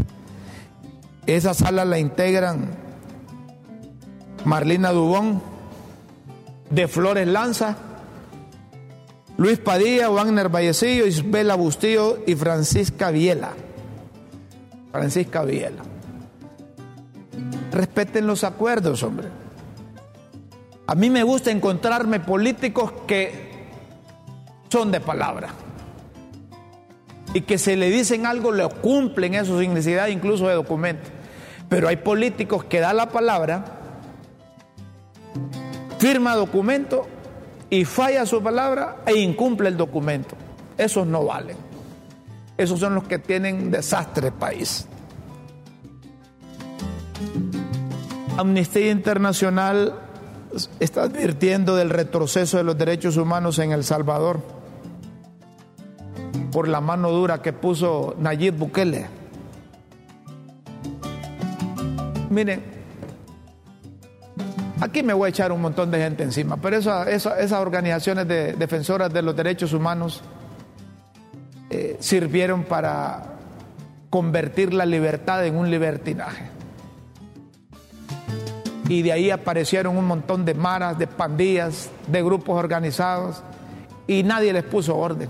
Esa 1.35 1.53
sala 1.53 1.85
la 1.85 1.99
integran 1.99 2.71
Marlina 4.45 4.91
Dubón, 4.91 5.43
de 6.71 6.87
Flores 6.87 7.27
Lanza, 7.27 7.77
Luis 9.37 9.59
Padilla, 9.59 10.09
Wagner 10.09 10.49
Vallecillo, 10.49 11.05
Isabela 11.05 11.53
Bustillo 11.53 12.17
y 12.25 12.33
Francisca 12.33 13.11
Viela. 13.11 13.51
Francisca 14.91 15.43
Viela. 15.43 15.83
Respeten 17.73 18.25
los 18.25 18.43
acuerdos, 18.43 19.03
hombre. 19.03 19.27
A 20.87 20.95
mí 20.95 21.11
me 21.11 21.21
gusta 21.21 21.51
encontrarme 21.51 22.19
políticos 22.19 22.91
que 23.05 23.49
son 24.69 24.91
de 24.91 24.99
palabra 24.99 25.49
y 27.35 27.41
que 27.41 27.59
se 27.59 27.75
le 27.75 27.91
dicen 27.91 28.25
algo, 28.25 28.51
lo 28.51 28.69
cumplen 28.69 29.35
eso 29.35 29.59
sin 29.59 29.75
necesidad 29.75 30.07
incluso 30.07 30.47
de 30.47 30.55
documentos. 30.55 31.18
Pero 31.69 31.87
hay 31.87 31.97
políticos 31.97 32.65
que 32.65 32.79
dan 32.79 32.97
la 32.97 33.09
palabra 33.09 33.63
firma 35.99 36.35
documento 36.35 37.07
y 37.69 37.85
falla 37.85 38.25
su 38.25 38.41
palabra 38.41 38.97
e 39.05 39.17
incumple 39.17 39.69
el 39.69 39.77
documento. 39.77 40.35
Esos 40.77 41.05
no 41.05 41.25
valen. 41.25 41.57
Esos 42.57 42.79
son 42.79 42.95
los 42.95 43.03
que 43.03 43.19
tienen 43.19 43.69
desastre 43.69 44.31
país. 44.31 44.87
Amnistía 48.37 48.89
Internacional 48.89 49.93
está 50.79 51.03
advirtiendo 51.03 51.75
del 51.75 51.89
retroceso 51.89 52.57
de 52.57 52.63
los 52.63 52.77
derechos 52.77 53.17
humanos 53.17 53.59
en 53.59 53.71
El 53.71 53.83
Salvador 53.83 54.41
por 56.51 56.67
la 56.67 56.81
mano 56.81 57.11
dura 57.11 57.41
que 57.41 57.53
puso 57.53 58.15
Nayib 58.17 58.55
Bukele. 58.55 59.18
Miren, 62.29 62.79
Aquí 64.81 65.03
me 65.03 65.11
voy 65.13 65.27
a 65.27 65.29
echar 65.29 65.51
un 65.51 65.61
montón 65.61 65.91
de 65.91 65.99
gente 65.99 66.23
encima, 66.23 66.55
pero 66.55 66.77
esas 66.77 67.51
organizaciones 67.51 68.27
de 68.27 68.53
defensoras 68.53 69.11
de 69.11 69.21
los 69.21 69.35
derechos 69.35 69.73
humanos 69.73 70.21
eh, 71.69 71.97
sirvieron 71.99 72.63
para 72.63 73.35
convertir 74.09 74.73
la 74.73 74.85
libertad 74.85 75.45
en 75.45 75.57
un 75.57 75.69
libertinaje. 75.69 76.49
Y 78.87 79.01
de 79.01 79.11
ahí 79.11 79.29
aparecieron 79.31 79.97
un 79.97 80.05
montón 80.05 80.45
de 80.45 80.53
maras, 80.53 80.97
de 80.97 81.07
pandillas, 81.07 81.89
de 82.07 82.23
grupos 82.23 82.57
organizados, 82.57 83.43
y 84.07 84.23
nadie 84.23 84.53
les 84.53 84.63
puso 84.63 84.95
orden. 84.95 85.29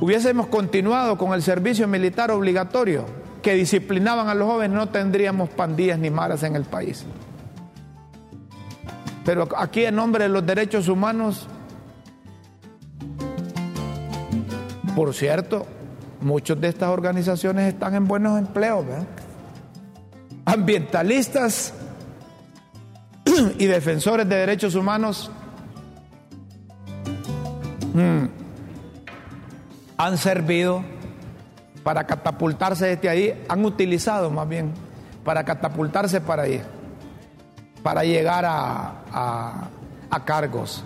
Hubiésemos 0.00 0.48
continuado 0.48 1.16
con 1.16 1.32
el 1.34 1.42
servicio 1.42 1.86
militar 1.86 2.32
obligatorio 2.32 3.04
que 3.42 3.54
disciplinaban 3.54 4.28
a 4.28 4.34
los 4.34 4.48
jóvenes, 4.48 4.76
no 4.76 4.88
tendríamos 4.88 5.48
pandillas 5.50 5.98
ni 5.98 6.10
maras 6.10 6.42
en 6.42 6.56
el 6.56 6.64
país. 6.64 7.04
Pero 9.24 9.48
aquí 9.56 9.84
en 9.84 9.94
nombre 9.94 10.24
de 10.24 10.30
los 10.30 10.44
derechos 10.44 10.88
humanos, 10.88 11.46
por 14.96 15.14
cierto, 15.14 15.66
muchas 16.20 16.60
de 16.60 16.68
estas 16.68 16.88
organizaciones 16.88 17.72
están 17.72 17.94
en 17.94 18.08
buenos 18.08 18.38
empleos, 18.38 18.84
ambientalistas 20.44 21.74
y 23.58 23.66
defensores 23.66 24.28
de 24.28 24.36
derechos 24.36 24.74
humanos 24.74 25.30
mm, 27.92 28.24
han 29.98 30.18
servido 30.18 30.82
para 31.88 32.04
catapultarse 32.04 32.84
desde 32.84 33.08
ahí, 33.08 33.44
han 33.48 33.64
utilizado 33.64 34.28
más 34.28 34.46
bien 34.46 34.74
para 35.24 35.42
catapultarse 35.42 36.20
para 36.20 36.42
ahí 36.42 36.60
para 37.82 38.04
llegar 38.04 38.44
a, 38.46 39.70
cargos. 40.26 40.84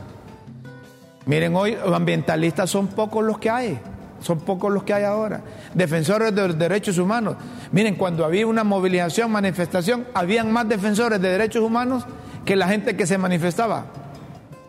Miren, 1.26 1.56
hoy 1.56 1.76
ambientalistas 1.92 2.70
son 2.70 2.86
pocos 2.86 3.24
los 3.24 3.38
que 3.38 3.50
hay, 3.50 3.80
son 4.20 4.38
pocos 4.38 4.72
los 4.72 4.84
que 4.84 4.94
hay 4.94 5.02
ahora. 5.02 5.40
Defensores 5.74 6.32
de 6.32 6.46
los 6.46 6.56
derechos 6.56 6.96
humanos. 6.98 7.34
Miren, 7.72 7.96
cuando 7.96 8.24
había 8.24 8.46
una 8.46 8.62
movilización, 8.62 9.32
manifestación, 9.32 10.06
habían 10.14 10.52
más 10.52 10.68
defensores 10.68 11.20
de 11.20 11.30
derechos 11.30 11.64
humanos 11.64 12.06
que 12.44 12.54
la 12.54 12.68
gente 12.68 12.94
que 12.94 13.08
se 13.08 13.18
manifestaba. 13.18 13.86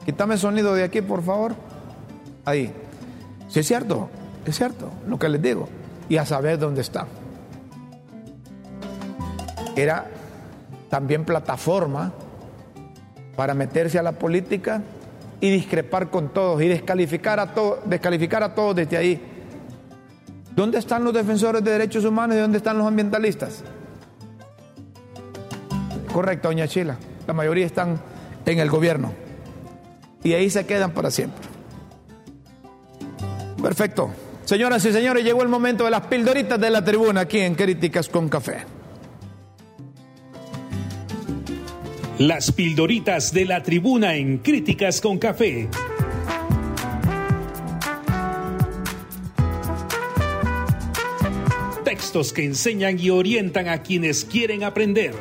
Quítame 0.03 0.33
el 0.33 0.39
sonido 0.39 0.73
de 0.73 0.83
aquí, 0.83 1.03
por 1.03 1.21
favor. 1.21 1.53
Ahí. 2.43 2.73
Sí, 3.49 3.59
es 3.59 3.67
cierto, 3.67 4.09
es 4.47 4.57
cierto 4.57 4.89
lo 5.07 5.19
que 5.19 5.29
les 5.29 5.39
digo. 5.39 5.69
Y 6.13 6.17
a 6.17 6.27
saber 6.27 6.59
dónde 6.59 6.81
está. 6.81 7.07
Era 9.75 10.05
también 10.87 11.25
plataforma 11.25 12.13
para 13.35 13.55
meterse 13.55 13.97
a 13.97 14.03
la 14.03 14.11
política 14.11 14.83
y 15.41 15.49
discrepar 15.49 16.11
con 16.11 16.29
todos 16.29 16.61
y 16.61 16.67
descalificar 16.67 17.39
a, 17.39 17.55
todos, 17.55 17.79
descalificar 17.85 18.43
a 18.43 18.53
todos 18.53 18.75
desde 18.75 18.95
ahí. 18.95 19.19
¿Dónde 20.55 20.77
están 20.77 21.03
los 21.03 21.15
defensores 21.15 21.63
de 21.63 21.71
derechos 21.71 22.05
humanos 22.05 22.37
y 22.37 22.41
dónde 22.41 22.59
están 22.59 22.77
los 22.77 22.85
ambientalistas? 22.85 23.63
Correcto, 26.13 26.49
doña 26.49 26.67
Chila. 26.67 26.95
La 27.25 27.33
mayoría 27.33 27.65
están 27.65 27.99
en 28.45 28.59
el 28.59 28.69
gobierno. 28.69 29.13
Y 30.21 30.33
ahí 30.33 30.51
se 30.51 30.63
quedan 30.67 30.91
para 30.91 31.09
siempre. 31.09 31.41
Perfecto. 33.59 34.11
Señoras 34.45 34.83
y 34.83 34.91
señores, 34.91 35.23
llegó 35.23 35.41
el 35.41 35.47
momento 35.47 35.85
de 35.85 35.91
las 35.91 36.07
pildoritas 36.07 36.59
de 36.59 36.69
la 36.69 36.83
tribuna 36.83 37.21
aquí 37.21 37.39
en 37.39 37.55
Críticas 37.55 38.09
con 38.09 38.27
Café. 38.27 38.65
Las 42.19 42.51
pildoritas 42.51 43.33
de 43.33 43.45
la 43.45 43.63
tribuna 43.63 44.15
en 44.15 44.39
Críticas 44.39 44.99
con 44.99 45.17
Café. 45.17 45.69
Textos 51.85 52.33
que 52.33 52.43
enseñan 52.43 52.99
y 52.99 53.11
orientan 53.11 53.69
a 53.69 53.81
quienes 53.81 54.25
quieren 54.25 54.65
aprender. 54.65 55.15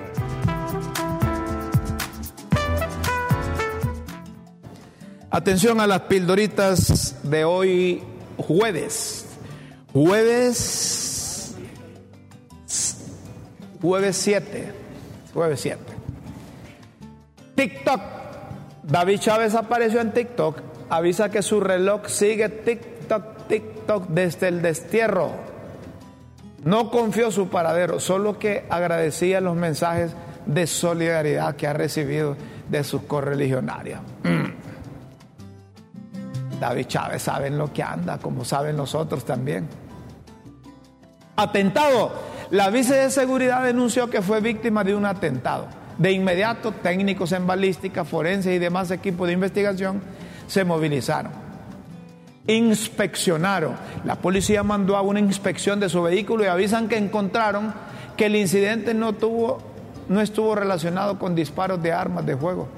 Atención 5.31 5.81
a 5.81 5.87
las 5.87 6.03
pildoritas 6.03 7.20
de 7.23 7.45
hoy 7.45 8.03
jueves. 8.43 9.26
Jueves. 9.93 11.55
Jueves 13.80 14.16
7. 14.16 14.72
Jueves 15.34 15.61
7. 15.61 15.78
TikTok. 17.55 18.01
David 18.84 19.18
Chávez 19.20 19.55
apareció 19.55 20.01
en 20.01 20.12
TikTok. 20.12 20.59
Avisa 20.90 21.30
que 21.30 21.43
su 21.43 21.61
reloj 21.61 22.07
sigue 22.07 22.49
TikTok, 22.49 23.47
TikTok 23.49 24.09
desde 24.09 24.49
el 24.49 24.62
destierro. 24.62 25.30
No 26.64 26.90
confió 26.90 27.30
su 27.30 27.49
paradero, 27.49 27.99
solo 27.99 28.38
que 28.38 28.64
agradecía 28.68 29.40
los 29.40 29.57
mensajes 29.57 30.12
de 30.47 30.66
solidaridad 30.66 31.57
que 31.57 31.66
ha 31.66 31.72
recibido 31.72 32.36
de 32.68 32.84
sus 32.84 33.03
correligionarios. 33.03 34.01
Mm. 34.22 34.61
David 36.62 36.86
Chávez 36.86 37.22
saben 37.22 37.58
lo 37.58 37.72
que 37.72 37.82
anda, 37.82 38.18
como 38.18 38.44
saben 38.44 38.76
nosotros 38.76 39.24
también. 39.24 39.68
Atentado. 41.34 42.12
La 42.52 42.70
vice 42.70 42.94
de 42.94 43.10
seguridad 43.10 43.64
denunció 43.64 44.08
que 44.08 44.22
fue 44.22 44.40
víctima 44.40 44.84
de 44.84 44.94
un 44.94 45.04
atentado. 45.04 45.66
De 45.98 46.12
inmediato, 46.12 46.70
técnicos 46.70 47.32
en 47.32 47.48
balística, 47.48 48.04
forense 48.04 48.54
y 48.54 48.60
demás 48.60 48.92
equipos 48.92 49.26
de 49.26 49.32
investigación 49.32 50.02
se 50.46 50.64
movilizaron. 50.64 51.32
Inspeccionaron. 52.46 53.74
La 54.04 54.14
policía 54.14 54.62
mandó 54.62 54.96
a 54.96 55.02
una 55.02 55.18
inspección 55.18 55.80
de 55.80 55.88
su 55.88 56.00
vehículo 56.00 56.44
y 56.44 56.46
avisan 56.46 56.86
que 56.86 56.96
encontraron 56.96 57.74
que 58.16 58.26
el 58.26 58.36
incidente 58.36 58.94
no, 58.94 59.14
tuvo, 59.14 59.58
no 60.08 60.20
estuvo 60.20 60.54
relacionado 60.54 61.18
con 61.18 61.34
disparos 61.34 61.82
de 61.82 61.92
armas 61.92 62.24
de 62.24 62.36
fuego, 62.36 62.68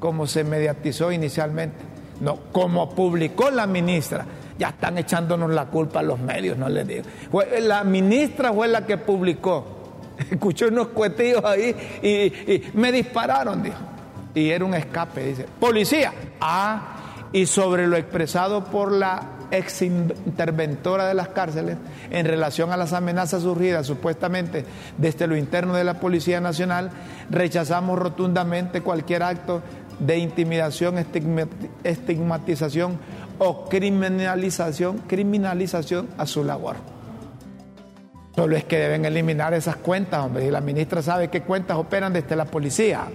como 0.00 0.26
se 0.26 0.42
mediatizó 0.42 1.12
inicialmente. 1.12 1.87
No, 2.20 2.38
como 2.52 2.90
publicó 2.90 3.50
la 3.50 3.66
ministra, 3.66 4.26
ya 4.58 4.70
están 4.70 4.98
echándonos 4.98 5.50
la 5.50 5.66
culpa 5.66 6.00
a 6.00 6.02
los 6.02 6.18
medios, 6.18 6.58
no 6.58 6.68
les 6.68 6.86
digo. 6.86 7.04
La 7.60 7.84
ministra 7.84 8.52
fue 8.52 8.68
la 8.68 8.84
que 8.84 8.98
publicó. 8.98 9.78
Escuchó 10.30 10.66
unos 10.68 10.88
cuetillos 10.88 11.44
ahí 11.44 11.74
y, 12.02 12.62
me 12.74 12.90
dispararon, 12.90 13.62
dijo. 13.62 13.76
Y 14.34 14.50
era 14.50 14.64
un 14.64 14.74
escape, 14.74 15.24
dice. 15.24 15.46
Policía. 15.60 16.12
Ah, 16.40 16.96
y 17.32 17.46
sobre 17.46 17.86
lo 17.86 17.96
expresado 17.96 18.64
por 18.64 18.92
la 18.92 19.38
ex 19.50 19.82
interventora 19.82 21.06
de 21.06 21.14
las 21.14 21.28
cárceles 21.28 21.78
en 22.10 22.26
relación 22.26 22.70
a 22.72 22.76
las 22.76 22.92
amenazas 22.92 23.42
surgidas 23.42 23.86
supuestamente 23.86 24.64
desde 24.98 25.26
lo 25.26 25.36
interno 25.36 25.74
de 25.74 25.84
la 25.84 26.00
Policía 26.00 26.40
Nacional, 26.40 26.90
rechazamos 27.30 27.98
rotundamente 27.98 28.82
cualquier 28.82 29.22
acto 29.22 29.62
de 29.98 30.18
intimidación, 30.18 30.96
estigmatización 31.84 32.98
o 33.38 33.68
criminalización, 33.68 34.98
criminalización 35.06 36.08
a 36.18 36.26
su 36.26 36.44
labor. 36.44 36.76
Solo 38.34 38.56
es 38.56 38.64
que 38.64 38.78
deben 38.78 39.04
eliminar 39.04 39.52
esas 39.54 39.76
cuentas, 39.76 40.24
hombre, 40.24 40.46
y 40.46 40.50
la 40.50 40.60
ministra 40.60 41.02
sabe 41.02 41.28
qué 41.28 41.42
cuentas 41.42 41.76
operan 41.76 42.12
desde 42.12 42.36
la 42.36 42.44
policía. 42.44 43.08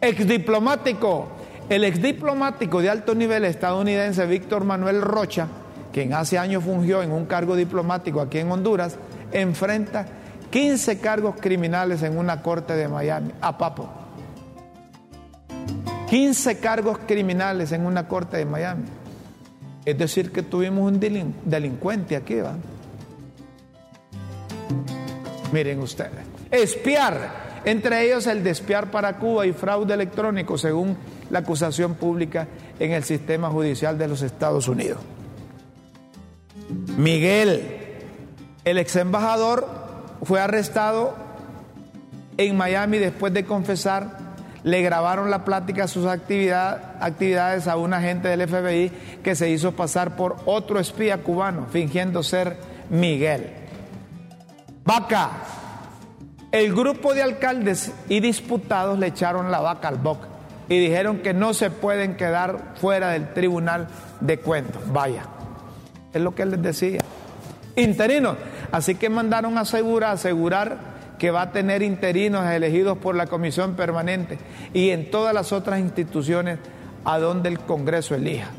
Exdiplomático, 0.00 1.28
el 1.68 1.84
exdiplomático 1.84 2.82
de 2.82 2.90
alto 2.90 3.14
nivel 3.14 3.44
estadounidense 3.44 4.26
Víctor 4.26 4.64
Manuel 4.64 5.02
Rocha, 5.02 5.46
quien 5.92 6.12
hace 6.14 6.36
años 6.36 6.64
fungió 6.64 7.02
en 7.02 7.12
un 7.12 7.26
cargo 7.26 7.54
diplomático 7.54 8.20
aquí 8.20 8.38
en 8.38 8.50
Honduras, 8.50 8.98
enfrenta 9.30 10.06
15 10.50 10.98
cargos 10.98 11.36
criminales 11.40 12.02
en 12.02 12.18
una 12.18 12.42
corte 12.42 12.74
de 12.74 12.88
Miami, 12.88 13.30
a 13.40 13.56
Papo. 13.56 14.03
15 16.14 16.60
cargos 16.60 16.98
criminales 17.08 17.72
en 17.72 17.84
una 17.84 18.06
corte 18.06 18.36
de 18.36 18.44
Miami. 18.44 18.84
Es 19.84 19.98
decir, 19.98 20.30
que 20.30 20.42
tuvimos 20.44 20.92
un 20.92 21.00
delincuente 21.00 22.14
aquí, 22.14 22.36
¿va? 22.36 22.54
Miren 25.52 25.80
ustedes. 25.80 26.12
Espiar, 26.52 27.62
entre 27.64 28.06
ellos 28.06 28.28
el 28.28 28.44
de 28.44 28.50
espiar 28.50 28.92
para 28.92 29.18
Cuba 29.18 29.44
y 29.44 29.52
fraude 29.52 29.92
electrónico, 29.92 30.56
según 30.56 30.96
la 31.30 31.40
acusación 31.40 31.96
pública 31.96 32.46
en 32.78 32.92
el 32.92 33.02
sistema 33.02 33.50
judicial 33.50 33.98
de 33.98 34.06
los 34.06 34.22
Estados 34.22 34.68
Unidos. 34.68 35.00
Miguel, 36.96 37.60
el 38.64 38.78
ex 38.78 38.94
embajador, 38.94 39.66
fue 40.22 40.40
arrestado 40.40 41.16
en 42.36 42.56
Miami 42.56 42.98
después 42.98 43.34
de 43.34 43.44
confesar 43.44 44.23
le 44.64 44.80
grabaron 44.80 45.30
la 45.30 45.44
plática, 45.44 45.86
sus 45.86 46.06
actividades 46.06 47.68
a 47.68 47.76
un 47.76 47.92
agente 47.92 48.28
del 48.28 48.48
FBI 48.48 48.90
que 49.22 49.36
se 49.36 49.50
hizo 49.50 49.72
pasar 49.72 50.16
por 50.16 50.36
otro 50.46 50.80
espía 50.80 51.18
cubano, 51.18 51.66
fingiendo 51.70 52.22
ser 52.22 52.56
Miguel. 52.88 53.52
Vaca. 54.84 55.30
El 56.50 56.72
grupo 56.72 57.14
de 57.14 57.22
alcaldes 57.22 57.92
y 58.08 58.20
diputados 58.20 58.98
le 58.98 59.08
echaron 59.08 59.50
la 59.50 59.60
vaca 59.60 59.88
al 59.88 59.96
boc 59.96 60.20
y 60.68 60.78
dijeron 60.78 61.18
que 61.18 61.34
no 61.34 61.52
se 61.52 61.70
pueden 61.70 62.16
quedar 62.16 62.74
fuera 62.76 63.10
del 63.10 63.32
tribunal 63.34 63.88
de 64.20 64.38
cuentos. 64.38 64.80
Vaya, 64.92 65.24
es 66.12 66.22
lo 66.22 66.34
que 66.34 66.46
les 66.46 66.62
decía. 66.62 67.00
Interinos. 67.76 68.36
Así 68.70 68.94
que 68.94 69.10
mandaron 69.10 69.58
a 69.58 69.62
asegurar, 69.62 70.12
asegurar 70.12 70.93
que 71.18 71.30
va 71.30 71.42
a 71.42 71.52
tener 71.52 71.82
interinos 71.82 72.46
elegidos 72.46 72.98
por 72.98 73.14
la 73.14 73.26
comisión 73.26 73.74
permanente 73.74 74.38
y 74.72 74.90
en 74.90 75.10
todas 75.10 75.34
las 75.34 75.52
otras 75.52 75.80
instituciones 75.80 76.58
a 77.04 77.18
donde 77.18 77.48
el 77.48 77.60
Congreso 77.60 78.14
elija. 78.14 78.50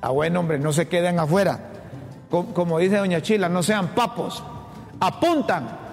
A 0.00 0.10
buen 0.10 0.36
hombre, 0.36 0.58
no 0.58 0.72
se 0.72 0.86
queden 0.86 1.18
afuera. 1.18 1.58
Como, 2.30 2.78
dice 2.78 2.98
doña 2.98 3.22
Chila, 3.22 3.48
no 3.48 3.62
sean 3.62 3.88
papos, 3.88 4.42
apuntan. 5.00 5.88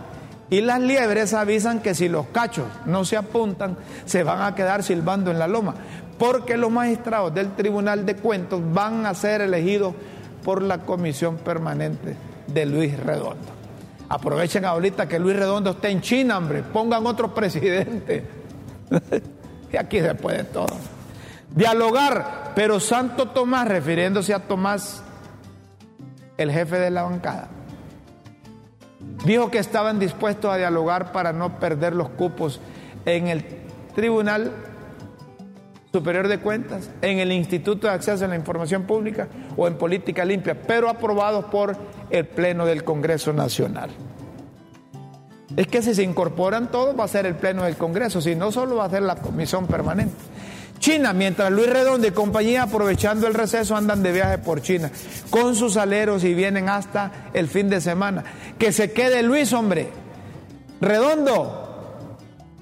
Y 0.49 0.61
las 0.61 0.79
liebres 0.79 1.33
avisan 1.33 1.79
que 1.79 1.95
si 1.95 2.07
los 2.07 2.27
cachos 2.27 2.67
no 2.85 3.03
se 3.03 3.17
apuntan, 3.17 3.77
se 4.05 4.23
van 4.23 4.41
a 4.41 4.53
quedar 4.53 4.83
silbando 4.83 5.31
en 5.31 5.39
la 5.39 5.47
loma, 5.47 5.73
porque 6.19 6.55
los 6.55 6.69
magistrados 6.69 7.33
del 7.33 7.53
Tribunal 7.55 8.05
de 8.05 8.15
Cuentos 8.15 8.61
van 8.73 9.07
a 9.07 9.15
ser 9.15 9.41
elegidos 9.41 9.95
por 10.43 10.61
la 10.61 10.79
comisión 10.79 11.37
permanente 11.37 12.15
de 12.45 12.65
Luis 12.67 12.99
Redondo. 12.99 13.64
Aprovechen 14.07 14.65
ahorita 14.65 15.07
que 15.07 15.19
Luis 15.19 15.35
Redondo 15.35 15.71
está 15.71 15.89
en 15.89 16.01
China, 16.01 16.37
hombre. 16.37 16.63
Pongan 16.63 17.05
otro 17.07 17.33
presidente. 17.33 18.23
y 19.73 19.77
aquí 19.77 19.99
se 19.99 20.13
puede 20.15 20.43
todo. 20.43 20.77
Dialogar, 21.55 22.51
pero 22.55 22.79
Santo 22.79 23.29
Tomás, 23.29 23.67
refiriéndose 23.67 24.33
a 24.33 24.39
Tomás, 24.39 25.03
el 26.37 26.51
jefe 26.51 26.77
de 26.77 26.91
la 26.91 27.03
bancada, 27.03 27.47
dijo 29.25 29.49
que 29.49 29.59
estaban 29.59 29.99
dispuestos 29.99 30.51
a 30.51 30.57
dialogar 30.57 31.11
para 31.11 31.33
no 31.33 31.59
perder 31.59 31.95
los 31.95 32.09
cupos 32.09 32.59
en 33.05 33.27
el 33.27 33.45
Tribunal 33.95 34.51
Superior 35.95 36.27
de 36.27 36.39
Cuentas, 36.39 36.89
en 37.01 37.19
el 37.19 37.31
Instituto 37.31 37.87
de 37.87 37.93
Acceso 37.93 38.25
a 38.25 38.27
la 38.27 38.35
Información 38.35 38.83
Pública 38.83 39.29
o 39.55 39.65
en 39.65 39.77
Política 39.77 40.25
Limpia, 40.25 40.53
pero 40.53 40.89
aprobados 40.89 41.45
por 41.45 41.77
el 42.09 42.27
Pleno 42.27 42.65
del 42.65 42.83
Congreso 42.83 43.31
Nacional. 43.31 43.91
Es 45.55 45.67
que 45.67 45.81
si 45.81 45.95
se 45.95 46.03
incorporan 46.03 46.69
todos 46.69 46.99
va 46.99 47.05
a 47.05 47.07
ser 47.07 47.25
el 47.25 47.35
Pleno 47.35 47.63
del 47.63 47.77
Congreso, 47.77 48.19
si 48.19 48.35
no 48.35 48.51
solo 48.51 48.75
va 48.75 48.83
a 48.83 48.89
ser 48.89 49.03
la 49.03 49.15
Comisión 49.15 49.67
Permanente. 49.67 50.15
China, 50.79 51.13
mientras 51.13 51.49
Luis 51.49 51.69
Redondo 51.69 52.05
y 52.05 52.11
compañía 52.11 52.63
aprovechando 52.63 53.25
el 53.25 53.33
receso 53.33 53.77
andan 53.77 54.03
de 54.03 54.11
viaje 54.11 54.37
por 54.39 54.61
China 54.61 54.91
con 55.29 55.55
sus 55.55 55.77
aleros 55.77 56.25
y 56.25 56.33
vienen 56.33 56.67
hasta 56.67 57.29
el 57.33 57.47
fin 57.47 57.69
de 57.69 57.79
semana. 57.79 58.25
Que 58.59 58.73
se 58.73 58.91
quede 58.91 59.23
Luis, 59.23 59.53
hombre. 59.53 59.87
Redondo, 60.81 61.64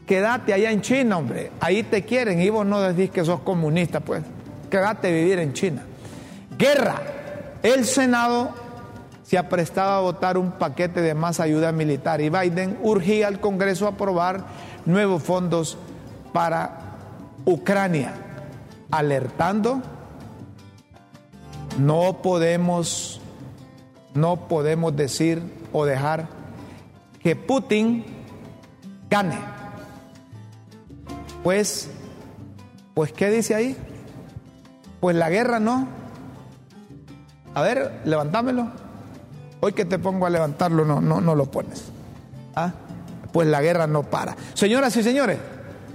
quédate 0.05 0.53
allá 0.53 0.71
en 0.71 0.81
China, 0.81 1.17
hombre. 1.17 1.51
Ahí 1.59 1.83
te 1.83 2.03
quieren 2.03 2.41
y 2.41 2.49
vos 2.49 2.65
no 2.65 2.81
decís 2.81 3.11
que 3.11 3.23
sos 3.23 3.41
comunista, 3.41 3.99
pues. 3.99 4.23
Quédate 4.69 5.07
a 5.07 5.11
vivir 5.11 5.39
en 5.39 5.53
China. 5.53 5.83
Guerra. 6.57 7.01
El 7.61 7.85
Senado 7.85 8.49
se 9.23 9.37
ha 9.37 9.47
prestado 9.47 9.91
a 9.91 10.01
votar 10.01 10.37
un 10.37 10.51
paquete 10.51 11.01
de 11.01 11.13
más 11.13 11.39
ayuda 11.39 11.71
militar 11.71 12.21
y 12.21 12.29
Biden 12.29 12.77
urgía 12.83 13.27
al 13.27 13.39
Congreso 13.39 13.85
a 13.85 13.91
aprobar 13.91 14.45
nuevos 14.85 15.23
fondos 15.23 15.77
para 16.33 16.97
Ucrania, 17.45 18.13
alertando, 18.91 19.81
no 21.79 22.21
podemos, 22.21 23.21
no 24.13 24.47
podemos 24.47 24.95
decir 24.95 25.41
o 25.71 25.85
dejar 25.85 26.27
que 27.21 27.35
Putin 27.35 28.05
gane. 29.09 29.52
Pues, 31.43 31.89
pues, 32.93 33.11
¿qué 33.11 33.29
dice 33.29 33.53
ahí? 33.53 33.77
Pues 34.99 35.15
la 35.15 35.29
guerra 35.29 35.59
no. 35.59 35.87
A 37.53 37.61
ver, 37.61 38.01
levantámelo. 38.05 38.71
Hoy 39.59 39.73
que 39.73 39.85
te 39.85 39.99
pongo 39.99 40.25
a 40.25 40.29
levantarlo, 40.29 40.85
no, 40.85 41.01
no, 41.01 41.21
no 41.21 41.35
lo 41.35 41.51
pones. 41.51 41.83
¿Ah? 42.55 42.71
Pues 43.31 43.47
la 43.47 43.61
guerra 43.61 43.87
no 43.87 44.03
para. 44.03 44.35
Señoras 44.53 44.95
y 44.95 45.03
señores, 45.03 45.37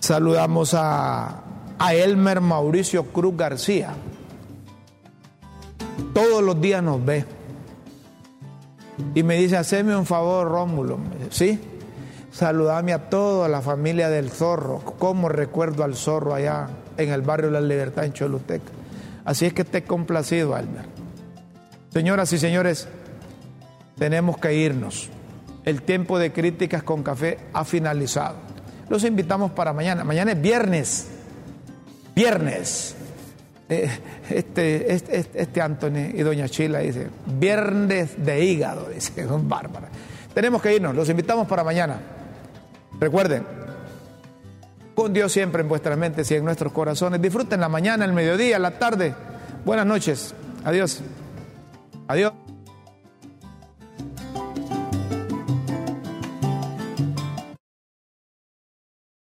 Saludamos 0.00 0.74
a, 0.74 1.44
a 1.78 1.94
Elmer 1.94 2.40
Mauricio 2.40 3.04
Cruz 3.04 3.36
García. 3.36 3.94
Todos 6.12 6.42
los 6.42 6.60
días 6.60 6.82
nos 6.82 7.04
ve. 7.04 7.24
Y 9.14 9.22
me 9.22 9.36
dice, 9.36 9.56
haceme 9.56 9.96
un 9.96 10.04
favor, 10.04 10.48
Rómulo. 10.48 10.98
¿Sí? 11.30 11.60
Saludame 12.32 12.92
a 12.92 13.08
toda 13.08 13.46
la 13.46 13.62
familia 13.62 14.08
del 14.08 14.30
zorro. 14.30 14.80
¿Cómo 14.98 15.28
recuerdo 15.28 15.84
al 15.84 15.94
zorro 15.94 16.34
allá 16.34 16.70
en 16.96 17.10
el 17.10 17.22
barrio 17.22 17.50
La 17.50 17.60
Libertad 17.60 18.04
en 18.04 18.12
Choluteca? 18.12 18.72
Así 19.24 19.46
es 19.46 19.52
que 19.52 19.62
esté 19.62 19.84
complacido, 19.84 20.56
Elmer. 20.56 20.84
Señoras 21.90 22.32
y 22.32 22.38
señores, 22.38 22.88
tenemos 23.96 24.38
que 24.38 24.54
irnos. 24.54 25.08
El 25.64 25.82
tiempo 25.82 26.18
de 26.18 26.32
críticas 26.32 26.82
con 26.82 27.02
café 27.02 27.38
ha 27.52 27.64
finalizado. 27.64 28.36
Los 28.88 29.04
invitamos 29.04 29.52
para 29.52 29.72
mañana. 29.72 30.04
Mañana 30.04 30.32
es 30.32 30.40
viernes. 30.40 31.08
Viernes. 32.14 32.96
Eh, 33.68 33.88
este, 34.28 34.92
este, 34.92 35.26
este, 35.34 35.62
Anthony 35.62 36.12
y 36.14 36.20
doña 36.20 36.48
Chila 36.48 36.80
dice, 36.80 37.08
viernes 37.26 38.22
de 38.22 38.44
hígado, 38.44 38.90
dice, 38.90 39.24
son 39.28 39.48
bárbaras. 39.48 39.90
Tenemos 40.34 40.60
que 40.60 40.74
irnos, 40.74 40.94
los 40.94 41.08
invitamos 41.08 41.46
para 41.46 41.64
mañana. 41.64 41.98
Recuerden, 43.00 43.44
con 44.94 45.12
Dios 45.12 45.32
siempre 45.32 45.62
en 45.62 45.68
vuestras 45.68 45.98
mentes 45.98 46.30
y 46.30 46.34
en 46.34 46.44
nuestros 46.44 46.72
corazones. 46.72 47.20
Disfruten 47.20 47.60
la 47.60 47.68
mañana, 47.68 48.04
el 48.04 48.12
mediodía, 48.12 48.58
la 48.58 48.78
tarde. 48.78 49.14
Buenas 49.64 49.86
noches. 49.86 50.34
Adiós. 50.64 51.00
Adiós. 52.08 52.43